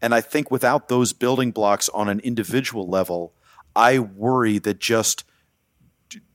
And 0.00 0.14
I 0.14 0.20
think 0.20 0.50
without 0.50 0.88
those 0.88 1.12
building 1.12 1.50
blocks 1.50 1.88
on 1.88 2.08
an 2.08 2.20
individual 2.20 2.88
level, 2.88 3.34
I 3.74 3.98
worry 3.98 4.58
that 4.58 4.78
just 4.78 5.24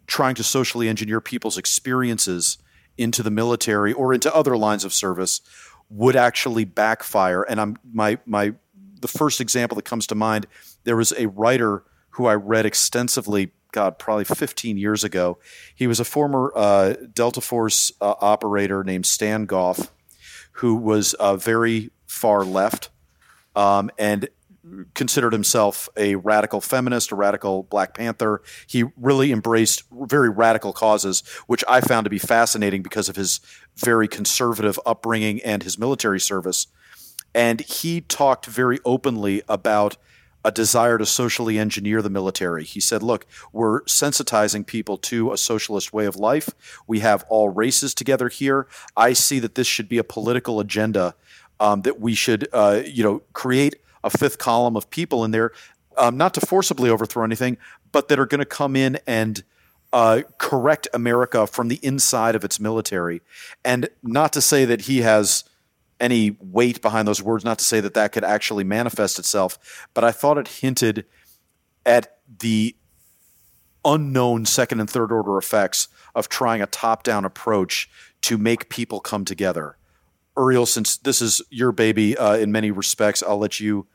trying 0.06 0.36
to 0.36 0.44
socially 0.44 0.90
engineer 0.90 1.22
people's 1.22 1.58
experiences 1.58 2.58
into 2.98 3.24
the 3.24 3.32
military 3.32 3.94
or 3.94 4.14
into 4.14 4.34
other 4.34 4.58
lines 4.58 4.86
of 4.86 4.94
service 4.94 5.42
would 5.90 6.16
actually 6.16 6.66
backfire. 6.66 7.44
And 7.44 7.60
I'm 7.60 7.78
my 7.92 8.20
my 8.26 8.54
the 9.02 9.08
first 9.08 9.42
example 9.42 9.76
that 9.76 9.86
comes 9.86 10.08
to 10.08 10.16
mind, 10.16 10.48
there 10.84 10.96
was 10.96 11.14
a 11.18 11.28
writer 11.28 11.84
who 12.12 12.26
I 12.26 12.36
read 12.36 12.66
extensively, 12.66 13.52
God, 13.72 14.00
probably 14.00 14.24
15 14.24 14.78
years 14.78 15.04
ago. 15.04 15.40
He 15.76 15.88
was 15.88 16.00
a 16.00 16.06
former 16.06 16.54
uh, 16.56 16.94
Delta 17.14 17.42
Force 17.42 17.92
uh, 18.00 18.14
operator 18.22 18.84
named 18.84 19.06
Stan 19.06 19.46
Goff, 19.46 19.92
who 20.54 20.76
was 20.76 21.16
uh, 21.16 21.36
very 21.36 21.92
far 22.06 22.46
left 22.46 22.90
um, 23.56 23.90
and 23.98 24.28
considered 24.94 25.34
himself 25.34 25.90
a 25.98 26.16
radical 26.16 26.62
feminist, 26.62 27.12
a 27.12 27.16
radical 27.16 27.64
Black 27.64 27.94
Panther. 27.94 28.42
He 28.68 28.86
really 28.98 29.32
embraced 29.32 29.84
very 29.92 30.30
radical 30.30 30.74
causes, 30.74 31.22
which 31.48 31.64
I 31.68 31.82
found 31.82 32.06
to 32.06 32.10
be 32.10 32.20
fascinating 32.20 32.82
because 32.82 33.10
of 33.10 33.16
his 33.16 33.40
very 33.76 34.08
conservative 34.08 34.80
upbringing 34.86 35.42
and 35.42 35.64
his 35.64 35.78
military 35.78 36.20
service 36.20 36.68
and 37.34 37.62
he 37.62 38.02
talked 38.02 38.46
very 38.46 38.80
openly 38.86 39.42
about 39.48 39.98
a 40.46 40.52
desire 40.52 40.98
to 40.98 41.06
socially 41.06 41.58
engineer 41.58 42.02
the 42.02 42.10
military. 42.10 42.66
He 42.66 42.82
said, 42.82 43.02
Look, 43.02 43.26
we're 43.54 43.82
sensitizing 43.84 44.66
people 44.66 44.98
to 44.98 45.32
a 45.32 45.38
socialist 45.38 45.94
way 45.94 46.06
of 46.06 46.18
life. 46.18 46.50
We 46.86 47.00
have 47.00 47.24
all 47.30 47.50
races 47.50 47.94
together 47.94 48.28
here. 48.28 48.68
I 48.98 49.14
see 49.14 49.40
that 49.40 49.56
this 49.56 49.68
should 49.68 49.88
be 49.88 49.98
a 49.98 50.04
political 50.04 50.60
agenda, 50.60 51.16
um, 51.60 51.84
that 51.84 52.02
we 52.02 52.14
should, 52.14 52.50
uh, 52.52 52.82
you 52.86 53.04
know, 53.04 53.22
create 53.32 53.76
a 54.04 54.10
fifth 54.10 54.38
column 54.38 54.76
of 54.76 54.90
people 54.90 55.24
in 55.24 55.32
there, 55.32 55.52
um, 55.98 56.18
not 56.18 56.34
to 56.34 56.42
forcibly 56.42 56.90
overthrow 56.90 57.24
anything, 57.24 57.58
but 57.92 58.08
that 58.08 58.20
are 58.20 58.26
going 58.26 58.40
to 58.40 58.46
come 58.46 58.76
in 58.76 59.00
and 59.06 59.44
uh, 59.94 60.24
correct 60.40 60.88
America 60.94 61.46
from 61.46 61.68
the 61.68 61.80
inside 61.84 62.36
of 62.36 62.44
its 62.44 62.60
military. 62.60 63.22
And 63.64 63.90
not 64.02 64.34
to 64.34 64.42
say 64.42 64.66
that 64.66 64.82
he 64.82 65.02
has 65.02 65.44
any 66.00 66.36
weight 66.40 66.82
behind 66.82 67.08
those 67.08 67.22
words, 67.22 67.46
not 67.46 67.60
to 67.60 67.66
say 67.66 67.80
that 67.80 67.94
that 67.94 68.12
could 68.12 68.24
actually 68.24 68.64
manifest 68.64 69.20
itself, 69.20 69.88
but 69.94 70.04
I 70.04 70.12
thought 70.12 70.38
it 70.38 70.48
hinted 70.48 71.06
at 71.86 72.18
the 72.40 72.76
unknown 73.86 74.46
second 74.46 74.80
and 74.80 74.90
third 74.90 75.12
order 75.12 75.38
effects 75.38 75.88
of 76.16 76.30
trying 76.30 76.62
a 76.62 76.68
top 76.68 77.04
down 77.04 77.26
approach 77.26 77.90
to 78.22 78.38
make 78.38 78.70
people 78.70 79.00
come 79.00 79.26
together. 79.26 79.78
Uriel, 80.38 80.66
since 80.66 80.98
this 80.98 81.22
is 81.22 81.42
your 81.50 81.72
baby 81.72 82.18
uh, 82.18 82.36
in 82.36 82.52
many 82.52 82.72
respects, 82.72 83.22
I'll 83.22 83.38
let 83.38 83.60
you 83.60 83.86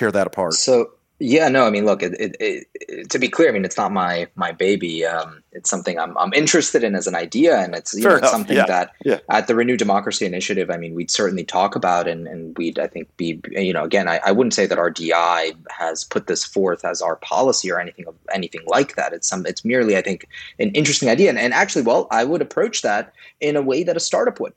tear 0.00 0.10
that 0.12 0.26
apart. 0.26 0.54
So 0.54 0.90
yeah, 1.22 1.48
no, 1.48 1.66
I 1.66 1.70
mean, 1.70 1.84
look, 1.84 2.02
it, 2.02 2.14
it, 2.18 2.36
it, 2.40 3.10
to 3.10 3.18
be 3.18 3.28
clear, 3.28 3.50
I 3.50 3.52
mean, 3.52 3.66
it's 3.66 3.76
not 3.76 3.92
my 3.92 4.26
my 4.36 4.52
baby. 4.52 5.04
Um, 5.04 5.42
it's 5.52 5.68
something 5.68 5.98
I'm 5.98 6.16
I'm 6.16 6.32
interested 6.32 6.82
in 6.82 6.94
as 6.94 7.06
an 7.06 7.14
idea, 7.14 7.58
and 7.58 7.74
it's 7.74 7.92
you 7.92 8.04
know, 8.04 8.16
it's 8.16 8.30
something 8.30 8.56
yeah. 8.56 8.64
that 8.64 8.92
yeah. 9.04 9.18
at 9.28 9.46
the 9.46 9.54
Renew 9.54 9.76
Democracy 9.76 10.24
Initiative, 10.24 10.70
I 10.70 10.78
mean, 10.78 10.94
we'd 10.94 11.10
certainly 11.10 11.44
talk 11.44 11.76
about, 11.76 12.08
and 12.08 12.26
and 12.26 12.56
we'd 12.56 12.78
I 12.78 12.86
think 12.86 13.14
be 13.18 13.38
you 13.50 13.74
know, 13.74 13.84
again, 13.84 14.08
I, 14.08 14.18
I 14.24 14.32
wouldn't 14.32 14.54
say 14.54 14.64
that 14.64 14.78
RDI 14.78 15.54
has 15.68 16.04
put 16.04 16.26
this 16.26 16.42
forth 16.42 16.86
as 16.86 17.02
our 17.02 17.16
policy 17.16 17.70
or 17.70 17.78
anything 17.78 18.06
of 18.08 18.14
anything 18.32 18.62
like 18.66 18.96
that. 18.96 19.12
It's 19.12 19.28
some 19.28 19.44
it's 19.44 19.62
merely 19.62 19.98
I 19.98 20.00
think 20.00 20.26
an 20.58 20.70
interesting 20.70 21.10
idea, 21.10 21.28
and, 21.28 21.38
and 21.38 21.52
actually, 21.52 21.82
well, 21.82 22.08
I 22.10 22.24
would 22.24 22.40
approach 22.40 22.80
that 22.80 23.12
in 23.40 23.56
a 23.56 23.62
way 23.62 23.82
that 23.82 23.94
a 23.96 24.00
startup 24.00 24.40
would. 24.40 24.54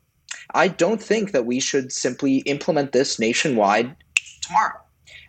I 0.53 0.69
don't 0.69 1.01
think 1.01 1.33
that 1.33 1.45
we 1.45 1.59
should 1.59 1.91
simply 1.91 2.37
implement 2.37 2.93
this 2.93 3.19
nationwide 3.19 3.93
tomorrow. 4.41 4.82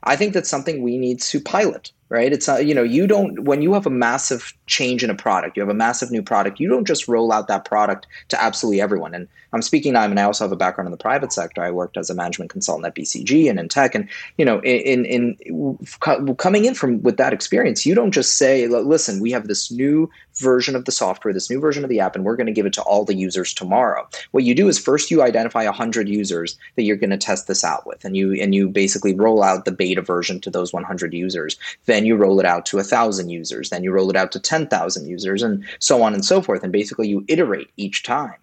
I 0.04 0.16
think 0.16 0.34
that's 0.34 0.50
something 0.50 0.82
we 0.82 0.98
need 0.98 1.20
to 1.22 1.40
pilot, 1.40 1.92
right? 2.14 2.32
It's 2.32 2.46
not, 2.46 2.64
you 2.64 2.74
know, 2.74 2.84
you 2.84 3.08
don't, 3.08 3.40
when 3.40 3.60
you 3.60 3.74
have 3.74 3.86
a 3.86 3.90
massive 3.90 4.54
change 4.66 5.02
in 5.02 5.10
a 5.10 5.14
product, 5.16 5.56
you 5.56 5.62
have 5.62 5.68
a 5.68 5.74
massive 5.74 6.12
new 6.12 6.22
product, 6.22 6.60
you 6.60 6.68
don't 6.68 6.86
just 6.86 7.08
roll 7.08 7.32
out 7.32 7.48
that 7.48 7.64
product 7.64 8.06
to 8.28 8.40
absolutely 8.40 8.80
everyone. 8.80 9.14
And 9.14 9.26
I'm 9.52 9.62
speaking 9.62 9.94
now, 9.94 10.02
I 10.02 10.08
mean, 10.08 10.18
I 10.18 10.22
also 10.22 10.44
have 10.44 10.52
a 10.52 10.56
background 10.56 10.86
in 10.86 10.92
the 10.92 10.96
private 10.96 11.32
sector. 11.32 11.62
I 11.62 11.72
worked 11.72 11.96
as 11.96 12.10
a 12.10 12.14
management 12.14 12.52
consultant 12.52 12.86
at 12.86 12.94
BCG 12.94 13.50
and 13.50 13.58
in 13.58 13.68
tech. 13.68 13.96
And, 13.96 14.08
you 14.38 14.44
know, 14.44 14.60
in, 14.60 15.04
in, 15.04 15.36
in 15.40 16.36
coming 16.36 16.64
in 16.64 16.74
from 16.74 17.02
with 17.02 17.16
that 17.16 17.32
experience, 17.32 17.84
you 17.84 17.94
don't 17.96 18.12
just 18.12 18.38
say, 18.38 18.68
listen, 18.68 19.20
we 19.20 19.32
have 19.32 19.48
this 19.48 19.72
new 19.72 20.08
version 20.36 20.74
of 20.74 20.84
the 20.84 20.92
software, 20.92 21.32
this 21.32 21.50
new 21.50 21.60
version 21.60 21.84
of 21.84 21.90
the 21.90 22.00
app, 22.00 22.16
and 22.16 22.24
we're 22.24 22.36
going 22.36 22.46
to 22.46 22.52
give 22.52 22.66
it 22.66 22.72
to 22.74 22.82
all 22.82 23.04
the 23.04 23.14
users 23.14 23.54
tomorrow. 23.54 24.08
What 24.32 24.44
you 24.44 24.54
do 24.54 24.68
is 24.68 24.78
first 24.78 25.10
you 25.10 25.22
identify 25.22 25.64
100 25.64 26.08
users 26.08 26.56
that 26.76 26.82
you're 26.82 26.96
going 26.96 27.10
to 27.10 27.16
test 27.16 27.46
this 27.46 27.64
out 27.64 27.86
with, 27.86 28.04
and 28.04 28.16
you 28.16 28.34
and 28.34 28.54
you 28.54 28.68
basically 28.68 29.14
roll 29.14 29.42
out 29.42 29.64
the 29.64 29.72
beta 29.72 30.02
version 30.02 30.40
to 30.40 30.50
those 30.50 30.72
100 30.72 31.14
users. 31.14 31.56
Then 31.86 32.03
you 32.04 32.16
roll 32.16 32.40
it 32.40 32.46
out 32.46 32.66
to 32.66 32.76
1,000 32.76 33.28
users. 33.28 33.70
Then 33.70 33.82
you 33.82 33.92
roll 33.92 34.10
it 34.10 34.16
out 34.16 34.32
to 34.32 34.40
10,000 34.40 35.06
users, 35.06 35.42
and 35.42 35.64
so 35.78 36.02
on 36.02 36.14
and 36.14 36.24
so 36.24 36.42
forth. 36.42 36.62
And 36.62 36.72
basically 36.72 37.08
you 37.08 37.24
iterate 37.28 37.70
each 37.76 38.02
time. 38.02 38.34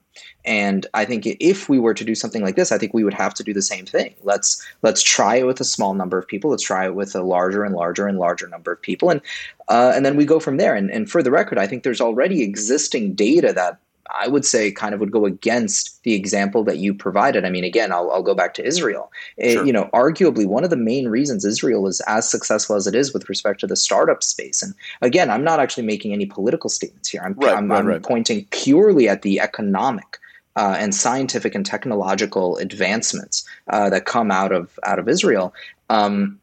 And 0.43 0.87
I 0.93 1.05
think 1.05 1.25
if 1.25 1.69
we 1.69 1.79
were 1.79 1.93
to 1.93 2.03
do 2.03 2.15
something 2.15 2.41
like 2.41 2.55
this, 2.55 2.71
I 2.71 2.77
think 2.77 2.93
we 2.93 3.03
would 3.03 3.13
have 3.13 3.33
to 3.35 3.43
do 3.43 3.53
the 3.53 3.61
same 3.61 3.85
thing. 3.85 4.15
Let's 4.23 4.65
let's 4.81 5.03
try 5.03 5.35
it 5.35 5.45
with 5.45 5.61
a 5.61 5.65
small 5.65 5.93
number 5.93 6.17
of 6.17 6.27
people. 6.27 6.49
Let's 6.49 6.63
try 6.63 6.85
it 6.85 6.95
with 6.95 7.15
a 7.15 7.21
larger 7.21 7.63
and 7.63 7.75
larger 7.75 8.07
and 8.07 8.17
larger 8.17 8.47
number 8.47 8.71
of 8.71 8.81
people, 8.81 9.09
and 9.09 9.21
uh, 9.67 9.93
and 9.95 10.05
then 10.05 10.17
we 10.17 10.25
go 10.25 10.39
from 10.39 10.57
there. 10.57 10.75
And, 10.75 10.89
and 10.89 11.09
for 11.09 11.21
the 11.21 11.31
record, 11.31 11.57
I 11.57 11.67
think 11.67 11.83
there's 11.83 12.01
already 12.01 12.41
existing 12.41 13.13
data 13.13 13.53
that 13.53 13.77
I 14.13 14.27
would 14.27 14.45
say 14.45 14.71
kind 14.71 14.93
of 14.93 14.99
would 14.99 15.11
go 15.11 15.25
against 15.25 16.03
the 16.03 16.13
example 16.13 16.63
that 16.65 16.77
you 16.77 16.93
provided. 16.93 17.45
I 17.45 17.49
mean, 17.49 17.63
again, 17.63 17.91
I'll, 17.91 18.11
I'll 18.11 18.23
go 18.23 18.35
back 18.35 18.53
to 18.55 18.65
Israel. 18.65 19.11
It, 19.37 19.53
sure. 19.53 19.65
You 19.65 19.73
know, 19.73 19.89
arguably 19.93 20.45
one 20.45 20.63
of 20.63 20.69
the 20.69 20.77
main 20.77 21.07
reasons 21.07 21.45
Israel 21.45 21.87
is 21.87 22.01
as 22.01 22.29
successful 22.29 22.75
as 22.75 22.87
it 22.87 22.95
is 22.95 23.13
with 23.13 23.29
respect 23.29 23.59
to 23.61 23.67
the 23.67 23.75
startup 23.75 24.23
space. 24.23 24.61
And 24.61 24.73
again, 25.01 25.29
I'm 25.29 25.43
not 25.43 25.59
actually 25.59 25.85
making 25.85 26.13
any 26.13 26.25
political 26.25 26.69
statements 26.69 27.09
here. 27.09 27.21
I'm, 27.23 27.33
right, 27.33 27.55
I'm, 27.55 27.71
right, 27.71 27.79
I'm 27.79 27.87
right. 27.87 28.03
pointing 28.03 28.45
purely 28.51 29.07
at 29.07 29.21
the 29.21 29.39
economic 29.39 30.19
uh, 30.55 30.75
and 30.77 30.93
scientific 30.93 31.55
and 31.55 31.65
technological 31.65 32.57
advancements 32.57 33.47
uh, 33.69 33.89
that 33.89 34.05
come 34.05 34.31
out 34.31 34.51
of 34.51 34.77
out 34.83 34.99
of 34.99 35.07
Israel. 35.07 35.53
Um, 35.89 36.40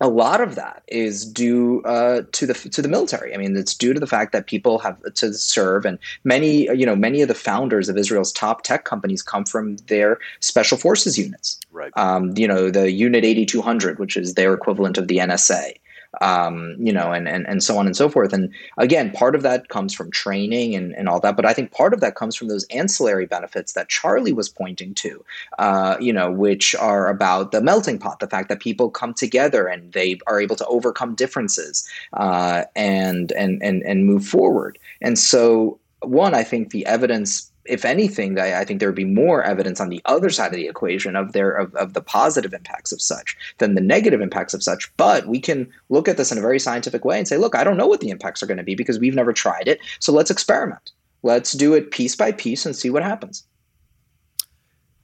a 0.00 0.08
lot 0.08 0.40
of 0.40 0.56
that 0.56 0.82
is 0.88 1.24
due 1.24 1.82
uh, 1.82 2.22
to 2.32 2.46
the 2.46 2.54
to 2.54 2.82
the 2.82 2.88
military. 2.88 3.34
I 3.34 3.36
mean, 3.36 3.56
it's 3.56 3.74
due 3.74 3.94
to 3.94 4.00
the 4.00 4.06
fact 4.06 4.32
that 4.32 4.46
people 4.46 4.78
have 4.80 5.00
to 5.14 5.32
serve, 5.32 5.84
and 5.84 5.98
many 6.24 6.64
you 6.76 6.84
know 6.84 6.96
many 6.96 7.22
of 7.22 7.28
the 7.28 7.34
founders 7.34 7.88
of 7.88 7.96
Israel's 7.96 8.32
top 8.32 8.62
tech 8.62 8.84
companies 8.84 9.22
come 9.22 9.44
from 9.44 9.76
their 9.86 10.18
special 10.40 10.76
forces 10.76 11.18
units. 11.18 11.60
Right. 11.70 11.92
Um, 11.96 12.36
you 12.36 12.46
know, 12.48 12.70
the 12.70 12.90
Unit 12.90 13.24
8200, 13.24 13.98
which 13.98 14.16
is 14.16 14.34
their 14.34 14.52
equivalent 14.52 14.98
of 14.98 15.08
the 15.08 15.18
NSA 15.18 15.74
um, 16.20 16.76
you 16.78 16.92
know, 16.92 17.12
and, 17.12 17.28
and, 17.28 17.46
and 17.46 17.62
so 17.62 17.78
on 17.78 17.86
and 17.86 17.96
so 17.96 18.08
forth. 18.08 18.32
And 18.32 18.52
again, 18.78 19.10
part 19.10 19.34
of 19.34 19.42
that 19.42 19.68
comes 19.68 19.94
from 19.94 20.10
training 20.10 20.74
and, 20.74 20.94
and 20.94 21.08
all 21.08 21.20
that. 21.20 21.36
But 21.36 21.46
I 21.46 21.52
think 21.52 21.72
part 21.72 21.94
of 21.94 22.00
that 22.00 22.14
comes 22.14 22.36
from 22.36 22.48
those 22.48 22.64
ancillary 22.64 23.26
benefits 23.26 23.72
that 23.72 23.88
Charlie 23.88 24.32
was 24.32 24.48
pointing 24.48 24.94
to, 24.94 25.24
uh, 25.58 25.96
you 26.00 26.12
know, 26.12 26.30
which 26.30 26.74
are 26.76 27.08
about 27.08 27.52
the 27.52 27.60
melting 27.60 27.98
pot, 27.98 28.20
the 28.20 28.26
fact 28.26 28.48
that 28.48 28.60
people 28.60 28.90
come 28.90 29.14
together 29.14 29.66
and 29.66 29.92
they 29.92 30.18
are 30.26 30.40
able 30.40 30.56
to 30.56 30.66
overcome 30.66 31.14
differences 31.14 31.88
uh, 32.14 32.64
and, 32.76 33.32
and, 33.32 33.62
and, 33.62 33.82
and 33.82 34.06
move 34.06 34.26
forward. 34.26 34.78
And 35.00 35.18
so, 35.18 35.78
one, 36.00 36.34
I 36.34 36.42
think 36.42 36.70
the 36.70 36.84
evidence 36.84 37.50
if 37.66 37.84
anything, 37.84 38.38
I, 38.38 38.60
I, 38.60 38.64
think 38.64 38.80
there 38.80 38.88
would 38.88 38.94
be 38.94 39.04
more 39.04 39.42
evidence 39.42 39.80
on 39.80 39.88
the 39.88 40.02
other 40.04 40.30
side 40.30 40.48
of 40.48 40.56
the 40.56 40.68
equation 40.68 41.16
of 41.16 41.32
their 41.32 41.50
of, 41.50 41.74
of 41.74 41.94
the 41.94 42.00
positive 42.00 42.52
impacts 42.52 42.92
of 42.92 43.00
such 43.00 43.36
than 43.58 43.74
the 43.74 43.80
negative 43.80 44.20
impacts 44.20 44.54
of 44.54 44.62
such. 44.62 44.94
But 44.96 45.26
we 45.26 45.40
can 45.40 45.70
look 45.88 46.08
at 46.08 46.16
this 46.16 46.30
in 46.30 46.38
a 46.38 46.42
very 46.42 46.58
scientific 46.58 47.04
way 47.04 47.18
and 47.18 47.26
say, 47.26 47.36
look, 47.36 47.54
I 47.54 47.64
don't 47.64 47.76
know 47.76 47.86
what 47.86 48.00
the 48.00 48.10
impacts 48.10 48.42
are 48.42 48.46
going 48.46 48.58
to 48.58 48.64
be 48.64 48.74
because 48.74 48.98
we've 48.98 49.14
never 49.14 49.32
tried 49.32 49.68
it. 49.68 49.80
So 49.98 50.12
let's 50.12 50.30
experiment. 50.30 50.92
Let's 51.22 51.52
do 51.52 51.74
it 51.74 51.90
piece 51.90 52.14
by 52.14 52.32
piece 52.32 52.66
and 52.66 52.76
see 52.76 52.90
what 52.90 53.02
happens. 53.02 53.44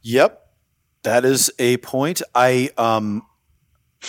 Yep. 0.02 0.46
That 1.02 1.24
is 1.24 1.50
a 1.58 1.78
point. 1.78 2.20
I 2.34 2.70
um 2.76 3.22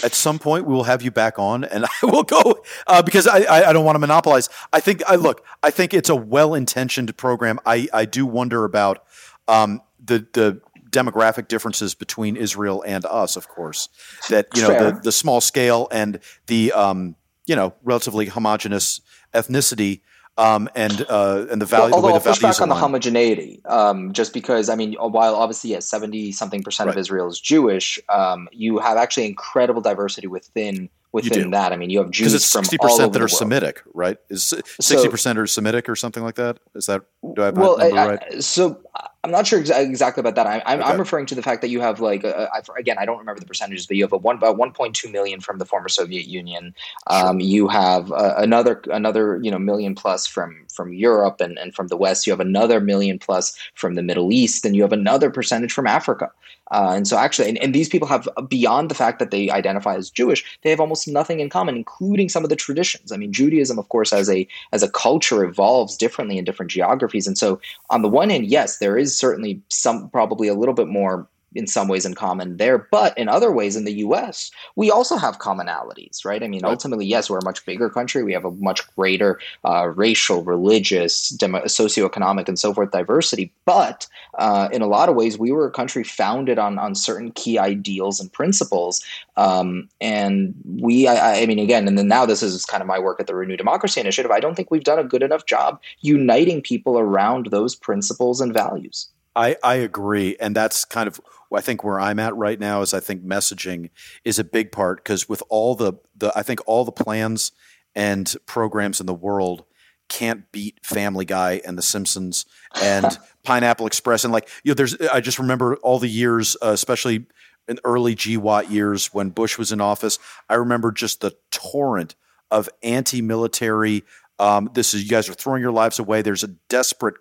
at 0.03 0.13
some 0.13 0.39
point 0.39 0.65
we 0.65 0.73
will 0.73 0.85
have 0.85 1.01
you 1.01 1.11
back 1.11 1.37
on 1.37 1.63
and 1.63 1.85
I 2.01 2.05
will 2.05 2.23
go 2.23 2.63
uh, 2.87 3.01
because 3.01 3.27
I, 3.27 3.39
I, 3.39 3.69
I, 3.69 3.73
don't 3.73 3.85
want 3.85 3.95
to 3.95 3.99
monopolize. 3.99 4.49
I 4.71 4.79
think 4.79 5.03
I 5.07 5.15
look, 5.15 5.45
I 5.61 5.69
think 5.71 5.93
it's 5.93 6.09
a 6.09 6.15
well-intentioned 6.15 7.15
program. 7.17 7.59
I, 7.65 7.87
I 7.93 8.05
do 8.05 8.25
wonder 8.25 8.65
about 8.65 9.03
um, 9.47 9.81
the, 10.03 10.25
the 10.33 10.61
demographic 10.89 11.47
differences 11.47 11.93
between 11.93 12.35
Israel 12.35 12.83
and 12.85 13.05
us, 13.05 13.35
of 13.35 13.47
course, 13.47 13.89
that, 14.29 14.47
you 14.55 14.61
know, 14.61 14.91
the, 14.91 14.99
the 14.99 15.11
small 15.11 15.41
scale 15.41 15.87
and 15.91 16.19
the, 16.47 16.71
um, 16.73 17.15
you 17.45 17.55
know, 17.55 17.73
relatively 17.83 18.27
homogenous 18.27 19.01
ethnicity 19.33 20.01
um, 20.37 20.69
and 20.75 21.05
uh, 21.09 21.45
and 21.51 21.61
the 21.61 21.65
value. 21.65 21.85
Well, 21.85 21.95
although 21.95 22.07
the 22.07 22.13
I'll 22.29 22.35
push 22.35 22.41
back 22.41 22.61
on 22.61 22.69
the 22.69 22.75
homogeneity, 22.75 23.61
um, 23.65 24.13
just 24.13 24.33
because 24.33 24.69
I 24.69 24.75
mean, 24.75 24.93
while 24.93 25.35
obviously 25.35 25.71
yes, 25.71 25.87
seventy 25.87 26.31
something 26.31 26.63
percent 26.63 26.87
right. 26.87 26.95
of 26.95 26.99
Israel 26.99 27.27
is 27.27 27.39
Jewish, 27.39 27.99
um, 28.09 28.47
you 28.51 28.79
have 28.79 28.97
actually 28.97 29.25
incredible 29.25 29.81
diversity 29.81 30.27
within 30.27 30.89
within 31.11 31.51
that. 31.51 31.73
I 31.73 31.77
mean, 31.77 31.89
you 31.89 31.99
have 31.99 32.11
Jews 32.11 32.33
it's 32.33 32.51
from 32.51 32.63
60% 32.63 32.77
all 32.81 33.09
that 33.09 33.21
are. 33.21 33.27
Semitic, 33.27 33.83
right? 33.93 34.17
Is 34.29 34.53
sixty 34.79 35.09
percent 35.09 35.37
are 35.37 35.47
Semitic 35.47 35.89
or 35.89 35.95
something 35.95 36.23
like 36.23 36.35
that? 36.35 36.59
Is 36.75 36.85
that 36.85 37.03
do 37.35 37.41
I 37.41 37.45
have 37.45 37.57
well, 37.57 37.81
I, 37.81 37.89
right? 37.89 38.23
I, 38.31 38.39
so 38.39 38.81
I'm 39.23 39.29
not 39.29 39.45
sure 39.45 39.61
exa- 39.61 39.79
exactly 39.87 40.21
about 40.21 40.33
that. 40.35 40.47
I, 40.47 40.63
I'm, 40.65 40.79
Okay. 40.81 40.89
I'm 40.89 40.97
referring 40.99 41.27
to 41.27 41.35
the 41.35 41.43
fact 41.43 41.61
that 41.61 41.69
you 41.69 41.79
have 41.79 41.99
like 41.99 42.25
uh, 42.25 42.47
again, 42.77 42.97
I 42.97 43.05
don't 43.05 43.19
remember 43.19 43.39
the 43.39 43.45
percentages, 43.45 43.85
but 43.85 43.95
you 43.97 44.03
have 44.03 44.11
a 44.13 44.17
one 44.17 44.35
about 44.35 44.57
1.2 44.57 45.11
million 45.11 45.39
from 45.41 45.59
the 45.59 45.65
former 45.65 45.89
Soviet 45.89 46.25
Union. 46.25 46.73
Um, 47.07 47.39
You 47.39 47.67
have 47.67 48.11
uh, 48.11 48.33
another 48.37 48.81
another 48.91 49.39
you 49.43 49.51
know 49.51 49.59
million 49.59 49.93
plus 49.93 50.25
from 50.25 50.65
from 50.73 50.93
Europe 50.93 51.39
and, 51.39 51.59
and 51.59 51.75
from 51.75 51.87
the 51.87 51.97
West. 51.97 52.25
You 52.25 52.33
have 52.33 52.39
another 52.39 52.79
million 52.79 53.19
plus 53.19 53.55
from 53.75 53.93
the 53.93 54.01
Middle 54.01 54.31
East, 54.31 54.65
and 54.65 54.75
you 54.75 54.81
have 54.81 54.93
another 54.93 55.29
percentage 55.29 55.71
from 55.71 55.85
Africa. 55.85 56.31
Uh, 56.71 56.93
and 56.95 57.05
so 57.05 57.17
actually, 57.17 57.49
and, 57.49 57.57
and 57.57 57.75
these 57.75 57.89
people 57.89 58.07
have 58.07 58.29
beyond 58.47 58.89
the 58.89 58.95
fact 58.95 59.19
that 59.19 59.29
they 59.29 59.49
identify 59.49 59.93
as 59.93 60.09
Jewish, 60.09 60.57
they 60.63 60.69
have 60.69 60.79
almost 60.79 61.05
nothing 61.05 61.41
in 61.41 61.49
common, 61.49 61.75
including 61.75 62.29
some 62.29 62.45
of 62.45 62.49
the 62.49 62.55
traditions. 62.55 63.11
I 63.11 63.17
mean, 63.17 63.33
Judaism, 63.33 63.77
of 63.77 63.89
course, 63.89 64.13
as 64.13 64.29
a 64.29 64.47
as 64.71 64.81
a 64.81 64.89
culture 64.89 65.43
evolves 65.43 65.97
differently 65.97 66.37
in 66.37 66.45
different 66.45 66.71
geographies, 66.71 67.27
and 67.27 67.37
so 67.37 67.59
on 67.89 68.01
the 68.01 68.07
one 68.07 68.29
hand, 68.29 68.45
yes, 68.47 68.77
there 68.77 68.97
is 68.97 69.10
certainly 69.17 69.61
some 69.69 70.09
probably 70.09 70.47
a 70.47 70.53
little 70.53 70.75
bit 70.75 70.87
more 70.87 71.29
in 71.53 71.67
some 71.67 71.87
ways 71.87 72.05
in 72.05 72.13
common 72.13 72.57
there, 72.57 72.77
but 72.91 73.17
in 73.17 73.27
other 73.27 73.51
ways 73.51 73.75
in 73.75 73.83
the 73.85 73.93
U.S. 74.05 74.51
we 74.75 74.89
also 74.89 75.17
have 75.17 75.39
commonalities, 75.39 76.23
right? 76.23 76.41
I 76.43 76.47
mean, 76.47 76.61
Right. 76.63 76.69
ultimately, 76.71 77.05
yes, 77.05 77.29
we're 77.29 77.39
a 77.39 77.43
much 77.43 77.65
bigger 77.65 77.89
country. 77.89 78.23
We 78.23 78.33
have 78.33 78.45
a 78.45 78.51
much 78.51 78.81
greater 78.95 79.39
uh, 79.65 79.87
racial, 79.89 80.43
religious, 80.43 81.29
demo- 81.29 81.63
socioeconomic, 81.65 82.47
and 82.47 82.57
so 82.57 82.73
forth 82.73 82.91
diversity. 82.91 83.51
But 83.65 84.07
uh, 84.37 84.69
in 84.71 84.81
a 84.81 84.87
lot 84.87 85.09
of 85.09 85.15
ways, 85.15 85.37
we 85.37 85.51
were 85.51 85.65
a 85.65 85.71
country 85.71 86.03
founded 86.03 86.57
on 86.59 86.77
on 86.79 86.95
certain 86.95 87.31
key 87.31 87.57
ideals 87.59 88.19
and 88.19 88.31
principles. 88.31 89.03
Um, 89.37 89.89
and 89.99 90.53
we, 90.79 91.07
I, 91.07 91.41
I 91.41 91.45
mean, 91.45 91.59
again, 91.59 91.87
and 91.87 91.97
then 91.97 92.07
now 92.07 92.25
this 92.25 92.41
is 92.43 92.65
kind 92.65 92.81
of 92.81 92.87
my 92.87 92.99
work 92.99 93.19
at 93.19 93.27
the 93.27 93.35
Renew 93.35 93.57
Democracy 93.57 93.99
Initiative. 93.99 94.31
I 94.31 94.39
don't 94.39 94.55
think 94.55 94.71
we've 94.71 94.83
done 94.83 94.99
a 94.99 95.03
good 95.03 95.23
enough 95.23 95.45
job 95.45 95.79
uniting 96.01 96.61
people 96.61 96.97
around 96.99 97.47
those 97.47 97.75
principles 97.75 98.39
and 98.41 98.53
values. 98.53 99.09
I, 99.35 99.55
I 99.63 99.75
agree. 99.75 100.35
And 100.39 100.55
that's 100.55 100.83
kind 100.85 101.07
of, 101.07 101.21
I 101.57 101.61
think 101.61 101.83
where 101.83 101.99
I'm 101.99 102.19
at 102.19 102.35
right 102.35 102.59
now 102.59 102.81
is 102.81 102.93
I 102.93 102.99
think 102.99 103.23
messaging 103.23 103.89
is 104.23 104.39
a 104.39 104.43
big 104.43 104.71
part 104.71 104.97
because 104.97 105.27
with 105.27 105.43
all 105.49 105.75
the, 105.75 105.93
the, 106.15 106.31
I 106.35 106.43
think 106.43 106.61
all 106.65 106.85
the 106.85 106.91
plans 106.91 107.51
and 107.95 108.33
programs 108.45 108.99
in 108.99 109.05
the 109.05 109.13
world 109.13 109.65
can't 110.07 110.51
beat 110.51 110.77
Family 110.83 111.25
Guy 111.25 111.61
and 111.65 111.77
The 111.77 111.81
Simpsons 111.81 112.45
and 112.81 113.17
Pineapple 113.43 113.87
Express. 113.87 114.23
And 114.23 114.33
like, 114.33 114.49
you 114.63 114.71
know, 114.71 114.75
there's, 114.75 114.99
I 115.01 115.21
just 115.21 115.39
remember 115.39 115.77
all 115.77 115.99
the 115.99 116.09
years, 116.09 116.57
uh, 116.61 116.69
especially 116.69 117.25
in 117.67 117.79
early 117.83 118.15
GWOT 118.15 118.69
years 118.69 119.13
when 119.13 119.29
Bush 119.29 119.57
was 119.57 119.71
in 119.71 119.79
office. 119.79 120.19
I 120.49 120.55
remember 120.55 120.91
just 120.91 121.21
the 121.21 121.35
torrent 121.49 122.15
of 122.49 122.69
anti 122.83 123.21
military. 123.21 124.03
Um, 124.39 124.69
this 124.73 124.93
is, 124.93 125.03
you 125.03 125.09
guys 125.09 125.29
are 125.29 125.33
throwing 125.33 125.61
your 125.61 125.71
lives 125.71 125.99
away. 125.99 126.21
There's 126.21 126.43
a 126.43 126.49
desperate 126.69 127.15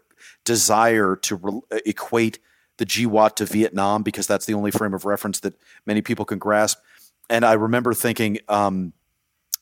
desire 0.45 1.16
to 1.16 1.37
re- 1.37 1.81
equate 1.87 2.41
the 2.81 2.87
GWOT 2.87 3.37
to 3.37 3.45
Vietnam 3.45 4.03
because 4.03 4.26
that's 4.26 4.47
the 4.47 4.55
only 4.55 4.70
frame 4.70 4.95
of 4.95 5.05
reference 5.05 5.41
that 5.41 5.55
many 5.85 6.01
people 6.01 6.24
can 6.24 6.39
grasp. 6.39 6.78
and 7.28 7.45
I 7.45 7.53
remember 7.53 7.95
thinking, 7.95 8.39
um, 8.49 8.95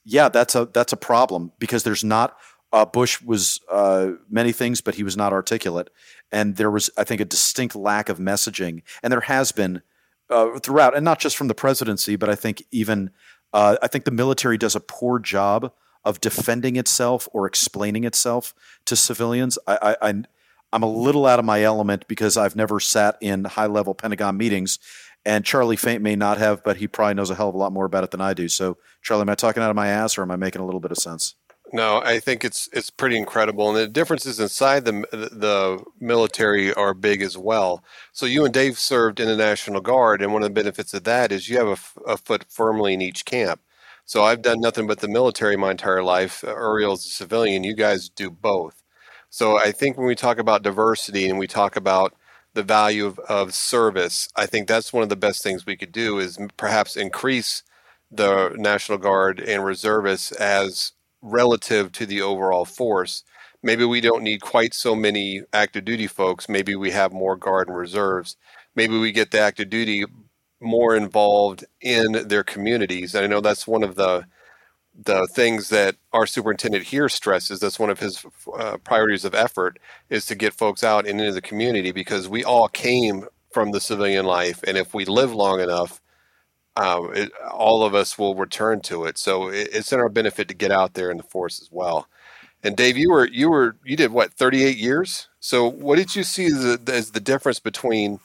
yeah, 0.04 0.28
that's 0.30 0.54
a 0.54 0.66
that's 0.72 0.92
a 0.94 0.96
problem 0.96 1.52
because 1.58 1.82
there's 1.82 2.04
not. 2.04 2.38
Uh, 2.72 2.84
Bush 2.84 3.20
was 3.20 3.60
uh, 3.70 4.12
many 4.30 4.52
things, 4.52 4.80
but 4.80 4.94
he 4.94 5.02
was 5.02 5.16
not 5.16 5.32
articulate, 5.32 5.90
and 6.30 6.56
there 6.56 6.70
was, 6.70 6.90
I 6.96 7.04
think, 7.04 7.20
a 7.20 7.24
distinct 7.24 7.74
lack 7.74 8.08
of 8.08 8.18
messaging, 8.18 8.82
and 9.02 9.12
there 9.12 9.20
has 9.22 9.52
been 9.52 9.82
uh, 10.30 10.58
throughout, 10.60 10.94
and 10.94 11.04
not 11.04 11.18
just 11.18 11.36
from 11.36 11.48
the 11.48 11.54
presidency, 11.54 12.16
but 12.16 12.30
I 12.30 12.36
think 12.36 12.62
even 12.70 13.10
uh, 13.52 13.76
I 13.82 13.88
think 13.88 14.04
the 14.04 14.10
military 14.10 14.56
does 14.56 14.76
a 14.76 14.80
poor 14.80 15.18
job 15.18 15.72
of 16.04 16.20
defending 16.20 16.76
itself 16.76 17.28
or 17.32 17.46
explaining 17.46 18.04
itself 18.04 18.54
to 18.86 18.96
civilians. 18.96 19.58
I, 19.66 19.96
I, 20.00 20.08
I 20.08 20.22
I'm 20.72 20.82
a 20.82 20.90
little 20.90 21.26
out 21.26 21.38
of 21.38 21.44
my 21.44 21.62
element 21.62 22.06
because 22.08 22.36
I've 22.36 22.56
never 22.56 22.80
sat 22.80 23.16
in 23.20 23.44
high 23.44 23.66
level 23.66 23.94
Pentagon 23.94 24.36
meetings, 24.36 24.78
and 25.24 25.44
Charlie 25.44 25.76
Faint 25.76 26.02
may 26.02 26.16
not 26.16 26.38
have, 26.38 26.62
but 26.62 26.76
he 26.76 26.88
probably 26.88 27.14
knows 27.14 27.30
a 27.30 27.34
hell 27.34 27.48
of 27.48 27.54
a 27.54 27.58
lot 27.58 27.72
more 27.72 27.86
about 27.86 28.04
it 28.04 28.10
than 28.10 28.20
I 28.20 28.34
do. 28.34 28.48
So, 28.48 28.78
Charlie, 29.02 29.22
am 29.22 29.30
I 29.30 29.34
talking 29.34 29.62
out 29.62 29.70
of 29.70 29.76
my 29.76 29.88
ass, 29.88 30.18
or 30.18 30.22
am 30.22 30.30
I 30.30 30.36
making 30.36 30.60
a 30.60 30.64
little 30.64 30.80
bit 30.80 30.90
of 30.90 30.98
sense? 30.98 31.34
No, 31.72 32.00
I 32.02 32.18
think 32.18 32.44
it's 32.44 32.68
it's 32.72 32.88
pretty 32.88 33.16
incredible, 33.18 33.68
and 33.68 33.76
the 33.76 33.88
differences 33.88 34.40
inside 34.40 34.86
the 34.86 35.04
the 35.12 35.84
military 36.00 36.72
are 36.72 36.94
big 36.94 37.20
as 37.20 37.36
well. 37.36 37.84
So 38.12 38.24
you 38.24 38.44
and 38.44 38.54
Dave 38.54 38.78
served 38.78 39.20
in 39.20 39.28
the 39.28 39.36
National 39.36 39.82
Guard, 39.82 40.22
and 40.22 40.32
one 40.32 40.42
of 40.42 40.48
the 40.48 40.54
benefits 40.54 40.94
of 40.94 41.04
that 41.04 41.30
is 41.30 41.48
you 41.48 41.58
have 41.58 41.92
a, 42.06 42.12
a 42.12 42.16
foot 42.16 42.46
firmly 42.48 42.94
in 42.94 43.02
each 43.02 43.26
camp. 43.26 43.60
So 44.06 44.22
I've 44.24 44.40
done 44.40 44.60
nothing 44.60 44.86
but 44.86 45.00
the 45.00 45.08
military 45.08 45.56
my 45.58 45.72
entire 45.72 46.02
life. 46.02 46.42
Uh, 46.42 46.54
Uriel 46.56 46.92
as 46.92 47.04
a 47.04 47.10
civilian. 47.10 47.64
You 47.64 47.74
guys 47.74 48.08
do 48.08 48.30
both. 48.30 48.77
So 49.30 49.58
I 49.58 49.72
think 49.72 49.96
when 49.96 50.06
we 50.06 50.14
talk 50.14 50.38
about 50.38 50.62
diversity 50.62 51.28
and 51.28 51.38
we 51.38 51.46
talk 51.46 51.76
about 51.76 52.14
the 52.54 52.62
value 52.62 53.06
of, 53.06 53.18
of 53.20 53.54
service, 53.54 54.28
I 54.34 54.46
think 54.46 54.66
that's 54.66 54.92
one 54.92 55.02
of 55.02 55.08
the 55.10 55.16
best 55.16 55.42
things 55.42 55.66
we 55.66 55.76
could 55.76 55.92
do 55.92 56.18
is 56.18 56.38
perhaps 56.56 56.96
increase 56.96 57.62
the 58.10 58.54
National 58.56 58.98
Guard 58.98 59.38
and 59.38 59.64
reservists 59.64 60.32
as 60.32 60.92
relative 61.20 61.92
to 61.92 62.06
the 62.06 62.22
overall 62.22 62.64
force. 62.64 63.22
Maybe 63.62 63.84
we 63.84 64.00
don't 64.00 64.22
need 64.22 64.40
quite 64.40 64.72
so 64.72 64.94
many 64.94 65.42
active 65.52 65.84
duty 65.84 66.06
folks. 66.06 66.48
Maybe 66.48 66.74
we 66.74 66.92
have 66.92 67.12
more 67.12 67.36
guard 67.36 67.68
and 67.68 67.76
reserves. 67.76 68.36
Maybe 68.74 68.96
we 68.98 69.12
get 69.12 69.30
the 69.30 69.40
active 69.40 69.68
duty 69.68 70.04
more 70.60 70.96
involved 70.96 71.64
in 71.80 72.28
their 72.28 72.44
communities. 72.44 73.14
And 73.14 73.24
I 73.24 73.28
know 73.28 73.40
that's 73.40 73.66
one 73.66 73.82
of 73.82 73.96
the 73.96 74.26
the 74.98 75.28
things 75.28 75.68
that 75.68 75.96
our 76.12 76.26
superintendent 76.26 76.84
here 76.86 77.08
stresses. 77.08 77.60
That's 77.60 77.78
one 77.78 77.90
of 77.90 78.00
his 78.00 78.24
uh, 78.58 78.78
priorities 78.78 79.24
of 79.24 79.34
effort 79.34 79.78
is 80.10 80.26
to 80.26 80.34
get 80.34 80.54
folks 80.54 80.82
out 80.82 81.06
and 81.06 81.20
into 81.20 81.32
the 81.32 81.40
community 81.40 81.92
because 81.92 82.28
we 82.28 82.42
all 82.42 82.68
came 82.68 83.26
from 83.52 83.70
the 83.70 83.80
civilian 83.80 84.26
life, 84.26 84.60
and 84.66 84.76
if 84.76 84.92
we 84.92 85.04
live 85.04 85.32
long 85.32 85.60
enough, 85.60 86.00
um, 86.76 87.12
it, 87.14 87.32
all 87.50 87.82
of 87.82 87.94
us 87.94 88.18
will 88.18 88.34
return 88.34 88.80
to 88.82 89.04
it. 89.04 89.18
So 89.18 89.48
it, 89.48 89.68
it's 89.72 89.92
in 89.92 90.00
our 90.00 90.08
benefit 90.08 90.48
to 90.48 90.54
get 90.54 90.70
out 90.70 90.94
there 90.94 91.10
in 91.10 91.16
the 91.16 91.22
force 91.22 91.60
as 91.60 91.68
well. 91.72 92.08
And 92.62 92.76
Dave, 92.76 92.96
you 92.96 93.10
were 93.10 93.26
you 93.26 93.50
were 93.50 93.76
you 93.84 93.96
did 93.96 94.12
what 94.12 94.32
38 94.32 94.76
years. 94.76 95.28
So 95.40 95.68
what 95.68 95.96
did 95.96 96.16
you 96.16 96.24
see 96.24 96.46
as, 96.46 96.64
a, 96.64 96.78
as 96.88 97.12
the 97.12 97.20
difference 97.20 97.60
between 97.60 98.18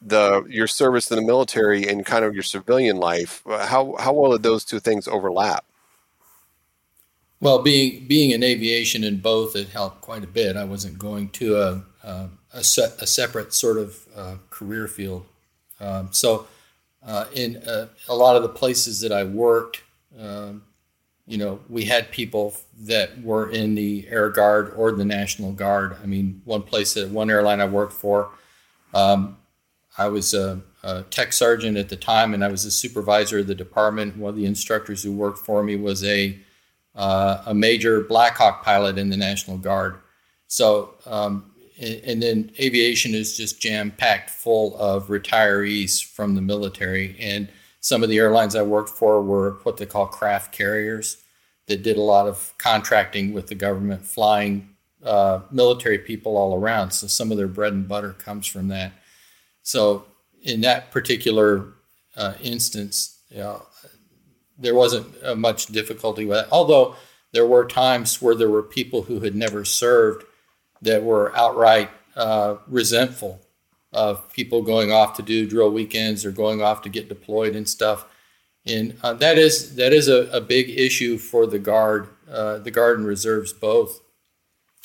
the 0.00 0.44
your 0.48 0.66
service 0.66 1.10
in 1.10 1.16
the 1.16 1.24
military 1.24 1.88
and 1.88 2.04
kind 2.04 2.24
of 2.24 2.34
your 2.34 2.42
civilian 2.42 2.98
life? 2.98 3.42
How 3.46 3.96
how 3.98 4.12
well 4.12 4.32
did 4.32 4.42
those 4.42 4.64
two 4.64 4.80
things 4.80 5.08
overlap? 5.08 5.64
Well, 7.40 7.62
being 7.62 8.06
being 8.06 8.32
in 8.32 8.42
aviation 8.42 9.04
in 9.04 9.18
both, 9.18 9.54
it 9.54 9.68
helped 9.68 10.00
quite 10.00 10.24
a 10.24 10.28
bit. 10.28 10.56
I 10.56 10.64
wasn't 10.64 10.98
going 10.98 11.28
to 11.30 11.56
a 11.56 11.84
a, 12.02 12.28
a, 12.52 12.58
a 12.60 13.06
separate 13.06 13.54
sort 13.54 13.78
of 13.78 14.06
uh, 14.16 14.36
career 14.50 14.88
field, 14.88 15.26
um, 15.80 16.08
so 16.10 16.46
uh, 17.06 17.26
in 17.34 17.56
uh, 17.58 17.88
a 18.08 18.14
lot 18.14 18.36
of 18.36 18.42
the 18.42 18.48
places 18.48 19.00
that 19.00 19.12
I 19.12 19.24
worked, 19.24 19.82
um, 20.18 20.62
you 21.26 21.38
know, 21.38 21.60
we 21.68 21.84
had 21.84 22.10
people 22.10 22.54
that 22.80 23.22
were 23.22 23.50
in 23.50 23.74
the 23.74 24.06
Air 24.08 24.30
Guard 24.30 24.72
or 24.74 24.92
the 24.92 25.04
National 25.04 25.52
Guard. 25.52 25.96
I 26.02 26.06
mean, 26.06 26.42
one 26.44 26.62
place 26.62 26.94
that 26.94 27.10
one 27.10 27.30
airline 27.30 27.60
I 27.60 27.66
worked 27.66 27.92
for, 27.92 28.30
um, 28.94 29.36
I 29.96 30.08
was 30.08 30.34
a, 30.34 30.60
a, 30.82 31.02
tech 31.04 31.32
sergeant 31.32 31.76
at 31.76 31.88
the 31.88 31.96
time, 31.96 32.34
and 32.34 32.44
I 32.44 32.48
was 32.48 32.64
a 32.64 32.70
supervisor 32.70 33.38
of 33.38 33.46
the 33.46 33.54
department. 33.54 34.16
One 34.16 34.30
of 34.30 34.36
the 34.36 34.46
instructors 34.46 35.02
who 35.02 35.12
worked 35.12 35.38
for 35.38 35.62
me 35.62 35.76
was 35.76 36.02
a 36.02 36.38
uh, 36.98 37.42
a 37.46 37.54
major 37.54 38.02
Black 38.02 38.36
Hawk 38.36 38.62
pilot 38.62 38.98
in 38.98 39.08
the 39.08 39.16
National 39.16 39.56
Guard. 39.56 39.96
So 40.48 40.94
um, 41.06 41.50
and 41.80 42.20
then 42.20 42.50
aviation 42.58 43.14
is 43.14 43.36
just 43.36 43.60
jam 43.60 43.92
packed 43.92 44.30
full 44.30 44.76
of 44.78 45.06
retirees 45.06 46.04
from 46.04 46.34
the 46.34 46.40
military. 46.40 47.16
And 47.20 47.48
some 47.80 48.02
of 48.02 48.08
the 48.08 48.18
airlines 48.18 48.56
I 48.56 48.62
worked 48.62 48.90
for 48.90 49.22
were 49.22 49.58
what 49.62 49.76
they 49.76 49.86
call 49.86 50.08
CRAF 50.08 50.50
carriers 50.50 51.18
that 51.66 51.84
did 51.84 51.96
a 51.96 52.02
lot 52.02 52.26
of 52.26 52.52
contracting 52.58 53.32
with 53.32 53.46
the 53.46 53.54
government, 53.54 54.04
flying 54.04 54.70
uh, 55.04 55.40
military 55.52 55.98
people 55.98 56.36
all 56.36 56.54
around. 56.54 56.90
So 56.90 57.06
some 57.06 57.30
of 57.30 57.36
their 57.36 57.46
bread 57.46 57.72
and 57.72 57.86
butter 57.86 58.12
comes 58.14 58.46
from 58.46 58.68
that. 58.68 58.92
So 59.62 60.06
in 60.42 60.62
that 60.62 60.90
particular 60.90 61.74
uh, 62.16 62.34
instance, 62.42 63.20
you 63.30 63.38
know, 63.38 63.62
there 64.58 64.74
wasn't 64.74 65.06
uh, 65.24 65.34
much 65.34 65.66
difficulty 65.66 66.24
with 66.24 66.38
it. 66.38 66.48
Although 66.50 66.96
there 67.32 67.46
were 67.46 67.66
times 67.66 68.20
where 68.20 68.34
there 68.34 68.48
were 68.48 68.62
people 68.62 69.02
who 69.02 69.20
had 69.20 69.34
never 69.34 69.64
served 69.64 70.24
that 70.82 71.02
were 71.02 71.34
outright 71.36 71.90
uh, 72.16 72.56
resentful 72.66 73.40
of 73.92 74.30
people 74.32 74.62
going 74.62 74.92
off 74.92 75.16
to 75.16 75.22
do 75.22 75.48
drill 75.48 75.70
weekends 75.70 76.24
or 76.24 76.30
going 76.30 76.60
off 76.60 76.82
to 76.82 76.88
get 76.88 77.08
deployed 77.08 77.56
and 77.56 77.68
stuff. 77.68 78.06
And 78.66 78.96
uh, 79.02 79.14
that 79.14 79.38
is 79.38 79.76
that 79.76 79.92
is 79.92 80.08
a, 80.08 80.28
a, 80.30 80.40
big 80.40 80.68
issue 80.68 81.16
for 81.16 81.46
the 81.46 81.58
guard, 81.58 82.08
uh, 82.30 82.58
the 82.58 82.70
guard 82.70 82.98
and 82.98 83.06
reserves 83.06 83.52
both. 83.52 84.00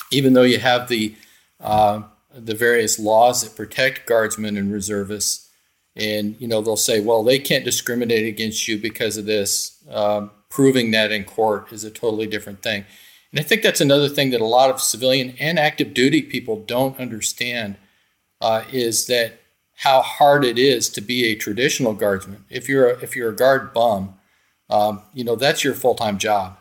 Even 0.10 0.34
though 0.34 0.44
you 0.44 0.60
have 0.60 0.88
the 0.88 1.16
uh, 1.60 2.04
the 2.34 2.56
various 2.56 2.98
laws 2.98 3.44
that 3.44 3.58
protect 3.58 4.08
guardsmen 4.08 4.56
and 4.56 4.72
reservists, 4.72 5.43
and 5.96 6.36
you 6.40 6.48
know 6.48 6.62
they'll 6.62 6.76
say, 6.76 7.00
well, 7.00 7.24
they 7.24 7.40
can't 7.40 7.66
discriminate 7.66 8.26
against 8.26 8.68
you 8.68 8.78
because 8.78 9.18
of 9.18 9.26
this. 9.26 9.78
Um, 9.90 10.32
proving 10.50 10.92
that 10.92 11.12
in 11.12 11.24
court 11.24 11.72
is 11.72 11.84
a 11.84 11.90
totally 11.90 12.28
different 12.28 12.62
thing. 12.62 12.86
And 13.32 13.40
I 13.40 13.44
think 13.44 13.64
that's 13.64 13.82
another 13.82 14.08
thing 14.08 14.30
that 14.30 14.42
a 14.42 14.46
lot 14.46 14.70
of 14.70 14.80
civilian 14.80 15.34
and 15.40 15.58
active 15.58 15.96
duty 15.96 16.22
people 16.22 16.64
don't 16.64 17.00
understand 17.00 17.76
uh, 18.40 18.64
is 18.72 19.08
that 19.08 19.40
how 19.78 20.02
hard 20.04 20.46
it 20.46 20.60
is 20.60 20.90
to 20.90 21.02
be 21.02 21.26
a 21.26 21.36
traditional 21.36 21.94
guardsman. 21.94 22.46
If 22.50 22.70
you're 22.70 22.92
a, 22.92 23.00
if 23.00 23.16
you're 23.16 23.32
a 23.32 23.36
guard 23.36 23.74
bum, 23.74 24.16
um, 24.70 25.02
you 25.14 25.24
know 25.24 25.36
that's 25.36 25.64
your 25.64 25.74
full 25.74 25.96
time 25.96 26.20
job, 26.20 26.58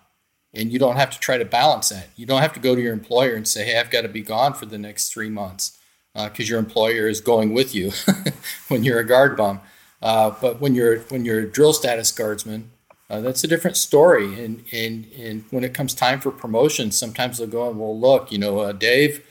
and 0.54 0.72
you 0.72 0.78
don't 0.78 0.96
have 0.96 1.10
to 1.10 1.18
try 1.18 1.36
to 1.36 1.44
balance 1.44 1.90
that. 1.90 2.08
You 2.16 2.24
don't 2.24 2.40
have 2.40 2.54
to 2.54 2.60
go 2.60 2.74
to 2.74 2.80
your 2.80 2.94
employer 2.94 3.34
and 3.34 3.46
say, 3.46 3.66
"Hey, 3.66 3.78
I've 3.78 3.90
got 3.90 4.02
to 4.02 4.08
be 4.08 4.22
gone 4.22 4.54
for 4.54 4.66
the 4.66 4.78
next 4.78 5.12
three 5.12 5.28
months," 5.28 5.78
because 6.14 6.48
uh, 6.48 6.50
your 6.50 6.58
employer 6.58 7.08
is 7.08 7.20
going 7.20 7.54
with 7.54 7.74
you 7.74 7.92
when 8.68 8.84
you're 8.84 8.98
a 8.98 9.06
guard 9.06 9.36
bum. 9.36 9.60
Uh, 10.00 10.34
but 10.40 10.60
when 10.60 10.74
you're 10.74 10.98
when 11.10 11.24
you're 11.24 11.40
a 11.40 11.48
drill 11.48 11.72
status 11.72 12.10
guardsman, 12.10 12.70
uh, 13.12 13.20
that's 13.20 13.44
a 13.44 13.46
different 13.46 13.76
story. 13.76 14.42
And, 14.42 14.64
and, 14.72 15.06
and 15.18 15.44
when 15.50 15.64
it 15.64 15.74
comes 15.74 15.92
time 15.92 16.18
for 16.18 16.30
promotion, 16.30 16.90
sometimes 16.90 17.36
they'll 17.36 17.46
go, 17.46 17.68
and, 17.68 17.78
well, 17.78 17.98
look, 17.98 18.32
you 18.32 18.38
know, 18.38 18.60
uh, 18.60 18.72
Dave, 18.72 19.22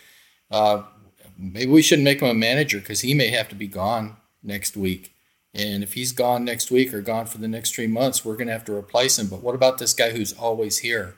uh, 0.51 0.83
maybe 1.35 1.71
we 1.71 1.81
shouldn't 1.81 2.05
make 2.05 2.21
him 2.21 2.27
a 2.27 2.35
manager 2.35 2.79
because 2.79 3.01
he 3.01 3.15
may 3.15 3.29
have 3.29 3.49
to 3.49 3.55
be 3.55 3.67
gone 3.67 4.17
next 4.43 4.77
week. 4.77 5.15
And 5.55 5.81
if 5.81 5.93
he's 5.93 6.11
gone 6.11 6.45
next 6.45 6.69
week 6.69 6.93
or 6.93 7.01
gone 7.01 7.25
for 7.25 7.39
the 7.39 7.47
next 7.47 7.73
three 7.73 7.87
months, 7.87 8.23
we're 8.23 8.35
going 8.35 8.47
to 8.47 8.53
have 8.53 8.65
to 8.65 8.75
replace 8.75 9.17
him. 9.17 9.27
But 9.27 9.41
what 9.41 9.55
about 9.55 9.79
this 9.79 9.93
guy 9.93 10.11
who's 10.11 10.31
always 10.31 10.77
here? 10.77 11.15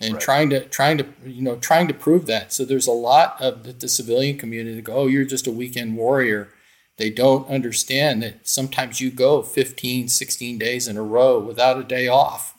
And 0.00 0.14
right. 0.14 0.22
trying 0.22 0.50
to 0.50 0.64
trying 0.66 0.98
to 0.98 1.06
you 1.24 1.42
know 1.42 1.56
trying 1.56 1.88
to 1.88 1.94
prove 1.94 2.26
that. 2.26 2.52
So 2.52 2.64
there's 2.64 2.86
a 2.86 2.92
lot 2.92 3.40
of 3.40 3.64
the, 3.64 3.72
the 3.72 3.88
civilian 3.88 4.38
community 4.38 4.76
that 4.76 4.82
go, 4.82 4.94
oh, 4.94 5.06
you're 5.06 5.24
just 5.24 5.46
a 5.46 5.52
weekend 5.52 5.96
warrior 5.96 6.50
they 6.98 7.10
don't 7.10 7.48
understand 7.48 8.22
that 8.22 8.46
sometimes 8.46 9.00
you 9.00 9.10
go 9.10 9.42
15, 9.42 10.08
16 10.08 10.58
days 10.58 10.88
in 10.88 10.96
a 10.96 11.02
row 11.02 11.38
without 11.38 11.78
a 11.78 11.84
day 11.84 12.08
off 12.08 12.58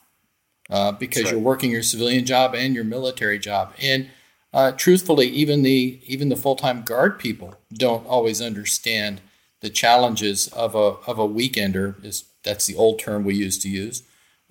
uh, 0.70 0.94
because 0.94 1.26
right. 1.26 1.34
you're 1.34 1.42
working 1.42 1.72
your 1.72 1.84
civilian 1.84 2.26
job 2.26 2.56
and 2.56 2.74
your 2.74 2.86
military 2.86 3.38
job. 3.38 3.74
And 3.82 4.10
uh, 4.54 4.72
truthfully, 4.72 5.28
even 5.28 5.62
the 5.62 6.00
even 6.06 6.30
the 6.30 6.36
full 6.36 6.56
time 6.56 6.82
guard 6.82 7.20
people 7.20 7.56
don't 7.72 8.08
always 8.08 8.42
understand 8.42 9.22
the 9.60 9.70
challenges 9.70 10.48
of 10.48 10.74
a 10.74 10.96
of 11.06 11.20
a 11.20 11.28
weekender. 11.28 12.04
Is 12.04 12.24
that's 12.44 12.66
the 12.66 12.76
old 12.76 12.98
term 12.98 13.24
we 13.24 13.36
used 13.36 13.62
to 13.62 13.70
use. 13.70 14.02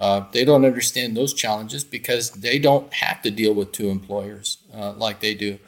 Uh, 0.01 0.25
they 0.33 0.45
don't 0.45 0.65
understand 0.65 1.17
those 1.17 1.35
challenges 1.35 1.83
because 1.83 2.31
they 2.31 2.59
don't 2.59 2.93
have 2.93 3.21
to 3.23 3.31
deal 3.31 3.53
with 3.53 3.73
two 3.73 3.89
employers 3.89 4.59
uh, 4.75 4.93
like 4.93 5.21
they 5.21 5.35
do. 5.35 5.59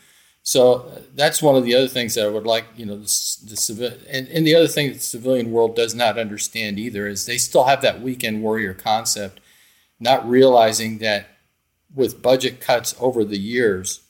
So 0.42 0.74
uh, 0.74 1.00
that's 1.14 1.42
one 1.42 1.56
of 1.56 1.64
the 1.64 1.74
other 1.74 1.88
things 1.88 2.14
that 2.14 2.26
I 2.26 2.30
would 2.30 2.46
like, 2.46 2.64
you 2.76 2.86
know, 2.86 2.96
the, 2.96 3.02
the 3.02 3.56
civil 3.56 3.92
and, 4.08 4.28
and 4.28 4.46
the 4.46 4.54
other 4.54 4.68
thing 4.68 4.92
the 4.92 4.98
civilian 4.98 5.50
world 5.50 5.76
does 5.76 5.94
not 5.94 6.18
understand 6.18 6.78
either 6.78 7.06
is 7.06 7.26
they 7.26 7.38
still 7.38 7.64
have 7.64 7.82
that 7.82 8.00
weekend 8.00 8.42
warrior 8.42 8.72
concept, 8.72 9.40
not 9.98 10.28
realizing 10.28 10.98
that 10.98 11.28
with 11.94 12.22
budget 12.22 12.60
cuts 12.60 12.94
over 13.00 13.24
the 13.24 13.38
years 13.38 14.00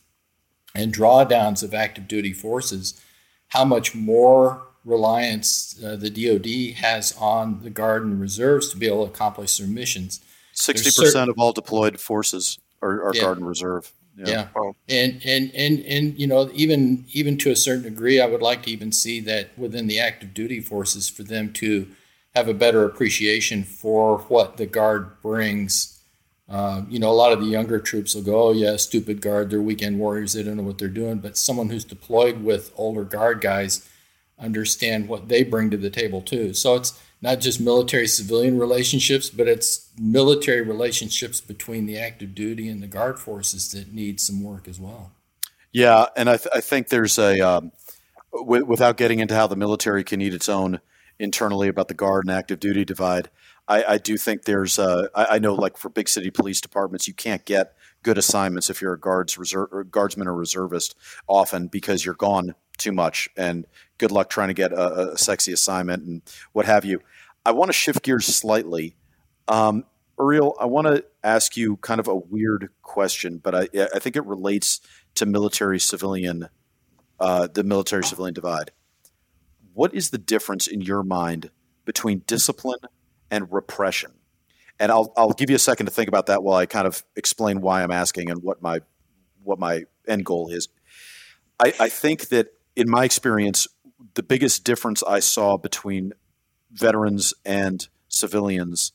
and 0.74 0.94
drawdowns 0.94 1.62
of 1.62 1.74
active 1.74 2.06
duty 2.06 2.32
forces, 2.32 3.00
how 3.48 3.64
much 3.64 3.94
more 3.94 4.62
reliance 4.84 5.78
uh, 5.84 5.96
the 5.96 6.10
DoD 6.10 6.78
has 6.82 7.14
on 7.18 7.62
the 7.62 7.70
Guard 7.70 8.04
and 8.04 8.20
reserves 8.20 8.70
to 8.70 8.76
be 8.76 8.86
able 8.86 9.06
to 9.06 9.12
accomplish 9.12 9.58
their 9.58 9.66
missions. 9.66 10.20
Sixty 10.52 10.90
percent 10.90 11.30
of 11.30 11.38
all 11.38 11.52
deployed 11.52 12.00
forces 12.00 12.58
are, 12.82 13.02
are 13.02 13.14
yeah. 13.14 13.22
Guard 13.22 13.38
and 13.38 13.46
Reserve. 13.46 13.92
Yeah, 14.16 14.28
yeah. 14.28 14.48
Oh. 14.56 14.74
and 14.88 15.20
and 15.24 15.50
and 15.54 15.80
and 15.80 16.18
you 16.18 16.26
know 16.26 16.50
even 16.52 17.04
even 17.12 17.38
to 17.38 17.50
a 17.50 17.56
certain 17.56 17.84
degree, 17.84 18.20
I 18.20 18.26
would 18.26 18.42
like 18.42 18.64
to 18.64 18.70
even 18.70 18.92
see 18.92 19.20
that 19.20 19.56
within 19.58 19.86
the 19.86 20.00
active 20.00 20.34
duty 20.34 20.60
forces 20.60 21.08
for 21.08 21.22
them 21.22 21.52
to 21.54 21.86
have 22.34 22.48
a 22.48 22.54
better 22.54 22.84
appreciation 22.84 23.64
for 23.64 24.18
what 24.28 24.56
the 24.56 24.66
Guard 24.66 25.20
brings 25.22 26.00
uh, 26.50 26.82
you 26.88 26.98
know, 26.98 27.10
a 27.10 27.14
lot 27.14 27.32
of 27.32 27.38
the 27.38 27.46
younger 27.46 27.78
troops 27.78 28.14
will 28.14 28.22
go, 28.22 28.48
oh, 28.48 28.52
yeah, 28.52 28.74
stupid 28.76 29.20
guard, 29.20 29.50
they're 29.50 29.62
weekend 29.62 30.00
warriors, 30.00 30.32
they 30.32 30.42
don't 30.42 30.56
know 30.56 30.64
what 30.64 30.78
they're 30.78 30.88
doing. 30.88 31.18
But 31.18 31.36
someone 31.36 31.70
who's 31.70 31.84
deployed 31.84 32.42
with 32.42 32.72
older 32.76 33.04
guard 33.04 33.40
guys 33.40 33.88
understand 34.40 35.08
what 35.08 35.28
they 35.28 35.42
bring 35.42 35.70
to 35.70 35.76
the 35.76 35.90
table 35.90 36.22
too. 36.22 36.54
So 36.54 36.74
it's 36.74 37.00
not 37.22 37.40
just 37.40 37.60
military 37.60 38.06
civilian 38.06 38.58
relationships, 38.58 39.28
but 39.28 39.46
it's 39.46 39.90
military 39.98 40.62
relationships 40.62 41.40
between 41.40 41.86
the 41.86 41.98
active 41.98 42.34
duty 42.34 42.68
and 42.68 42.82
the 42.82 42.86
guard 42.86 43.18
forces 43.18 43.70
that 43.72 43.92
need 43.92 44.20
some 44.20 44.42
work 44.42 44.66
as 44.66 44.80
well. 44.80 45.12
Yeah, 45.72 46.06
and 46.16 46.28
I, 46.28 46.36
th- 46.36 46.48
I 46.54 46.60
think 46.60 46.88
there's 46.88 47.18
a, 47.18 47.40
um, 47.40 47.72
w- 48.32 48.64
without 48.64 48.96
getting 48.96 49.20
into 49.20 49.34
how 49.34 49.46
the 49.46 49.56
military 49.56 50.02
can 50.02 50.20
eat 50.20 50.34
its 50.34 50.48
own 50.48 50.80
internally 51.18 51.68
about 51.68 51.88
the 51.88 51.94
guard 51.94 52.24
and 52.24 52.34
active 52.34 52.58
duty 52.58 52.84
divide, 52.84 53.30
I, 53.68 53.84
I 53.84 53.98
do 53.98 54.16
think 54.16 54.44
there's 54.44 54.78
uh, 54.78 55.06
I, 55.14 55.26
I, 55.36 55.38
know 55.38 55.54
like 55.54 55.76
for 55.76 55.88
big 55.88 56.08
city 56.08 56.30
police 56.30 56.60
departments 56.60 57.06
you 57.06 57.14
can't 57.14 57.44
get 57.44 57.74
good 58.02 58.18
assignments 58.18 58.68
if 58.68 58.82
you're 58.82 58.94
a 58.94 58.98
guards 58.98 59.38
reserve 59.38 59.68
or 59.70 59.84
guardsman 59.84 60.26
or 60.26 60.34
reservist 60.34 60.96
often 61.28 61.68
because 61.68 62.04
you're 62.04 62.14
gone 62.14 62.54
too 62.78 62.90
much 62.90 63.28
and 63.36 63.66
good 64.00 64.10
luck 64.10 64.28
trying 64.28 64.48
to 64.48 64.54
get 64.54 64.72
a, 64.72 65.12
a 65.12 65.18
sexy 65.18 65.52
assignment 65.52 66.02
and 66.02 66.22
what 66.52 66.66
have 66.66 66.84
you. 66.84 67.00
I 67.46 67.52
want 67.52 67.68
to 67.68 67.72
shift 67.72 68.02
gears 68.02 68.26
slightly. 68.26 68.96
Um, 69.46 69.84
Uriel, 70.18 70.56
I 70.60 70.66
want 70.66 70.88
to 70.88 71.04
ask 71.22 71.56
you 71.56 71.76
kind 71.76 72.00
of 72.00 72.08
a 72.08 72.16
weird 72.16 72.70
question, 72.82 73.38
but 73.38 73.54
I, 73.54 73.68
I 73.94 73.98
think 74.00 74.16
it 74.16 74.26
relates 74.26 74.80
to 75.14 75.24
military 75.24 75.78
civilian, 75.78 76.48
uh, 77.20 77.46
the 77.46 77.62
military 77.62 78.04
civilian 78.04 78.34
divide. 78.34 78.72
What 79.72 79.94
is 79.94 80.10
the 80.10 80.18
difference 80.18 80.66
in 80.66 80.80
your 80.80 81.02
mind 81.02 81.50
between 81.84 82.22
discipline 82.26 82.80
and 83.30 83.50
repression. 83.52 84.12
And 84.78 84.90
I'll 84.90 85.12
I'll 85.16 85.32
give 85.32 85.50
you 85.50 85.56
a 85.56 85.60
second 85.60 85.86
to 85.86 85.92
think 85.92 86.08
about 86.08 86.26
that 86.26 86.42
while 86.42 86.56
I 86.56 86.66
kind 86.66 86.86
of 86.86 87.02
explain 87.16 87.60
why 87.60 87.82
I'm 87.82 87.90
asking 87.90 88.30
and 88.30 88.42
what 88.42 88.62
my 88.62 88.80
what 89.42 89.58
my 89.58 89.84
end 90.06 90.24
goal 90.24 90.48
is. 90.48 90.68
I, 91.58 91.74
I 91.78 91.88
think 91.88 92.28
that 92.28 92.54
in 92.76 92.88
my 92.88 93.04
experience, 93.04 93.68
the 94.14 94.22
biggest 94.22 94.64
difference 94.64 95.02
I 95.02 95.20
saw 95.20 95.56
between 95.56 96.12
veterans 96.72 97.34
and 97.44 97.86
civilians 98.08 98.92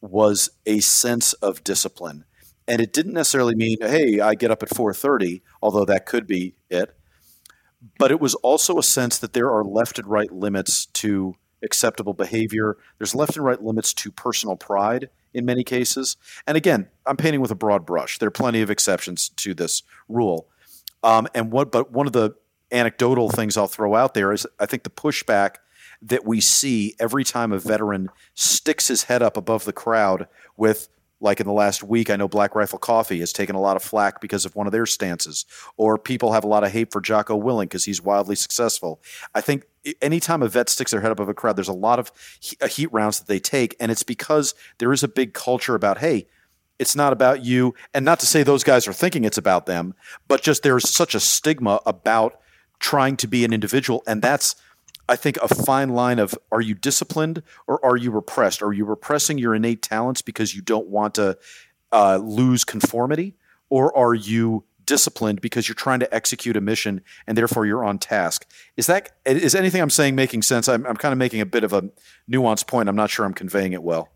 was 0.00 0.50
a 0.64 0.80
sense 0.80 1.32
of 1.34 1.64
discipline. 1.64 2.24
And 2.68 2.80
it 2.80 2.92
didn't 2.92 3.12
necessarily 3.12 3.54
mean, 3.54 3.78
hey, 3.80 4.20
I 4.20 4.34
get 4.34 4.50
up 4.50 4.62
at 4.62 4.70
4:30, 4.70 5.42
although 5.62 5.84
that 5.84 6.06
could 6.06 6.26
be 6.26 6.54
it. 6.68 6.96
But 7.98 8.10
it 8.10 8.20
was 8.20 8.34
also 8.36 8.78
a 8.78 8.82
sense 8.82 9.18
that 9.18 9.32
there 9.32 9.50
are 9.50 9.64
left 9.64 9.98
and 9.98 10.08
right 10.08 10.32
limits 10.32 10.86
to 10.86 11.36
acceptable 11.62 12.14
behavior. 12.14 12.76
There's 12.98 13.14
left 13.14 13.36
and 13.36 13.44
right 13.44 13.62
limits 13.62 13.94
to 13.94 14.10
personal 14.10 14.56
pride 14.56 15.10
in 15.32 15.44
many 15.44 15.62
cases. 15.62 16.16
And 16.46 16.56
again, 16.56 16.88
I'm 17.04 17.16
painting 17.16 17.40
with 17.40 17.50
a 17.50 17.56
broad 17.56 17.86
brush. 17.86 18.18
There 18.18 18.28
are 18.28 18.32
plenty 18.32 18.62
of 18.62 18.70
exceptions 18.70 19.28
to 19.28 19.54
this 19.54 19.82
rule. 20.08 20.48
Um, 21.02 21.28
and 21.34 21.52
what, 21.52 21.70
but 21.70 21.92
one 21.92 22.06
of 22.06 22.12
the 22.12 22.34
anecdotal 22.70 23.30
things 23.30 23.56
I'll 23.56 23.66
throw 23.66 23.94
out 23.94 24.14
there 24.14 24.32
is 24.32 24.46
I 24.58 24.66
think 24.66 24.82
the 24.82 24.90
pushback 24.90 25.56
that 26.02 26.26
we 26.26 26.40
see 26.40 26.94
every 26.98 27.24
time 27.24 27.52
a 27.52 27.58
veteran 27.58 28.10
sticks 28.34 28.88
his 28.88 29.04
head 29.04 29.22
up 29.22 29.36
above 29.36 29.64
the 29.64 29.72
crowd 29.72 30.28
with 30.56 30.88
like 31.20 31.40
in 31.40 31.46
the 31.46 31.52
last 31.52 31.82
week, 31.82 32.10
I 32.10 32.16
know 32.16 32.28
Black 32.28 32.54
Rifle 32.54 32.78
Coffee 32.78 33.20
has 33.20 33.32
taken 33.32 33.56
a 33.56 33.60
lot 33.60 33.76
of 33.76 33.82
flack 33.82 34.20
because 34.20 34.44
of 34.44 34.54
one 34.54 34.66
of 34.66 34.72
their 34.72 34.86
stances, 34.86 35.46
or 35.76 35.96
people 35.96 36.32
have 36.32 36.44
a 36.44 36.48
lot 36.48 36.62
of 36.62 36.72
hate 36.72 36.92
for 36.92 37.00
Jocko 37.00 37.40
Willink 37.40 37.64
because 37.64 37.84
he's 37.84 38.02
wildly 38.02 38.36
successful. 38.36 39.00
I 39.34 39.40
think 39.40 39.64
anytime 40.02 40.42
a 40.42 40.48
vet 40.48 40.68
sticks 40.68 40.90
their 40.90 41.00
head 41.00 41.10
up 41.10 41.20
of 41.20 41.28
a 41.28 41.34
crowd, 41.34 41.56
there's 41.56 41.68
a 41.68 41.72
lot 41.72 41.98
of 41.98 42.12
heat 42.68 42.92
rounds 42.92 43.18
that 43.18 43.28
they 43.28 43.38
take, 43.38 43.74
and 43.80 43.90
it's 43.90 44.02
because 44.02 44.54
there 44.78 44.92
is 44.92 45.02
a 45.02 45.08
big 45.08 45.32
culture 45.32 45.74
about, 45.74 45.98
hey, 45.98 46.26
it's 46.78 46.94
not 46.94 47.14
about 47.14 47.42
you, 47.42 47.74
and 47.94 48.04
not 48.04 48.20
to 48.20 48.26
say 48.26 48.42
those 48.42 48.64
guys 48.64 48.86
are 48.86 48.92
thinking 48.92 49.24
it's 49.24 49.38
about 49.38 49.64
them, 49.64 49.94
but 50.28 50.42
just 50.42 50.62
there's 50.62 50.88
such 50.88 51.14
a 51.14 51.20
stigma 51.20 51.80
about 51.86 52.38
trying 52.78 53.16
to 53.18 53.26
be 53.26 53.44
an 53.44 53.52
individual, 53.52 54.02
and 54.06 54.22
that's 54.22 54.56
I 55.08 55.16
think 55.16 55.36
a 55.38 55.48
fine 55.48 55.90
line 55.90 56.18
of 56.18 56.36
are 56.50 56.60
you 56.60 56.74
disciplined 56.74 57.42
or 57.66 57.84
are 57.84 57.96
you 57.96 58.10
repressed? 58.10 58.62
Are 58.62 58.72
you 58.72 58.84
repressing 58.84 59.38
your 59.38 59.54
innate 59.54 59.82
talents 59.82 60.22
because 60.22 60.54
you 60.54 60.62
don't 60.62 60.88
want 60.88 61.14
to 61.14 61.38
uh, 61.92 62.16
lose 62.16 62.64
conformity, 62.64 63.34
or 63.70 63.96
are 63.96 64.14
you 64.14 64.64
disciplined 64.84 65.40
because 65.40 65.68
you're 65.68 65.74
trying 65.74 66.00
to 66.00 66.14
execute 66.14 66.56
a 66.56 66.60
mission 66.60 67.02
and 67.26 67.36
therefore 67.36 67.66
you're 67.66 67.84
on 67.84 67.98
task? 67.98 68.46
Is 68.76 68.86
that 68.86 69.12
is 69.24 69.54
anything 69.54 69.80
I'm 69.80 69.90
saying 69.90 70.14
making 70.14 70.42
sense? 70.42 70.68
I'm, 70.68 70.86
I'm 70.86 70.96
kind 70.96 71.12
of 71.12 71.18
making 71.18 71.40
a 71.40 71.46
bit 71.46 71.64
of 71.64 71.72
a 71.72 71.82
nuanced 72.30 72.66
point. 72.66 72.88
I'm 72.88 72.96
not 72.96 73.10
sure 73.10 73.24
I'm 73.24 73.34
conveying 73.34 73.72
it 73.72 73.82
well. 73.82 74.08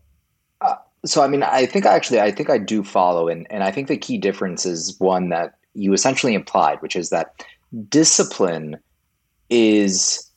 Uh, 0.61 0.75
so 1.05 1.23
I 1.23 1.27
mean, 1.27 1.43
I 1.43 1.65
think 1.65 1.85
I 1.85 1.93
actually, 1.93 2.21
I 2.21 2.31
think 2.31 2.49
I 2.49 2.57
do 2.57 2.83
follow, 2.83 3.27
and 3.27 3.47
and 3.49 3.63
I 3.63 3.71
think 3.71 3.87
the 3.87 3.97
key 3.97 4.17
difference 4.17 4.65
is 4.65 4.99
one 4.99 5.29
that 5.29 5.55
you 5.73 5.93
essentially 5.93 6.33
implied, 6.33 6.81
which 6.81 6.95
is 6.95 7.09
that 7.11 7.45
discipline 7.89 8.77
is 9.49 10.29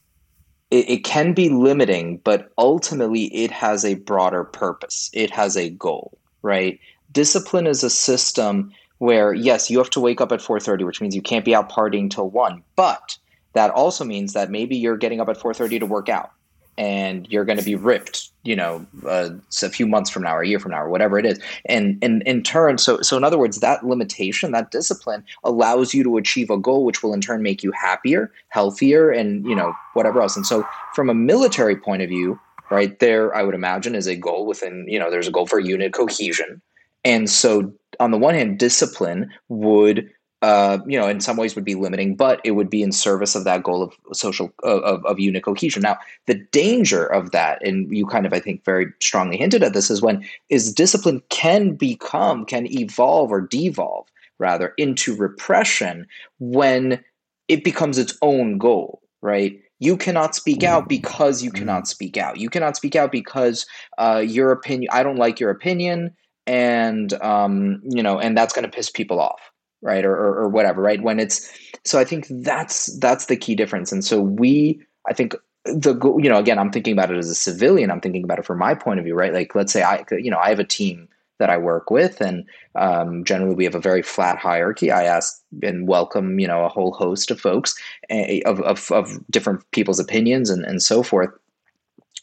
it, 0.70 0.88
it 0.88 1.04
can 1.04 1.32
be 1.32 1.48
limiting, 1.48 2.18
but 2.24 2.50
ultimately 2.58 3.24
it 3.34 3.50
has 3.50 3.84
a 3.84 3.94
broader 3.94 4.44
purpose. 4.44 5.10
It 5.12 5.30
has 5.30 5.56
a 5.56 5.70
goal, 5.70 6.18
right? 6.42 6.78
Discipline 7.12 7.66
is 7.66 7.84
a 7.84 7.90
system 7.90 8.72
where 8.98 9.34
yes, 9.34 9.70
you 9.70 9.78
have 9.78 9.90
to 9.90 10.00
wake 10.00 10.20
up 10.20 10.32
at 10.32 10.40
4:30, 10.40 10.84
which 10.84 11.00
means 11.00 11.14
you 11.14 11.22
can't 11.22 11.44
be 11.44 11.54
out 11.54 11.70
partying 11.70 12.10
till 12.10 12.30
1, 12.30 12.62
but 12.76 13.18
that 13.52 13.70
also 13.70 14.04
means 14.04 14.32
that 14.32 14.50
maybe 14.50 14.76
you're 14.76 14.96
getting 14.96 15.20
up 15.20 15.28
at 15.28 15.38
4:30 15.38 15.80
to 15.80 15.86
work 15.86 16.08
out 16.08 16.30
and 16.76 17.28
you're 17.30 17.44
going 17.44 17.58
to 17.58 17.64
be 17.64 17.74
ripped 17.74 18.30
you 18.44 18.54
know 18.54 18.86
uh, 19.06 19.30
a 19.62 19.70
few 19.70 19.86
months 19.86 20.10
from 20.10 20.22
now 20.22 20.36
or 20.36 20.42
a 20.42 20.48
year 20.48 20.58
from 20.58 20.72
now 20.72 20.82
or 20.82 20.88
whatever 20.88 21.18
it 21.18 21.26
is. 21.26 21.40
And 21.66 21.98
and 22.02 22.22
in 22.22 22.42
turn 22.42 22.78
so 22.78 23.00
so 23.00 23.16
in 23.16 23.24
other 23.24 23.38
words 23.38 23.60
that 23.60 23.84
limitation 23.84 24.52
that 24.52 24.70
discipline 24.70 25.24
allows 25.42 25.94
you 25.94 26.04
to 26.04 26.16
achieve 26.16 26.50
a 26.50 26.58
goal 26.58 26.84
which 26.84 27.02
will 27.02 27.14
in 27.14 27.20
turn 27.20 27.42
make 27.42 27.62
you 27.62 27.72
happier 27.72 28.30
healthier 28.48 29.10
and 29.10 29.44
you 29.46 29.54
know 29.54 29.74
whatever 29.94 30.20
else. 30.20 30.36
And 30.36 30.46
so 30.46 30.66
from 30.94 31.10
a 31.10 31.14
military 31.14 31.76
point 31.76 32.02
of 32.02 32.08
view 32.08 32.38
right 32.70 32.98
there 32.98 33.34
i 33.36 33.42
would 33.42 33.54
imagine 33.54 33.94
is 33.94 34.06
a 34.06 34.16
goal 34.16 34.46
within 34.46 34.86
you 34.88 34.98
know 34.98 35.10
there's 35.10 35.28
a 35.28 35.32
goal 35.32 35.46
for 35.46 35.58
unit 35.58 35.92
cohesion. 35.92 36.60
And 37.04 37.28
so 37.28 37.72
on 38.00 38.10
the 38.10 38.18
one 38.18 38.34
hand 38.34 38.58
discipline 38.58 39.30
would 39.48 40.10
uh, 40.44 40.76
you 40.86 41.00
know, 41.00 41.08
in 41.08 41.20
some 41.20 41.38
ways 41.38 41.54
would 41.54 41.64
be 41.64 41.74
limiting, 41.74 42.14
but 42.14 42.38
it 42.44 42.50
would 42.50 42.68
be 42.68 42.82
in 42.82 42.92
service 42.92 43.34
of 43.34 43.44
that 43.44 43.62
goal 43.62 43.82
of 43.82 43.94
social 44.14 44.52
of, 44.62 45.02
of 45.06 45.18
unit 45.18 45.42
cohesion. 45.42 45.80
Now, 45.80 45.96
the 46.26 46.34
danger 46.34 47.06
of 47.06 47.30
that, 47.30 47.66
and 47.66 47.90
you 47.90 48.04
kind 48.04 48.26
of 48.26 48.34
I 48.34 48.40
think 48.40 48.62
very 48.62 48.92
strongly 49.00 49.38
hinted 49.38 49.62
at 49.62 49.72
this, 49.72 49.90
is 49.90 50.02
when 50.02 50.28
is 50.50 50.74
discipline 50.74 51.22
can 51.30 51.76
become 51.76 52.44
can 52.44 52.70
evolve 52.70 53.32
or 53.32 53.40
devolve 53.40 54.06
rather 54.38 54.74
into 54.76 55.16
repression 55.16 56.06
when 56.40 57.02
it 57.48 57.64
becomes 57.64 57.96
its 57.96 58.18
own 58.20 58.58
goal, 58.58 59.00
right? 59.22 59.58
You 59.78 59.96
cannot 59.96 60.34
speak 60.34 60.62
out 60.62 60.90
because 60.90 61.42
you 61.42 61.52
cannot 61.52 61.88
speak 61.88 62.18
out. 62.18 62.38
You 62.38 62.50
cannot 62.50 62.76
speak 62.76 62.96
out 62.96 63.10
because 63.10 63.64
uh, 63.96 64.22
your 64.26 64.52
opinion. 64.52 64.90
I 64.92 65.04
don't 65.04 65.16
like 65.16 65.40
your 65.40 65.48
opinion, 65.48 66.14
and 66.46 67.14
um, 67.22 67.80
you 67.82 68.02
know, 68.02 68.18
and 68.18 68.36
that's 68.36 68.52
going 68.52 68.70
to 68.70 68.76
piss 68.76 68.90
people 68.90 69.20
off 69.20 69.40
right 69.84 70.04
or, 70.04 70.12
or, 70.12 70.38
or 70.40 70.48
whatever 70.48 70.82
right? 70.82 71.02
When 71.02 71.20
it's 71.20 71.48
so 71.84 72.00
i 72.00 72.04
think 72.04 72.26
that's 72.30 72.86
that's 72.98 73.26
the 73.26 73.36
key 73.36 73.54
difference. 73.54 73.92
And 73.92 74.04
so 74.04 74.20
we 74.20 74.80
i 75.08 75.12
think 75.12 75.36
the 75.64 75.94
you 76.20 76.28
know 76.28 76.38
again 76.38 76.58
i'm 76.58 76.70
thinking 76.70 76.92
about 76.92 77.10
it 77.10 77.16
as 77.16 77.30
a 77.30 77.34
civilian 77.34 77.90
i'm 77.90 78.00
thinking 78.00 78.22
about 78.22 78.38
it 78.38 78.44
from 78.44 78.58
my 78.58 78.74
point 78.74 78.98
of 78.98 79.04
view 79.04 79.14
right? 79.14 79.32
Like 79.32 79.54
let's 79.54 79.72
say 79.72 79.82
i 79.82 80.04
you 80.10 80.30
know 80.30 80.38
i 80.38 80.48
have 80.48 80.58
a 80.58 80.64
team 80.64 81.08
that 81.38 81.50
i 81.50 81.56
work 81.56 81.90
with 81.90 82.20
and 82.20 82.44
um, 82.74 83.24
generally 83.24 83.54
we 83.54 83.64
have 83.64 83.74
a 83.74 83.80
very 83.80 84.02
flat 84.02 84.36
hierarchy. 84.36 84.90
I 84.90 85.04
ask 85.04 85.40
and 85.62 85.86
welcome 85.86 86.40
you 86.40 86.48
know 86.48 86.64
a 86.64 86.68
whole 86.68 86.92
host 86.92 87.30
of 87.30 87.40
folks 87.40 87.74
eh, 88.10 88.40
of, 88.46 88.60
of, 88.60 88.90
of 88.90 89.18
different 89.30 89.68
people's 89.70 90.00
opinions 90.00 90.50
and, 90.50 90.64
and 90.64 90.82
so 90.82 91.02
forth. 91.02 91.30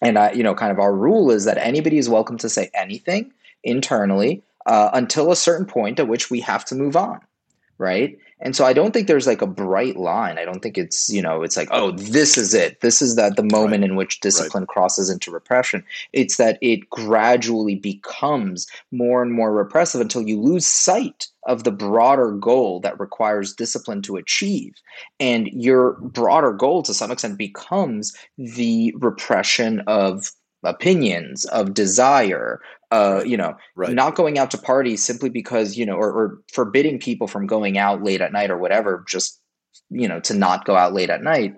And 0.02 0.18
I, 0.18 0.32
you 0.32 0.44
know 0.44 0.56
kind 0.56 0.72
of 0.72 0.80
our 0.80 0.96
rule 0.96 1.32
is 1.32 1.46
that 1.46 1.58
anybody 1.58 1.98
is 1.98 2.10
welcome 2.10 2.38
to 2.40 2.50
say 2.50 2.70
anything 2.74 3.32
internally 3.64 4.44
uh, 4.66 4.90
until 4.94 5.32
a 5.32 5.36
certain 5.36 5.66
point 5.66 6.00
at 6.00 6.08
which 6.08 6.30
we 6.30 6.40
have 6.42 6.66
to 6.66 6.76
move 6.76 6.96
on 6.96 7.22
right? 7.82 8.16
And 8.40 8.56
so 8.56 8.64
I 8.64 8.74
don't 8.74 8.92
think 8.92 9.08
there's 9.08 9.28
like 9.28 9.42
a 9.42 9.48
bright 9.48 9.98
line. 9.98 10.38
I 10.38 10.46
don't 10.46 10.62
think 10.62 10.78
it's, 10.78 11.10
you 11.10 11.22
know, 11.22 11.42
it's 11.42 11.58
like, 11.58 11.68
oh, 11.72 11.92
this 11.92 12.38
is 12.38 12.54
it. 12.54 12.82
This 12.82 13.02
is 13.02 13.16
that 13.16 13.36
the 13.36 13.44
moment 13.44 13.82
right. 13.82 13.90
in 13.90 13.96
which 13.96 14.20
discipline 14.20 14.64
right. 14.64 14.68
crosses 14.68 15.10
into 15.10 15.32
repression. 15.32 15.84
It's 16.14 16.38
that 16.38 16.58
it 16.62 16.90
gradually 16.90 17.76
becomes 17.76 18.68
more 18.92 19.22
and 19.22 19.34
more 19.34 19.52
repressive 19.52 20.00
until 20.00 20.22
you 20.22 20.40
lose 20.40 20.66
sight 20.66 21.28
of 21.48 21.64
the 21.64 21.72
broader 21.72 22.32
goal 22.32 22.80
that 22.82 23.00
requires 23.00 23.54
discipline 23.54 24.04
to 24.04 24.16
achieve. 24.16 24.74
And 25.20 25.48
your 25.48 25.94
broader 26.02 26.54
goal 26.54 26.84
to 26.84 26.94
some 26.94 27.12
extent 27.12 27.38
becomes 27.38 28.16
the 28.38 28.94
repression 29.00 29.82
of 29.88 30.32
opinions 30.64 31.46
of 31.46 31.74
desire 31.74 32.62
uh 32.92 33.24
you 33.26 33.36
know 33.36 33.56
right. 33.76 33.94
not 33.94 34.16
going 34.16 34.38
out 34.38 34.52
to 34.52 34.58
parties 34.58 35.04
simply 35.04 35.30
because 35.30 35.78
you 35.78 35.86
know 35.86 35.96
or, 35.96 36.12
or 36.12 36.42
forbidding 36.54 37.00
people 37.00 37.28
from 37.28 37.48
going 37.48 37.78
out 37.78 38.04
late 38.04 38.22
at 38.22 38.32
night 38.32 38.52
or 38.52 38.58
whatever 38.58 39.04
just 39.08 39.42
you 39.90 40.08
know 40.08 40.20
to 40.22 40.34
not 40.34 40.66
go 40.66 40.76
out 40.76 40.94
late 40.94 41.10
at 41.10 41.22
night. 41.22 41.56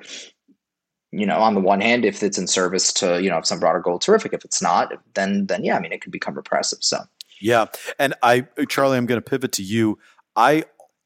You 1.11 1.27
know 1.27 1.37
on 1.37 1.53
the 1.53 1.61
one 1.61 1.79
hand 1.79 2.05
if 2.05 2.23
it's 2.23 2.39
in 2.39 2.47
service 2.47 2.91
to 2.93 3.21
you 3.21 3.29
know 3.29 3.41
some 3.43 3.59
broader 3.59 3.79
goal 3.79 3.99
terrific 3.99 4.33
if 4.33 4.43
it's 4.43 4.63
not 4.63 4.91
then 5.13 5.45
then 5.45 5.63
yeah 5.63 5.77
i 5.77 5.79
mean 5.79 5.93
it 5.93 6.01
could 6.01 6.11
become 6.11 6.33
repressive 6.33 6.79
so. 6.81 6.97
Yeah 7.39 7.65
and 7.99 8.15
i 8.23 8.47
charlie 8.67 8.97
i'm 8.97 9.05
going 9.05 9.21
to 9.21 9.29
pivot 9.29 9.51
to 9.53 9.63
you. 9.63 9.99
I 10.35 10.63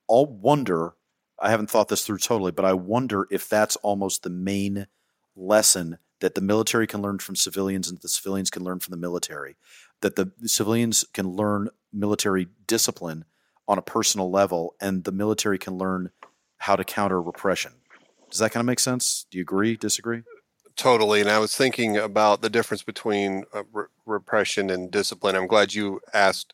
all 0.07 0.25
wonder 0.27 0.93
i 1.37 1.49
haven't 1.49 1.69
thought 1.69 1.89
this 1.89 2.05
through 2.05 2.19
totally 2.19 2.53
but 2.53 2.63
i 2.63 2.71
wonder 2.71 3.27
if 3.29 3.49
that's 3.49 3.75
almost 3.77 4.23
the 4.23 4.29
main 4.29 4.87
lesson 5.35 5.97
that 6.19 6.35
the 6.35 6.41
military 6.41 6.87
can 6.87 7.01
learn 7.01 7.19
from 7.19 7.35
civilians 7.35 7.89
and 7.89 7.99
the 7.99 8.09
civilians 8.09 8.49
can 8.49 8.63
learn 8.63 8.79
from 8.79 8.91
the 8.91 8.97
military, 8.97 9.55
that 10.01 10.15
the 10.15 10.31
civilians 10.45 11.05
can 11.13 11.29
learn 11.29 11.69
military 11.93 12.47
discipline 12.65 13.25
on 13.67 13.77
a 13.77 13.81
personal 13.81 14.31
level, 14.31 14.75
and 14.79 15.03
the 15.03 15.11
military 15.11 15.57
can 15.57 15.77
learn 15.77 16.11
how 16.59 16.75
to 16.75 16.83
counter 16.83 17.21
repression. 17.21 17.73
Does 18.29 18.39
that 18.39 18.51
kind 18.51 18.61
of 18.61 18.65
make 18.65 18.79
sense? 18.79 19.25
Do 19.29 19.37
you 19.37 19.41
agree, 19.41 19.75
disagree? 19.75 20.23
Totally. 20.75 21.21
And 21.21 21.29
I 21.29 21.39
was 21.39 21.55
thinking 21.55 21.97
about 21.97 22.41
the 22.41 22.49
difference 22.49 22.83
between 22.83 23.45
uh, 23.53 23.63
re- 23.73 23.85
repression 24.05 24.69
and 24.69 24.91
discipline. 24.91 25.35
I'm 25.35 25.47
glad 25.47 25.73
you 25.73 26.01
asked 26.13 26.53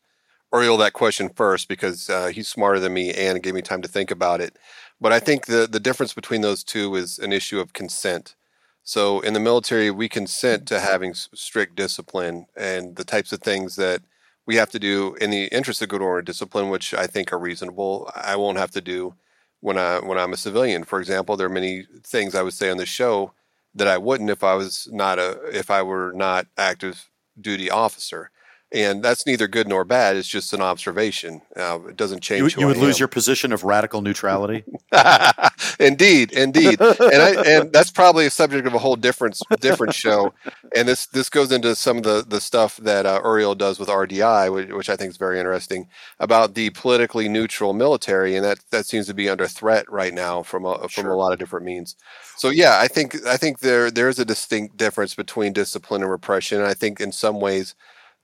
Uriel 0.53 0.77
that 0.77 0.93
question 0.93 1.29
first 1.29 1.67
because 1.67 2.09
uh, 2.09 2.27
he's 2.27 2.47
smarter 2.47 2.79
than 2.79 2.93
me 2.93 3.11
and 3.11 3.43
gave 3.43 3.53
me 3.53 3.61
time 3.61 3.81
to 3.81 3.87
think 3.87 4.11
about 4.11 4.39
it. 4.39 4.57
But 5.01 5.11
I 5.11 5.19
think 5.19 5.47
the, 5.47 5.67
the 5.69 5.79
difference 5.79 6.13
between 6.13 6.41
those 6.41 6.63
two 6.63 6.95
is 6.95 7.19
an 7.19 7.33
issue 7.33 7.59
of 7.59 7.73
consent. 7.73 8.35
So 8.83 9.21
in 9.21 9.33
the 9.33 9.39
military, 9.39 9.91
we 9.91 10.09
consent 10.09 10.67
to 10.67 10.79
having 10.79 11.13
strict 11.13 11.75
discipline 11.75 12.47
and 12.55 12.95
the 12.95 13.05
types 13.05 13.31
of 13.31 13.41
things 13.41 13.75
that 13.77 14.01
we 14.45 14.57
have 14.57 14.69
to 14.71 14.79
do 14.79 15.15
in 15.21 15.29
the 15.29 15.45
interest 15.45 15.81
of 15.81 15.87
good 15.89 16.01
order 16.01 16.19
and 16.19 16.25
discipline, 16.25 16.69
which 16.69 16.93
I 16.93 17.07
think 17.07 17.31
are 17.31 17.39
reasonable. 17.39 18.11
I 18.13 18.35
won't 18.35 18.57
have 18.57 18.71
to 18.71 18.81
do 18.81 19.15
when 19.61 19.77
I 19.77 19.99
when 19.99 20.17
I'm 20.17 20.33
a 20.33 20.37
civilian. 20.37 20.83
For 20.83 20.99
example, 20.99 21.37
there 21.37 21.47
are 21.47 21.49
many 21.49 21.85
things 22.03 22.35
I 22.35 22.41
would 22.41 22.53
say 22.53 22.69
on 22.69 22.77
the 22.77 22.85
show 22.85 23.31
that 23.73 23.87
I 23.87 23.97
wouldn't 23.97 24.29
if 24.29 24.43
I 24.43 24.55
was 24.55 24.89
not 24.91 25.17
a 25.17 25.39
if 25.57 25.71
I 25.71 25.81
were 25.81 26.11
not 26.13 26.47
active 26.57 27.09
duty 27.39 27.69
officer 27.69 28.31
and 28.73 29.03
that's 29.03 29.27
neither 29.27 29.47
good 29.47 29.67
nor 29.67 29.85
bad. 29.85 30.15
It's 30.15 30.27
just 30.27 30.51
an 30.51 30.61
observation. 30.61 31.41
Uh, 31.55 31.79
it 31.89 31.95
doesn't 31.95 32.21
change. 32.21 32.55
You, 32.55 32.61
you 32.61 32.67
would 32.67 32.77
lose 32.77 32.99
your 32.99 33.07
position 33.07 33.53
of 33.53 33.63
radical 33.63 34.01
neutrality. 34.01 34.63
indeed, 35.79 36.31
indeed, 36.31 36.81
and 36.81 36.99
I, 36.99 37.43
and 37.45 37.71
that's 37.71 37.91
probably 37.91 38.25
a 38.25 38.31
subject 38.31 38.65
of 38.65 38.73
a 38.73 38.79
whole 38.79 38.95
different 38.95 39.39
different 39.59 39.93
show. 39.93 40.33
And 40.75 40.87
this 40.87 41.05
this 41.05 41.29
goes 41.29 41.51
into 41.51 41.75
some 41.75 41.97
of 41.97 42.03
the 42.03 42.25
the 42.27 42.41
stuff 42.41 42.77
that 42.77 43.05
uh, 43.05 43.21
Uriel 43.23 43.53
does 43.53 43.79
with 43.79 43.89
RDI, 43.89 44.51
which, 44.51 44.69
which, 44.69 44.89
I 44.89 44.95
think 44.95 45.11
is 45.11 45.17
very 45.17 45.37
interesting 45.39 45.87
about 46.19 46.55
the 46.55 46.71
politically 46.71 47.29
neutral 47.29 47.73
military, 47.73 48.35
and 48.35 48.43
that 48.43 48.59
that 48.71 48.87
seems 48.87 49.05
to 49.05 49.13
be 49.13 49.29
under 49.29 49.47
threat 49.47 49.89
right 49.91 50.13
now 50.13 50.41
from 50.41 50.65
a, 50.65 50.79
from 50.79 50.89
sure. 50.89 51.11
a 51.11 51.17
lot 51.17 51.31
of 51.31 51.37
different 51.37 51.65
means. 51.65 51.95
So 52.37 52.49
yeah, 52.49 52.79
I 52.79 52.87
think 52.87 53.23
I 53.27 53.37
think 53.37 53.59
there 53.59 53.91
there 53.91 54.09
is 54.09 54.17
a 54.17 54.25
distinct 54.25 54.77
difference 54.77 55.13
between 55.13 55.53
discipline 55.53 56.01
and 56.01 56.09
repression, 56.09 56.59
and 56.59 56.67
I 56.67 56.73
think 56.73 56.99
in 56.99 57.11
some 57.11 57.39
ways 57.39 57.75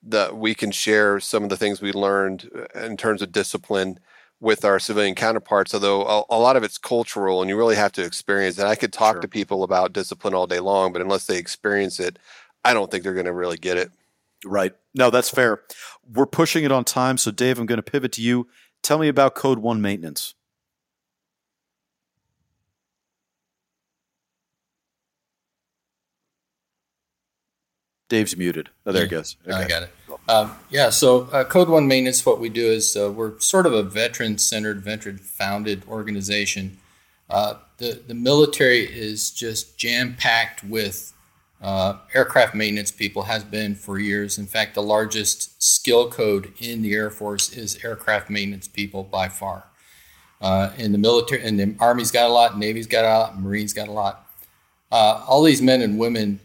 that 0.04 0.38
we 0.38 0.56
can 0.56 0.72
share 0.72 1.20
some 1.20 1.43
of 1.43 1.50
the 1.50 1.58
things 1.58 1.82
we 1.82 1.91
learned 1.91 2.50
uh, 2.56 2.80
in 2.80 2.97
terms 2.97 3.22
of 3.22 3.32
discipline 3.32 4.00
with 4.39 4.64
our 4.64 4.80
civilian 4.80 5.16
counterparts, 5.16 5.74
although 5.74 6.04
a, 6.04 6.24
a, 6.30 6.39
lot 6.39 6.56
of 6.56 6.64
it's 6.64 6.78
cultural 6.78 7.41
and 7.41 7.50
you 7.50 7.58
really 7.58 7.76
have 7.76 7.91
to 7.91 8.04
experience 8.04 8.58
it. 8.58 8.66
I 8.66 8.76
could 8.76 8.93
talk 8.93 9.16
sure. 9.16 9.22
to 9.22 9.28
people 9.28 9.64
about 9.64 9.91
discipline 9.91 10.34
all 10.34 10.47
day 10.47 10.62
long, 10.62 10.93
but 10.93 11.02
unless 11.02 11.26
they 11.26 11.38
experience 11.38 12.00
it, 12.00 12.18
I 12.64 12.74
don't 12.74 12.89
think 12.89 13.04
they're 13.04 13.14
going 13.14 13.26
to 13.26 13.34
really 13.34 13.58
get 13.58 13.78
it. 13.78 13.91
Right. 14.45 14.74
No, 14.95 15.10
that's 15.10 15.30
fair. 15.30 15.62
We're 16.14 16.26
pushing 16.26 16.64
it 16.64 16.72
on 16.72 16.86
time. 16.86 17.18
So, 17.18 17.32
Dave, 17.32 17.60
I'm 17.60 17.66
going 17.66 17.78
to 17.78 17.84
pivot 17.84 18.14
to 18.14 18.22
you. 18.22 18.47
Tell 18.82 18.97
me 18.97 19.10
about 19.10 19.36
Code 19.36 19.60
One 19.60 19.82
maintenance. 19.82 20.36
Dave's 28.10 28.36
muted. 28.36 28.70
Oh, 28.86 28.91
there 28.91 29.03
yeah, 29.03 29.07
it 29.07 29.12
goes. 29.12 29.38
Okay. 29.47 29.55
I 29.55 29.68
got 29.68 29.84
it. 29.84 29.89
Um, 30.28 30.51
yeah, 30.70 30.89
so 30.89 31.30
uh, 31.32 31.43
Code 31.43 31.70
One 31.70 31.88
Maintenance, 31.88 32.26
what 32.26 32.39
we 32.39 32.49
do 32.49 32.68
is 32.68 32.95
uh, 32.95 33.12
we're 33.12 33.39
sort 33.39 33.66
of 33.66 33.74
a 33.74 33.82
veteran 33.82 34.38
centered, 34.38 34.82
veteran 34.82 35.18
founded 35.18 35.84
organization. 35.88 36.78
Uh, 37.30 37.55
the, 37.78 38.01
the 38.05 38.14
military 38.14 38.82
is 38.82 39.32
just 39.32 39.78
jam 39.78 40.16
packed 40.16 40.64
with 40.64 41.14
uh, 41.62 41.97
aircraft 42.14 42.55
maintenance 42.55 42.91
people, 42.91 43.24
has 43.24 43.43
been 43.43 43.76
for 43.76 43.99
years. 43.99 44.38
In 44.38 44.45
fact, 44.45 44.76
the 44.76 44.84
largest 44.84 45.62
skill 45.62 46.10
code 46.10 46.53
in 46.60 46.82
the 46.82 46.93
Air 46.93 47.10
Force 47.10 47.51
is 47.51 47.84
aircraft 47.84 48.30
maintenance 48.30 48.68
people 48.68 49.03
by 49.03 49.30
far. 49.30 49.66
Uh, 50.41 50.72
in 50.78 50.93
the 50.93 50.97
military, 50.97 51.43
and 51.43 51.60
the 51.60 51.76
Army's 51.80 52.12
got 52.12 52.30
a 52.30 52.34
lot, 52.34 52.57
Navy's 52.57 52.88
got 52.88 53.03
a 53.03 53.10
lot, 53.10 53.41
Marines 53.41 53.74
got 53.74 53.88
a 53.88 53.91
lot. 53.91 54.26
Uh, 54.91 55.24
all 55.28 55.43
these 55.43 55.62
men 55.62 55.82
and 55.82 55.99
women 55.99 56.39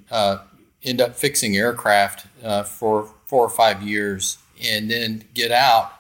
end 0.84 1.00
up 1.00 1.16
fixing 1.16 1.56
aircraft 1.56 2.26
uh, 2.42 2.62
for 2.62 3.08
four 3.26 3.44
or 3.44 3.50
five 3.50 3.82
years 3.82 4.38
and 4.62 4.90
then 4.90 5.24
get 5.34 5.50
out 5.50 5.92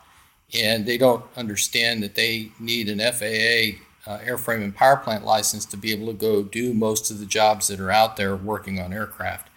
and 0.54 0.86
they 0.86 0.98
don't 0.98 1.24
understand 1.36 2.02
that 2.02 2.14
they 2.14 2.50
need 2.60 2.88
an 2.88 2.98
FAA 2.98 3.80
uh, 4.06 4.18
airframe 4.18 4.62
and 4.62 4.74
power 4.74 4.96
plant 4.96 5.24
license 5.24 5.64
to 5.64 5.76
be 5.76 5.92
able 5.92 6.06
to 6.06 6.12
go 6.12 6.42
do 6.42 6.74
most 6.74 7.10
of 7.10 7.18
the 7.18 7.26
jobs 7.26 7.68
that 7.68 7.80
are 7.80 7.90
out 7.90 8.16
there 8.16 8.36
working 8.36 8.78
on 8.78 8.92
aircraft. 8.92 9.48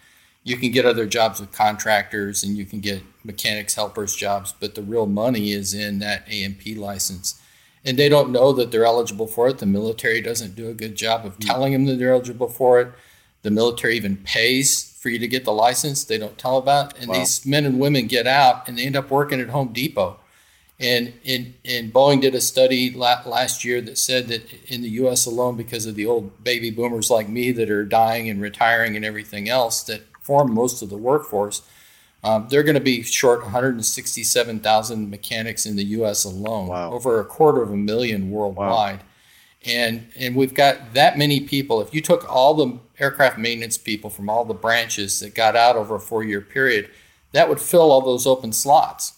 You 0.44 0.58
can 0.58 0.72
get 0.72 0.86
other 0.86 1.06
jobs 1.06 1.42
with 1.42 1.52
contractors 1.52 2.44
and 2.44 2.58
you 2.58 2.66
can 2.66 2.80
get 2.80 3.04
mechanics 3.24 3.76
helpers 3.76 4.16
jobs, 4.16 4.54
but 4.58 4.76
the 4.76 4.82
real 4.82 5.06
money 5.06 5.52
is 5.52 5.74
in 5.74 6.00
that 6.00 6.24
A&P 6.30 6.76
license. 6.76 7.42
And 7.84 7.98
they 7.98 8.10
don't 8.10 8.32
know 8.32 8.54
that 8.54 8.72
they're 8.72 8.86
eligible 8.86 9.28
for 9.28 9.50
it. 9.50 9.60
The 9.60 9.66
military 9.66 10.22
doesn't 10.22 10.56
do 10.56 10.70
a 10.70 10.74
good 10.74 10.96
job 10.96 11.26
of 11.26 11.38
telling 11.40 11.74
them 11.74 11.86
that 11.86 12.00
they're 12.00 12.14
eligible 12.14 12.50
for 12.50 12.80
it. 12.80 12.92
The 13.44 13.52
military 13.52 13.96
even 13.96 14.18
pays 14.18 14.98
for 15.00 15.10
you 15.10 15.20
to 15.20 15.28
get 15.28 15.46
the 15.46 15.54
license. 15.54 16.04
They 16.04 16.18
don't 16.18 16.38
tell 16.38 16.58
about, 16.58 16.98
and 16.98 17.08
wow. 17.10 17.20
these 17.20 17.46
men 17.46 17.66
and 17.66 17.80
women 17.80 18.08
get 18.08 18.28
out 18.28 18.68
and 18.68 18.78
they 18.78 18.86
end 18.86 18.96
up 18.96 19.10
working 19.10 19.40
at 19.40 19.50
Home 19.50 19.72
Depot. 19.72 20.20
And 20.80 21.14
in, 21.24 21.56
in 21.64 21.92
Boeing 21.92 22.22
did 22.22 22.36
a 22.36 22.42
study 22.42 22.92
last 22.92 23.66
year 23.66 23.82
that 23.82 23.98
said 23.98 24.28
that 24.28 24.52
in 24.66 24.82
the 24.82 24.90
U.S. 24.90 25.26
alone, 25.26 25.58
because 25.58 25.88
of 25.88 25.96
the 25.96 26.06
old 26.06 26.44
baby 26.44 26.70
boomers 26.70 27.10
like 27.10 27.28
me 27.28 27.52
that 27.54 27.72
are 27.72 27.84
dying 27.84 28.30
and 28.30 28.40
retiring 28.40 28.96
and 28.96 29.04
everything 29.04 29.50
else 29.50 29.82
that 29.84 30.04
form 30.22 30.54
most 30.54 30.84
of 30.84 30.90
the 30.90 30.98
workforce, 30.98 31.64
um, 32.24 32.48
they're 32.50 32.64
going 32.64 32.76
to 32.76 32.82
be 32.82 33.02
short 33.02 33.42
167,000 33.42 35.10
mechanics 35.10 35.66
in 35.66 35.78
the 35.78 35.86
U.S. 35.86 36.26
alone, 36.26 36.68
wow. 36.68 36.92
over 36.92 37.20
a 37.20 37.26
quarter 37.26 37.64
of 37.64 37.72
a 37.72 37.78
million 37.78 38.30
worldwide. 38.30 38.98
Wow 38.98 39.04
and 39.66 40.08
and 40.16 40.36
we've 40.36 40.54
got 40.54 40.94
that 40.94 41.18
many 41.18 41.42
people 41.42 41.82
if 41.82 41.94
you 41.94 42.02
took 42.02 42.30
all 42.32 42.54
the 42.54 42.80
aircraft 43.00 43.38
maintenance 43.38 43.78
people 43.78 44.10
from 44.10 44.30
all 44.30 44.46
the 44.46 44.54
branches 44.54 45.20
that 45.20 45.36
got 45.36 45.56
out 45.56 45.76
over 45.76 45.96
a 45.96 46.00
four 46.00 46.24
year 46.24 46.42
period 46.42 46.90
that 47.32 47.50
would 47.50 47.60
fill 47.60 47.92
all 47.92 48.02
those 48.02 48.26
open 48.26 48.52
slots 48.52 49.14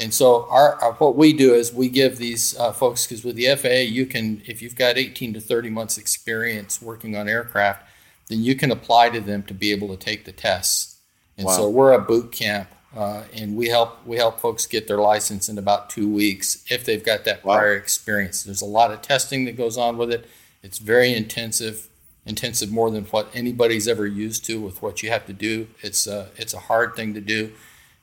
and 0.00 0.14
so 0.14 0.46
our, 0.50 0.74
our 0.76 0.92
what 0.94 1.16
we 1.16 1.32
do 1.32 1.54
is 1.54 1.72
we 1.72 1.88
give 1.88 2.18
these 2.18 2.56
uh, 2.58 2.72
folks 2.72 3.06
because 3.06 3.24
with 3.24 3.36
the 3.36 3.46
faa 3.56 3.82
you 3.82 4.06
can 4.06 4.42
if 4.46 4.62
you've 4.62 4.76
got 4.76 4.96
18 4.96 5.34
to 5.34 5.40
30 5.40 5.70
months 5.70 5.98
experience 5.98 6.80
working 6.80 7.16
on 7.16 7.28
aircraft 7.28 7.84
then 8.28 8.42
you 8.42 8.54
can 8.54 8.70
apply 8.70 9.08
to 9.08 9.20
them 9.20 9.42
to 9.42 9.54
be 9.54 9.70
able 9.70 9.88
to 9.88 9.96
take 9.96 10.24
the 10.24 10.32
tests 10.32 10.98
and 11.36 11.46
wow. 11.46 11.52
so 11.52 11.68
we're 11.68 11.92
a 11.92 12.00
boot 12.00 12.32
camp 12.32 12.68
uh, 12.96 13.24
and 13.34 13.56
we 13.56 13.68
help 13.68 14.04
we 14.06 14.16
help 14.16 14.40
folks 14.40 14.66
get 14.66 14.88
their 14.88 14.98
license 14.98 15.48
in 15.48 15.58
about 15.58 15.90
two 15.90 16.08
weeks 16.08 16.64
if 16.68 16.84
they've 16.84 17.04
got 17.04 17.24
that 17.24 17.42
prior 17.42 17.74
experience. 17.74 18.42
There's 18.42 18.62
a 18.62 18.66
lot 18.66 18.90
of 18.90 19.02
testing 19.02 19.44
that 19.44 19.56
goes 19.56 19.76
on 19.76 19.98
with 19.98 20.10
it. 20.10 20.26
It's 20.62 20.78
very 20.78 21.14
intensive, 21.14 21.88
intensive 22.28 22.70
more 22.70 22.90
than 22.90 23.04
what 23.06 23.28
anybody's 23.34 23.88
ever 23.88 24.06
used 24.06 24.44
to 24.44 24.60
with 24.60 24.80
what 24.82 25.02
you 25.02 25.10
have 25.10 25.26
to 25.26 25.32
do. 25.32 25.66
It's 25.80 26.06
a, 26.06 26.28
it's 26.36 26.54
a 26.54 26.58
hard 26.58 26.94
thing 26.94 27.14
to 27.14 27.20
do, 27.20 27.52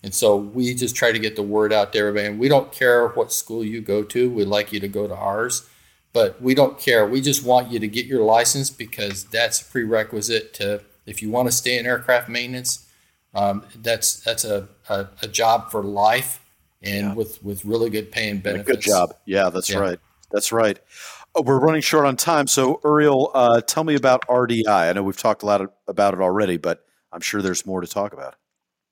and 0.04 0.14
so 0.14 0.36
we 0.36 0.74
just 0.74 0.96
try 0.96 1.14
to 1.14 1.20
get 1.20 1.38
the 1.38 1.44
word 1.44 1.72
out 1.72 1.94
to 1.94 2.00
everybody. 2.00 2.28
And 2.28 2.40
we 2.40 2.50
don't 2.50 2.72
care 2.72 3.08
what 3.08 3.32
school 3.32 3.64
you 3.64 3.80
go 3.80 4.04
to. 4.04 4.30
We'd 4.30 4.48
like 4.48 4.74
you 4.74 4.82
to 4.82 4.90
go 4.90 5.08
to 5.08 5.16
ours, 5.16 5.70
but 6.12 6.42
we 6.42 6.54
don't 6.54 6.78
care. 6.78 7.08
We 7.08 7.22
just 7.22 7.46
want 7.46 7.72
you 7.72 7.80
to 7.80 7.88
get 7.88 8.06
your 8.06 8.24
license 8.24 8.70
because 8.70 9.24
that's 9.24 9.62
a 9.62 9.66
prerequisite 9.66 10.54
to 10.56 10.82
if 11.06 11.22
you 11.22 11.30
want 11.30 11.48
to 11.48 11.52
stay 11.52 11.78
in 11.78 11.86
aircraft 11.86 12.28
maintenance 12.28 12.86
um, 13.36 13.64
that's 13.76 14.22
that's 14.22 14.46
a, 14.46 14.68
a, 14.88 15.08
a, 15.22 15.28
job 15.28 15.70
for 15.70 15.84
life 15.84 16.40
and 16.82 17.08
yeah. 17.08 17.14
with 17.14 17.44
with 17.44 17.66
really 17.66 17.90
good 17.90 18.10
pay 18.10 18.30
and 18.30 18.42
benefits. 18.42 18.70
good 18.70 18.82
job. 18.82 19.14
Yeah, 19.26 19.50
that's 19.50 19.70
yeah. 19.70 19.80
right. 19.80 20.00
That's 20.32 20.54
right. 20.54 20.80
Oh, 21.38 21.42
we're 21.42 21.60
running 21.60 21.82
short 21.82 22.06
on 22.06 22.16
time. 22.16 22.48
So, 22.48 22.80
Uriel, 22.86 23.30
uh, 23.34 23.60
tell 23.60 23.84
me 23.84 23.96
about 23.96 24.26
RDI. 24.28 24.68
I 24.68 24.94
know 24.94 25.04
we've 25.04 25.18
talked 25.18 25.44
a 25.44 25.46
lot 25.46 25.70
about 25.86 26.14
it 26.14 26.22
already, 26.22 26.56
but 26.56 26.86
I'm 27.12 27.20
sure 27.20 27.42
there's 27.42 27.66
more 27.66 27.82
to 27.82 27.88
talk 27.88 28.14
about. 28.14 28.36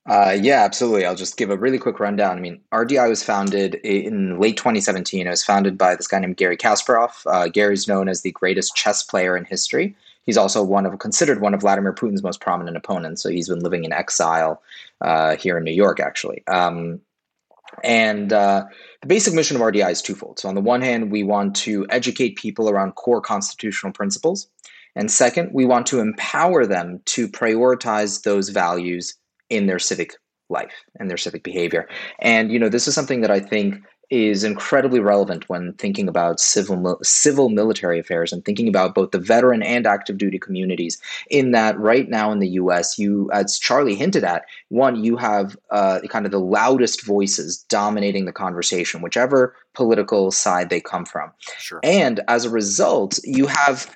Uh, 0.05 0.35
yeah, 0.37 0.63
absolutely. 0.63 1.05
I'll 1.05 1.15
just 1.15 1.37
give 1.37 1.49
a 1.49 1.55
really 1.55 1.77
quick 1.77 2.01
rundown. 2.01 2.37
I 2.37 2.41
mean, 2.41 2.59
RDI 2.73 3.07
was 3.07 3.23
founded 3.23 3.75
in 3.75 4.37
late 4.39 4.57
2017. 4.57 5.25
It 5.25 5.29
was 5.29 5.45
founded 5.45 5.77
by 5.77 5.95
this 5.95 6.07
guy 6.07 6.19
named 6.19 6.35
Garry 6.35 6.57
Kasparov. 6.57 7.11
Uh, 7.25 7.47
Garry's 7.47 7.87
known 7.87 8.09
as 8.09 8.21
the 8.21 8.31
greatest 8.31 8.75
chess 8.75 9.03
player 9.03 9.37
in 9.37 9.45
history. 9.45 9.95
He's 10.25 10.37
also 10.37 10.61
one 10.61 10.85
of 10.85 10.99
considered 10.99 11.39
one 11.39 11.53
of 11.53 11.61
Vladimir 11.61 11.93
Putin's 11.93 12.23
most 12.23 12.41
prominent 12.41 12.75
opponents. 12.75 13.21
So 13.21 13.29
he's 13.29 13.47
been 13.47 13.59
living 13.59 13.85
in 13.85 13.93
exile 13.93 14.61
uh, 14.99 15.37
here 15.37 15.57
in 15.57 15.63
New 15.63 15.71
York, 15.71 16.01
actually. 16.01 16.43
Um, 16.47 16.99
and 17.83 18.31
uh, 18.31 18.65
the 19.01 19.07
basic 19.07 19.33
mission 19.33 19.55
of 19.55 19.61
RDI 19.61 19.91
is 19.91 20.01
twofold. 20.01 20.39
So, 20.39 20.49
on 20.49 20.55
the 20.55 20.61
one 20.61 20.81
hand, 20.81 21.11
we 21.11 21.23
want 21.23 21.55
to 21.57 21.85
educate 21.89 22.37
people 22.37 22.69
around 22.69 22.93
core 22.93 23.21
constitutional 23.21 23.91
principles. 23.93 24.47
And 24.95 25.09
second, 25.09 25.49
we 25.53 25.65
want 25.65 25.87
to 25.87 25.99
empower 25.99 26.65
them 26.65 27.01
to 27.05 27.27
prioritize 27.27 28.23
those 28.23 28.49
values 28.49 29.15
in 29.49 29.65
their 29.65 29.79
civic 29.79 30.15
life 30.49 30.73
and 30.99 31.09
their 31.09 31.17
civic 31.17 31.43
behavior. 31.43 31.87
And, 32.19 32.51
you 32.51 32.59
know, 32.59 32.69
this 32.69 32.87
is 32.87 32.93
something 32.93 33.21
that 33.21 33.31
I 33.31 33.39
think 33.39 33.81
is 34.13 34.43
incredibly 34.43 34.99
relevant 34.99 35.49
when 35.49 35.73
thinking 35.73 36.07
about 36.07 36.39
civil 36.39 36.99
civil 37.01 37.49
military 37.49 37.99
affairs 37.99 38.31
and 38.31 38.45
thinking 38.45 38.67
about 38.67 38.93
both 38.93 39.09
the 39.09 39.17
veteran 39.17 39.63
and 39.63 39.87
active 39.87 40.19
duty 40.19 40.37
communities. 40.37 41.01
In 41.31 41.51
that, 41.51 41.79
right 41.79 42.07
now 42.07 42.31
in 42.31 42.37
the 42.37 42.49
U.S., 42.49 42.99
you, 42.99 43.31
as 43.31 43.57
Charlie 43.57 43.95
hinted 43.95 44.23
at, 44.23 44.45
one 44.69 45.03
you 45.03 45.17
have 45.17 45.57
uh, 45.71 45.99
kind 46.09 46.27
of 46.27 46.31
the 46.31 46.39
loudest 46.39 47.03
voices 47.03 47.63
dominating 47.69 48.25
the 48.25 48.31
conversation, 48.31 49.01
whichever 49.01 49.55
political 49.73 50.29
side 50.29 50.69
they 50.69 50.79
come 50.79 51.05
from, 51.05 51.31
sure. 51.57 51.79
and 51.81 52.19
as 52.27 52.45
a 52.45 52.51
result, 52.51 53.17
you 53.23 53.47
have 53.47 53.95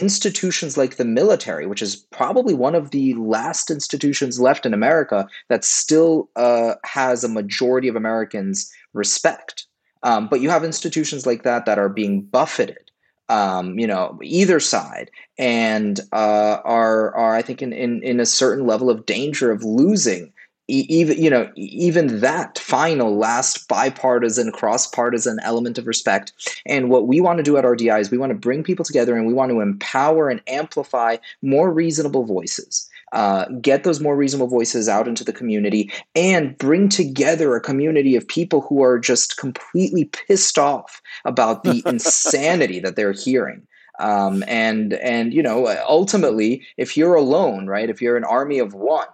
institutions 0.00 0.76
like 0.76 0.96
the 0.96 1.04
military, 1.04 1.66
which 1.66 1.82
is 1.82 1.96
probably 1.96 2.54
one 2.54 2.74
of 2.74 2.90
the 2.90 3.14
last 3.14 3.70
institutions 3.70 4.40
left 4.40 4.66
in 4.66 4.74
America 4.74 5.26
that 5.48 5.64
still 5.64 6.28
uh, 6.36 6.74
has 6.84 7.22
a 7.22 7.28
majority 7.28 7.88
of 7.88 7.96
Americans 7.96 8.72
respect. 8.92 9.66
Um, 10.02 10.28
but 10.28 10.40
you 10.40 10.50
have 10.50 10.64
institutions 10.64 11.26
like 11.26 11.44
that 11.44 11.64
that 11.64 11.78
are 11.78 11.88
being 11.88 12.22
buffeted, 12.22 12.90
um, 13.28 13.78
you 13.78 13.86
know, 13.86 14.18
either 14.22 14.60
side, 14.60 15.10
and 15.38 15.98
uh, 16.12 16.58
are 16.64 17.14
are 17.14 17.34
I 17.34 17.40
think 17.40 17.62
in, 17.62 17.72
in 17.72 18.02
in 18.02 18.20
a 18.20 18.26
certain 18.26 18.66
level 18.66 18.90
of 18.90 19.06
danger 19.06 19.50
of 19.50 19.64
losing 19.64 20.33
even 20.68 21.22
you 21.22 21.28
know 21.28 21.50
even 21.56 22.20
that 22.20 22.58
final 22.58 23.16
last 23.16 23.68
bipartisan 23.68 24.50
cross 24.50 24.86
partisan 24.86 25.38
element 25.42 25.78
of 25.78 25.86
respect 25.86 26.32
and 26.66 26.88
what 26.88 27.06
we 27.06 27.20
want 27.20 27.36
to 27.38 27.42
do 27.42 27.56
at 27.56 27.64
RDI 27.64 28.00
is 28.00 28.10
we 28.10 28.18
want 28.18 28.30
to 28.30 28.38
bring 28.38 28.62
people 28.62 28.84
together 28.84 29.16
and 29.16 29.26
we 29.26 29.34
want 29.34 29.50
to 29.50 29.60
empower 29.60 30.30
and 30.30 30.40
amplify 30.46 31.16
more 31.42 31.72
reasonable 31.72 32.24
voices 32.24 32.88
uh, 33.14 33.46
get 33.60 33.84
those 33.84 34.00
more 34.00 34.16
reasonable 34.16 34.48
voices 34.48 34.88
out 34.88 35.06
into 35.06 35.22
the 35.22 35.32
community 35.32 35.90
and 36.16 36.58
bring 36.58 36.88
together 36.88 37.54
a 37.54 37.60
community 37.60 38.16
of 38.16 38.26
people 38.26 38.60
who 38.60 38.82
are 38.82 38.98
just 38.98 39.36
completely 39.36 40.06
pissed 40.06 40.58
off 40.58 41.00
about 41.24 41.62
the 41.62 41.80
insanity 41.86 42.80
that 42.80 42.96
they're 42.96 43.12
hearing. 43.12 43.64
Um, 44.00 44.42
and 44.48 44.94
and 44.94 45.32
you 45.32 45.40
know 45.40 45.68
ultimately, 45.88 46.66
if 46.76 46.96
you're 46.96 47.14
alone, 47.14 47.68
right? 47.68 47.88
If 47.88 48.02
you're 48.02 48.16
an 48.16 48.24
army 48.24 48.58
of 48.58 48.74
one, 48.74 49.06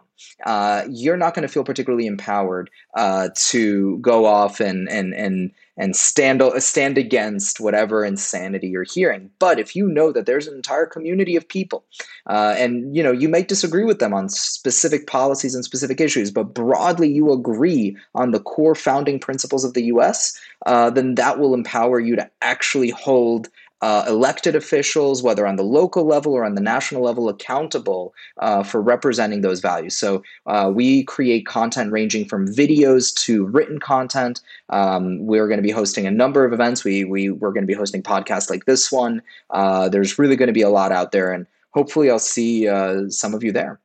uh, 0.44 0.84
you're 0.90 1.16
not 1.16 1.34
going 1.34 1.46
to 1.46 1.52
feel 1.52 1.64
particularly 1.64 2.06
empowered 2.06 2.70
uh, 2.94 3.28
to 3.34 3.98
go 3.98 4.26
off 4.26 4.60
and 4.60 4.88
and 4.88 5.14
and 5.14 5.52
and 5.76 5.96
stand 5.96 6.42
stand 6.58 6.98
against 6.98 7.58
whatever 7.60 8.04
insanity 8.04 8.68
you're 8.68 8.84
hearing. 8.84 9.30
But 9.38 9.58
if 9.58 9.74
you 9.74 9.88
know 9.88 10.12
that 10.12 10.26
there's 10.26 10.46
an 10.46 10.54
entire 10.54 10.86
community 10.86 11.36
of 11.36 11.48
people, 11.48 11.84
uh, 12.26 12.54
and 12.58 12.94
you 12.94 13.02
know 13.02 13.12
you 13.12 13.28
may 13.28 13.42
disagree 13.42 13.84
with 13.84 13.98
them 13.98 14.12
on 14.12 14.28
specific 14.28 15.06
policies 15.06 15.54
and 15.54 15.64
specific 15.64 16.00
issues, 16.00 16.30
but 16.30 16.54
broadly 16.54 17.08
you 17.08 17.32
agree 17.32 17.96
on 18.14 18.30
the 18.30 18.40
core 18.40 18.74
founding 18.74 19.18
principles 19.18 19.64
of 19.64 19.74
the 19.74 19.84
U.S., 19.84 20.38
uh, 20.66 20.90
then 20.90 21.14
that 21.14 21.38
will 21.38 21.54
empower 21.54 21.98
you 21.98 22.16
to 22.16 22.30
actually 22.42 22.90
hold 22.90 23.48
uh, 23.82 24.04
elected 24.06 24.54
officials, 24.54 25.22
whether 25.22 25.46
on 25.46 25.56
the 25.56 25.62
local 25.62 26.04
level 26.04 26.32
or 26.32 26.44
on 26.44 26.54
the 26.54 26.60
national 26.60 27.02
level, 27.02 27.28
accountable 27.28 28.14
uh, 28.38 28.62
for 28.62 28.80
representing 28.80 29.40
those 29.40 29.60
values. 29.60 29.96
So 29.96 30.22
uh, 30.46 30.70
we 30.74 31.04
create 31.04 31.46
content 31.46 31.92
ranging 31.92 32.26
from 32.26 32.46
videos 32.46 33.14
to 33.24 33.46
written 33.46 33.78
content. 33.78 34.40
Um, 34.68 35.26
we're 35.26 35.48
going 35.48 35.58
to 35.58 35.62
be 35.62 35.70
hosting 35.70 36.06
a 36.06 36.10
number 36.10 36.44
of 36.44 36.52
events. 36.52 36.84
We, 36.84 37.04
we, 37.04 37.30
we're 37.30 37.52
going 37.52 37.62
to 37.62 37.66
be 37.66 37.74
hosting 37.74 38.02
podcasts 38.02 38.50
like 38.50 38.66
this 38.66 38.92
one. 38.92 39.22
Uh, 39.50 39.88
there's 39.88 40.18
really 40.18 40.36
going 40.36 40.48
to 40.48 40.52
be 40.52 40.62
a 40.62 40.70
lot 40.70 40.92
out 40.92 41.12
there, 41.12 41.32
and 41.32 41.46
hopefully, 41.70 42.10
I'll 42.10 42.18
see 42.18 42.68
uh, 42.68 43.08
some 43.08 43.34
of 43.34 43.42
you 43.42 43.52
there. 43.52 43.80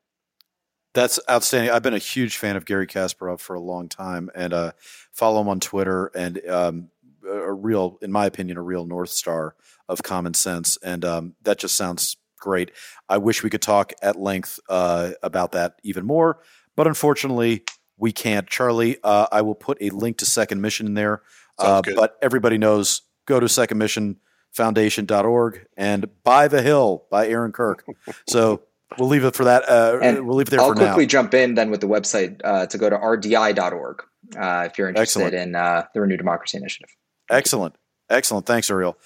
That's 0.93 1.19
outstanding. 1.29 1.71
I've 1.71 1.83
been 1.83 1.93
a 1.93 1.97
huge 1.97 2.37
fan 2.37 2.55
of 2.55 2.65
Garry 2.65 2.87
Kasparov 2.87 3.41
for 3.41 3.53
a 3.53 3.59
long 3.59 3.89
time, 3.89 4.29
and 4.33 4.53
uh, 4.53 4.71
follow 5.11 5.41
him 5.41 5.49
on 5.49 5.59
Twitter. 5.59 6.07
And 6.15 6.41
um, 6.47 6.89
a 7.27 7.53
real, 7.53 7.97
in 8.01 8.11
my 8.11 8.25
opinion, 8.25 8.57
a 8.57 8.61
real 8.61 8.85
north 8.85 9.09
star 9.09 9.55
of 9.87 10.03
common 10.03 10.33
sense, 10.33 10.77
and 10.83 11.05
um, 11.05 11.35
that 11.43 11.59
just 11.59 11.75
sounds 11.75 12.17
great. 12.39 12.71
I 13.09 13.17
wish 13.17 13.43
we 13.43 13.49
could 13.49 13.61
talk 13.61 13.93
at 14.01 14.19
length 14.19 14.59
uh, 14.69 15.11
about 15.21 15.51
that 15.53 15.79
even 15.83 16.05
more, 16.05 16.39
but 16.75 16.87
unfortunately, 16.87 17.63
we 17.97 18.11
can't. 18.11 18.47
Charlie, 18.47 18.97
uh, 19.03 19.27
I 19.31 19.41
will 19.41 19.55
put 19.55 19.77
a 19.81 19.89
link 19.89 20.17
to 20.17 20.25
Second 20.25 20.61
Mission 20.61 20.87
in 20.87 20.93
there, 20.93 21.21
uh, 21.57 21.81
but 21.95 22.17
everybody 22.21 22.57
knows 22.57 23.01
go 23.25 23.39
to 23.39 23.45
secondmissionfoundation.org 23.47 25.65
and 25.77 26.09
buy 26.23 26.47
the 26.47 26.61
hill 26.61 27.05
by 27.09 27.27
Aaron 27.27 27.51
Kirk. 27.51 27.83
so 28.27 28.61
we'll 28.97 29.09
leave 29.09 29.25
it 29.25 29.35
for 29.35 29.43
that. 29.45 29.69
Uh, 29.69 29.99
and 30.01 30.27
we'll 30.27 30.37
leave 30.37 30.47
it 30.47 30.51
there 30.51 30.59
for 30.59 30.65
you. 30.65 30.71
I'll 30.71 30.75
quickly 30.75 31.05
now. 31.05 31.09
jump 31.09 31.33
in 31.33 31.55
then 31.55 31.71
with 31.71 31.81
the 31.81 31.87
website 31.87 32.39
uh, 32.43 32.67
to 32.67 32.77
go 32.77 32.87
to 32.89 32.97
rdi.org 32.97 34.03
uh, 34.37 34.67
if 34.69 34.77
you're 34.77 34.89
interested 34.89 35.21
Excellent. 35.21 35.33
in 35.33 35.55
uh, 35.55 35.85
the 35.93 36.01
Renew 36.01 36.17
Democracy 36.17 36.57
Initiative. 36.57 36.93
Excellent. 37.29 37.75
Excellent. 38.09 38.45
Thanks, 38.45 38.69
Uriel. 38.69 38.97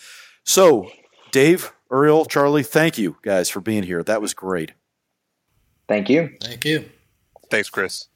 So, 0.44 0.90
Dave, 1.32 1.72
Uriel, 1.92 2.26
Charlie, 2.26 2.64
thank 2.64 2.98
you 2.98 3.18
guys 3.22 3.50
for 3.50 3.62
being 3.62 3.84
here. 3.84 4.04
That 4.04 4.22
was 4.22 4.34
great. 4.34 4.74
Thank 5.88 6.10
you. 6.10 6.32
Thank 6.42 6.66
you. 6.66 6.86
Thanks, 7.50 7.70
Chris. 7.70 8.08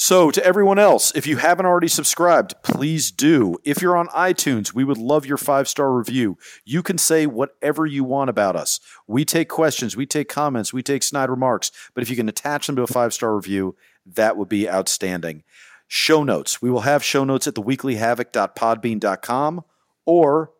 So, 0.00 0.30
to 0.30 0.44
everyone 0.44 0.78
else, 0.78 1.12
if 1.16 1.26
you 1.26 1.38
haven't 1.38 1.66
already 1.66 1.88
subscribed, 1.88 2.54
please 2.62 3.10
do. 3.10 3.58
If 3.64 3.82
you're 3.82 3.96
on 3.96 4.06
iTunes, 4.08 4.72
we 4.72 4.84
would 4.84 4.96
love 4.96 5.26
your 5.26 5.36
five 5.36 5.66
star 5.66 5.92
review. 5.92 6.38
You 6.64 6.84
can 6.84 6.98
say 6.98 7.26
whatever 7.26 7.84
you 7.84 8.04
want 8.04 8.30
about 8.30 8.54
us. 8.54 8.78
We 9.08 9.24
take 9.24 9.48
questions, 9.48 9.96
we 9.96 10.06
take 10.06 10.28
comments, 10.28 10.72
we 10.72 10.84
take 10.84 11.02
snide 11.02 11.30
remarks, 11.30 11.72
but 11.94 12.02
if 12.02 12.10
you 12.10 12.14
can 12.16 12.28
attach 12.28 12.68
them 12.68 12.76
to 12.76 12.82
a 12.82 12.86
five 12.86 13.12
star 13.12 13.34
review, 13.34 13.74
that 14.06 14.36
would 14.36 14.48
be 14.48 14.70
outstanding. 14.70 15.42
Show 15.88 16.22
notes. 16.22 16.62
We 16.62 16.70
will 16.70 16.82
have 16.82 17.02
show 17.02 17.24
notes 17.24 17.46
at 17.46 17.54
theweeklyhavoc.podbean.com 17.54 19.64
or 20.04 20.52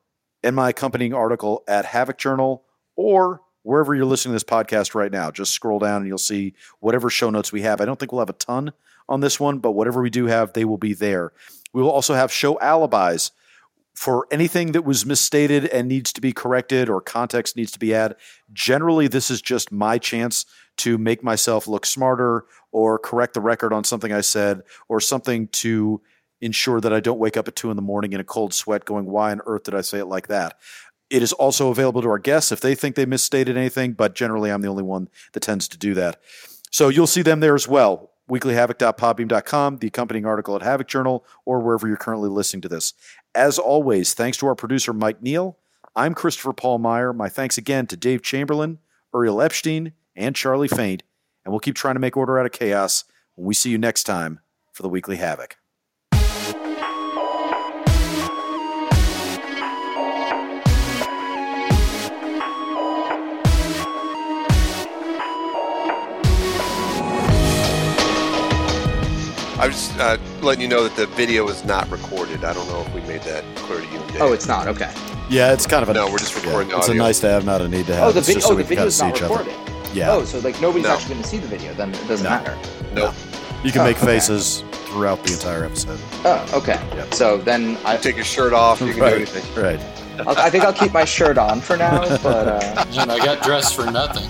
in 0.42 0.54
my 0.54 0.70
accompanying 0.70 1.14
article 1.14 1.62
at 1.68 1.84
Havok 1.84 2.16
Journal 2.16 2.64
or 2.96 3.42
wherever 3.62 3.94
you're 3.94 4.06
listening 4.06 4.32
to 4.32 4.36
this 4.36 4.44
podcast 4.44 4.94
right 4.94 5.12
now. 5.12 5.30
Just 5.30 5.52
scroll 5.52 5.78
down 5.78 5.98
and 5.98 6.08
you'll 6.08 6.18
see 6.18 6.54
whatever 6.80 7.10
show 7.10 7.28
notes 7.28 7.52
we 7.52 7.62
have. 7.62 7.80
I 7.80 7.84
don't 7.84 7.98
think 7.98 8.10
we'll 8.10 8.22
have 8.22 8.30
a 8.30 8.34
ton 8.34 8.72
on 9.08 9.20
this 9.20 9.38
one, 9.38 9.58
but 9.58 9.72
whatever 9.72 10.00
we 10.00 10.10
do 10.10 10.26
have, 10.26 10.54
they 10.54 10.64
will 10.64 10.78
be 10.78 10.94
there. 10.94 11.32
We 11.72 11.82
will 11.82 11.90
also 11.90 12.14
have 12.14 12.32
show 12.32 12.58
alibis 12.60 13.32
for 13.94 14.26
anything 14.30 14.72
that 14.72 14.82
was 14.82 15.04
misstated 15.04 15.66
and 15.66 15.88
needs 15.88 16.12
to 16.12 16.20
be 16.20 16.32
corrected 16.32 16.88
or 16.88 17.00
context 17.00 17.56
needs 17.56 17.72
to 17.72 17.78
be 17.78 17.94
added. 17.94 18.16
Generally, 18.52 19.08
this 19.08 19.30
is 19.30 19.42
just 19.42 19.72
my 19.72 19.98
chance 19.98 20.46
to 20.78 20.96
make 20.96 21.24
myself 21.24 21.66
look 21.66 21.84
smarter 21.84 22.44
or 22.78 22.96
correct 22.96 23.34
the 23.34 23.40
record 23.40 23.72
on 23.72 23.82
something 23.82 24.12
I 24.12 24.20
said 24.20 24.62
or 24.86 25.00
something 25.00 25.48
to 25.48 26.00
ensure 26.40 26.80
that 26.80 26.92
I 26.92 27.00
don't 27.00 27.18
wake 27.18 27.36
up 27.36 27.48
at 27.48 27.56
two 27.56 27.70
in 27.70 27.76
the 27.76 27.82
morning 27.82 28.12
in 28.12 28.20
a 28.20 28.24
cold 28.24 28.54
sweat 28.54 28.84
going, 28.84 29.06
why 29.06 29.32
on 29.32 29.40
earth 29.46 29.64
did 29.64 29.74
I 29.74 29.80
say 29.80 29.98
it 29.98 30.04
like 30.04 30.28
that? 30.28 30.56
It 31.10 31.20
is 31.20 31.32
also 31.32 31.70
available 31.70 32.02
to 32.02 32.08
our 32.08 32.20
guests 32.20 32.52
if 32.52 32.60
they 32.60 32.76
think 32.76 32.94
they 32.94 33.04
misstated 33.04 33.56
anything, 33.56 33.94
but 33.94 34.14
generally 34.14 34.52
I'm 34.52 34.60
the 34.60 34.68
only 34.68 34.84
one 34.84 35.08
that 35.32 35.40
tends 35.40 35.66
to 35.66 35.76
do 35.76 35.92
that. 35.94 36.20
So 36.70 36.88
you'll 36.88 37.08
see 37.08 37.22
them 37.22 37.40
there 37.40 37.56
as 37.56 37.66
well. 37.66 38.12
Weeklyhavoc.podbean.com, 38.30 39.78
the 39.78 39.88
accompanying 39.88 40.24
article 40.26 40.54
at 40.54 40.62
Havok 40.62 40.86
Journal, 40.86 41.26
or 41.44 41.58
wherever 41.58 41.88
you're 41.88 41.96
currently 41.96 42.28
listening 42.28 42.60
to 42.60 42.68
this. 42.68 42.94
As 43.34 43.58
always, 43.58 44.14
thanks 44.14 44.38
to 44.38 44.46
our 44.46 44.54
producer, 44.54 44.92
Mike 44.92 45.20
Neal. 45.20 45.58
I'm 45.96 46.14
Christopher 46.14 46.52
Paul 46.52 46.78
Meyer. 46.78 47.12
My 47.12 47.28
thanks 47.28 47.58
again 47.58 47.88
to 47.88 47.96
Dave 47.96 48.22
Chamberlin, 48.22 48.78
Uriel 49.12 49.38
Epshtein, 49.38 49.94
and 50.14 50.36
Charlie 50.36 50.68
Faint. 50.68 51.02
And 51.49 51.53
we'll 51.55 51.61
keep 51.61 51.76
trying 51.76 51.94
to 51.94 51.99
make 51.99 52.14
order 52.14 52.38
out 52.38 52.44
of 52.44 52.53
chaos 52.53 53.05
when 53.34 53.46
we 53.46 53.55
see 53.55 53.70
you 53.70 53.78
next 53.78 54.05
time 54.05 54.40
for 54.70 54.82
the 54.82 54.88
Weekly 54.90 55.16
Havoc. 55.16 55.57
I'm 69.59 69.70
just 69.70 69.99
uh, 69.99 70.18
letting 70.42 70.61
you 70.61 70.68
know 70.68 70.84
that 70.86 70.96
the 70.96 71.07
video 71.16 71.49
is 71.49 71.64
not 71.64 71.90
recorded. 71.90 72.44
I 72.44 72.53
don't 72.53 72.68
know 72.68 72.82
if 72.82 72.92
we 72.94 73.01
made 73.09 73.22
that 73.22 73.42
clear 73.57 73.80
to 73.80 73.86
you. 73.86 73.99
Dave. 74.12 74.20
Oh, 74.20 74.34
it's 74.34 74.46
not 74.46 74.68
okay. 74.68 74.92
Yeah, 75.30 75.55
it's 75.55 75.66
kind 75.66 75.82
of 75.82 75.88
a 75.88 75.94
No, 75.94 76.11
we're 76.11 76.18
just 76.18 76.34
yeah, 76.36 76.44
recording 76.51 76.76
It's 76.76 76.88
a 76.88 76.94
nice 76.94 77.20
to 77.20 77.30
have, 77.30 77.46
not 77.46 77.62
a 77.62 77.68
need 77.68 77.86
to 77.86 77.94
have. 77.94 78.05
Oh, 78.09 78.12
the 78.12 78.18
It's 78.18 78.26
video. 78.28 78.36
just 78.40 78.49
so 78.49 78.53
Oh, 78.53 78.57
we 78.57 78.64
the 78.64 78.68
can 78.76 78.76
kinda 78.76 78.90
video's 78.90 78.96
see 78.96 79.07
not 79.07 79.16
each 79.16 79.22
other. 79.22 79.34
recorded. 79.38 79.77
Yeah, 79.95 80.11
Oh, 80.12 80.24
so 80.24 80.39
like 80.41 80.61
nobody's 80.61 80.86
No. 80.86 80.95
actually 80.95 81.14
going 81.14 81.22
to 81.22 81.28
see 81.28 81.39
the 81.39 81.49
video. 81.49 81.72
Then 81.74 81.91
it 81.95 82.09
doesn't 82.09 82.24
No. 82.24 82.30
matter. 82.30 82.57
Nope. 82.95 83.14
you 83.64 83.72
can 83.72 83.80
Oh, 83.80 83.84
make 83.84 83.97
okay. 83.97 84.07
faces 84.07 84.62
throughout 84.86 85.22
the 85.24 85.32
entire 85.32 85.64
episode. 85.64 85.99
Oh, 86.24 86.47
okay. 86.55 86.80
Yep. 86.97 87.14
So 87.14 87.39
then 87.39 87.76
I, 87.84 87.97
Take 87.97 88.16
your 88.16 88.24
shirt 88.24 88.53
off. 88.53 88.80
You 88.80 88.93
can 88.93 89.01
right, 89.03 89.11
do 89.11 89.16
anything. 89.16 89.62
right. 89.62 89.80
I'll, 90.26 90.36
I 90.39 90.51
think 90.51 90.64
I'll 90.64 90.72
keep 90.72 90.93
my 90.93 91.05
shirt 91.05 91.39
on 91.39 91.61
for 91.61 91.76
now. 91.76 92.01
But 92.22 92.49
uh, 92.49 92.84
And 92.99 93.11
I 93.16 93.18
got 93.18 93.43
dressed 93.43 93.74
for 93.76 93.91
nothing. 93.91 94.28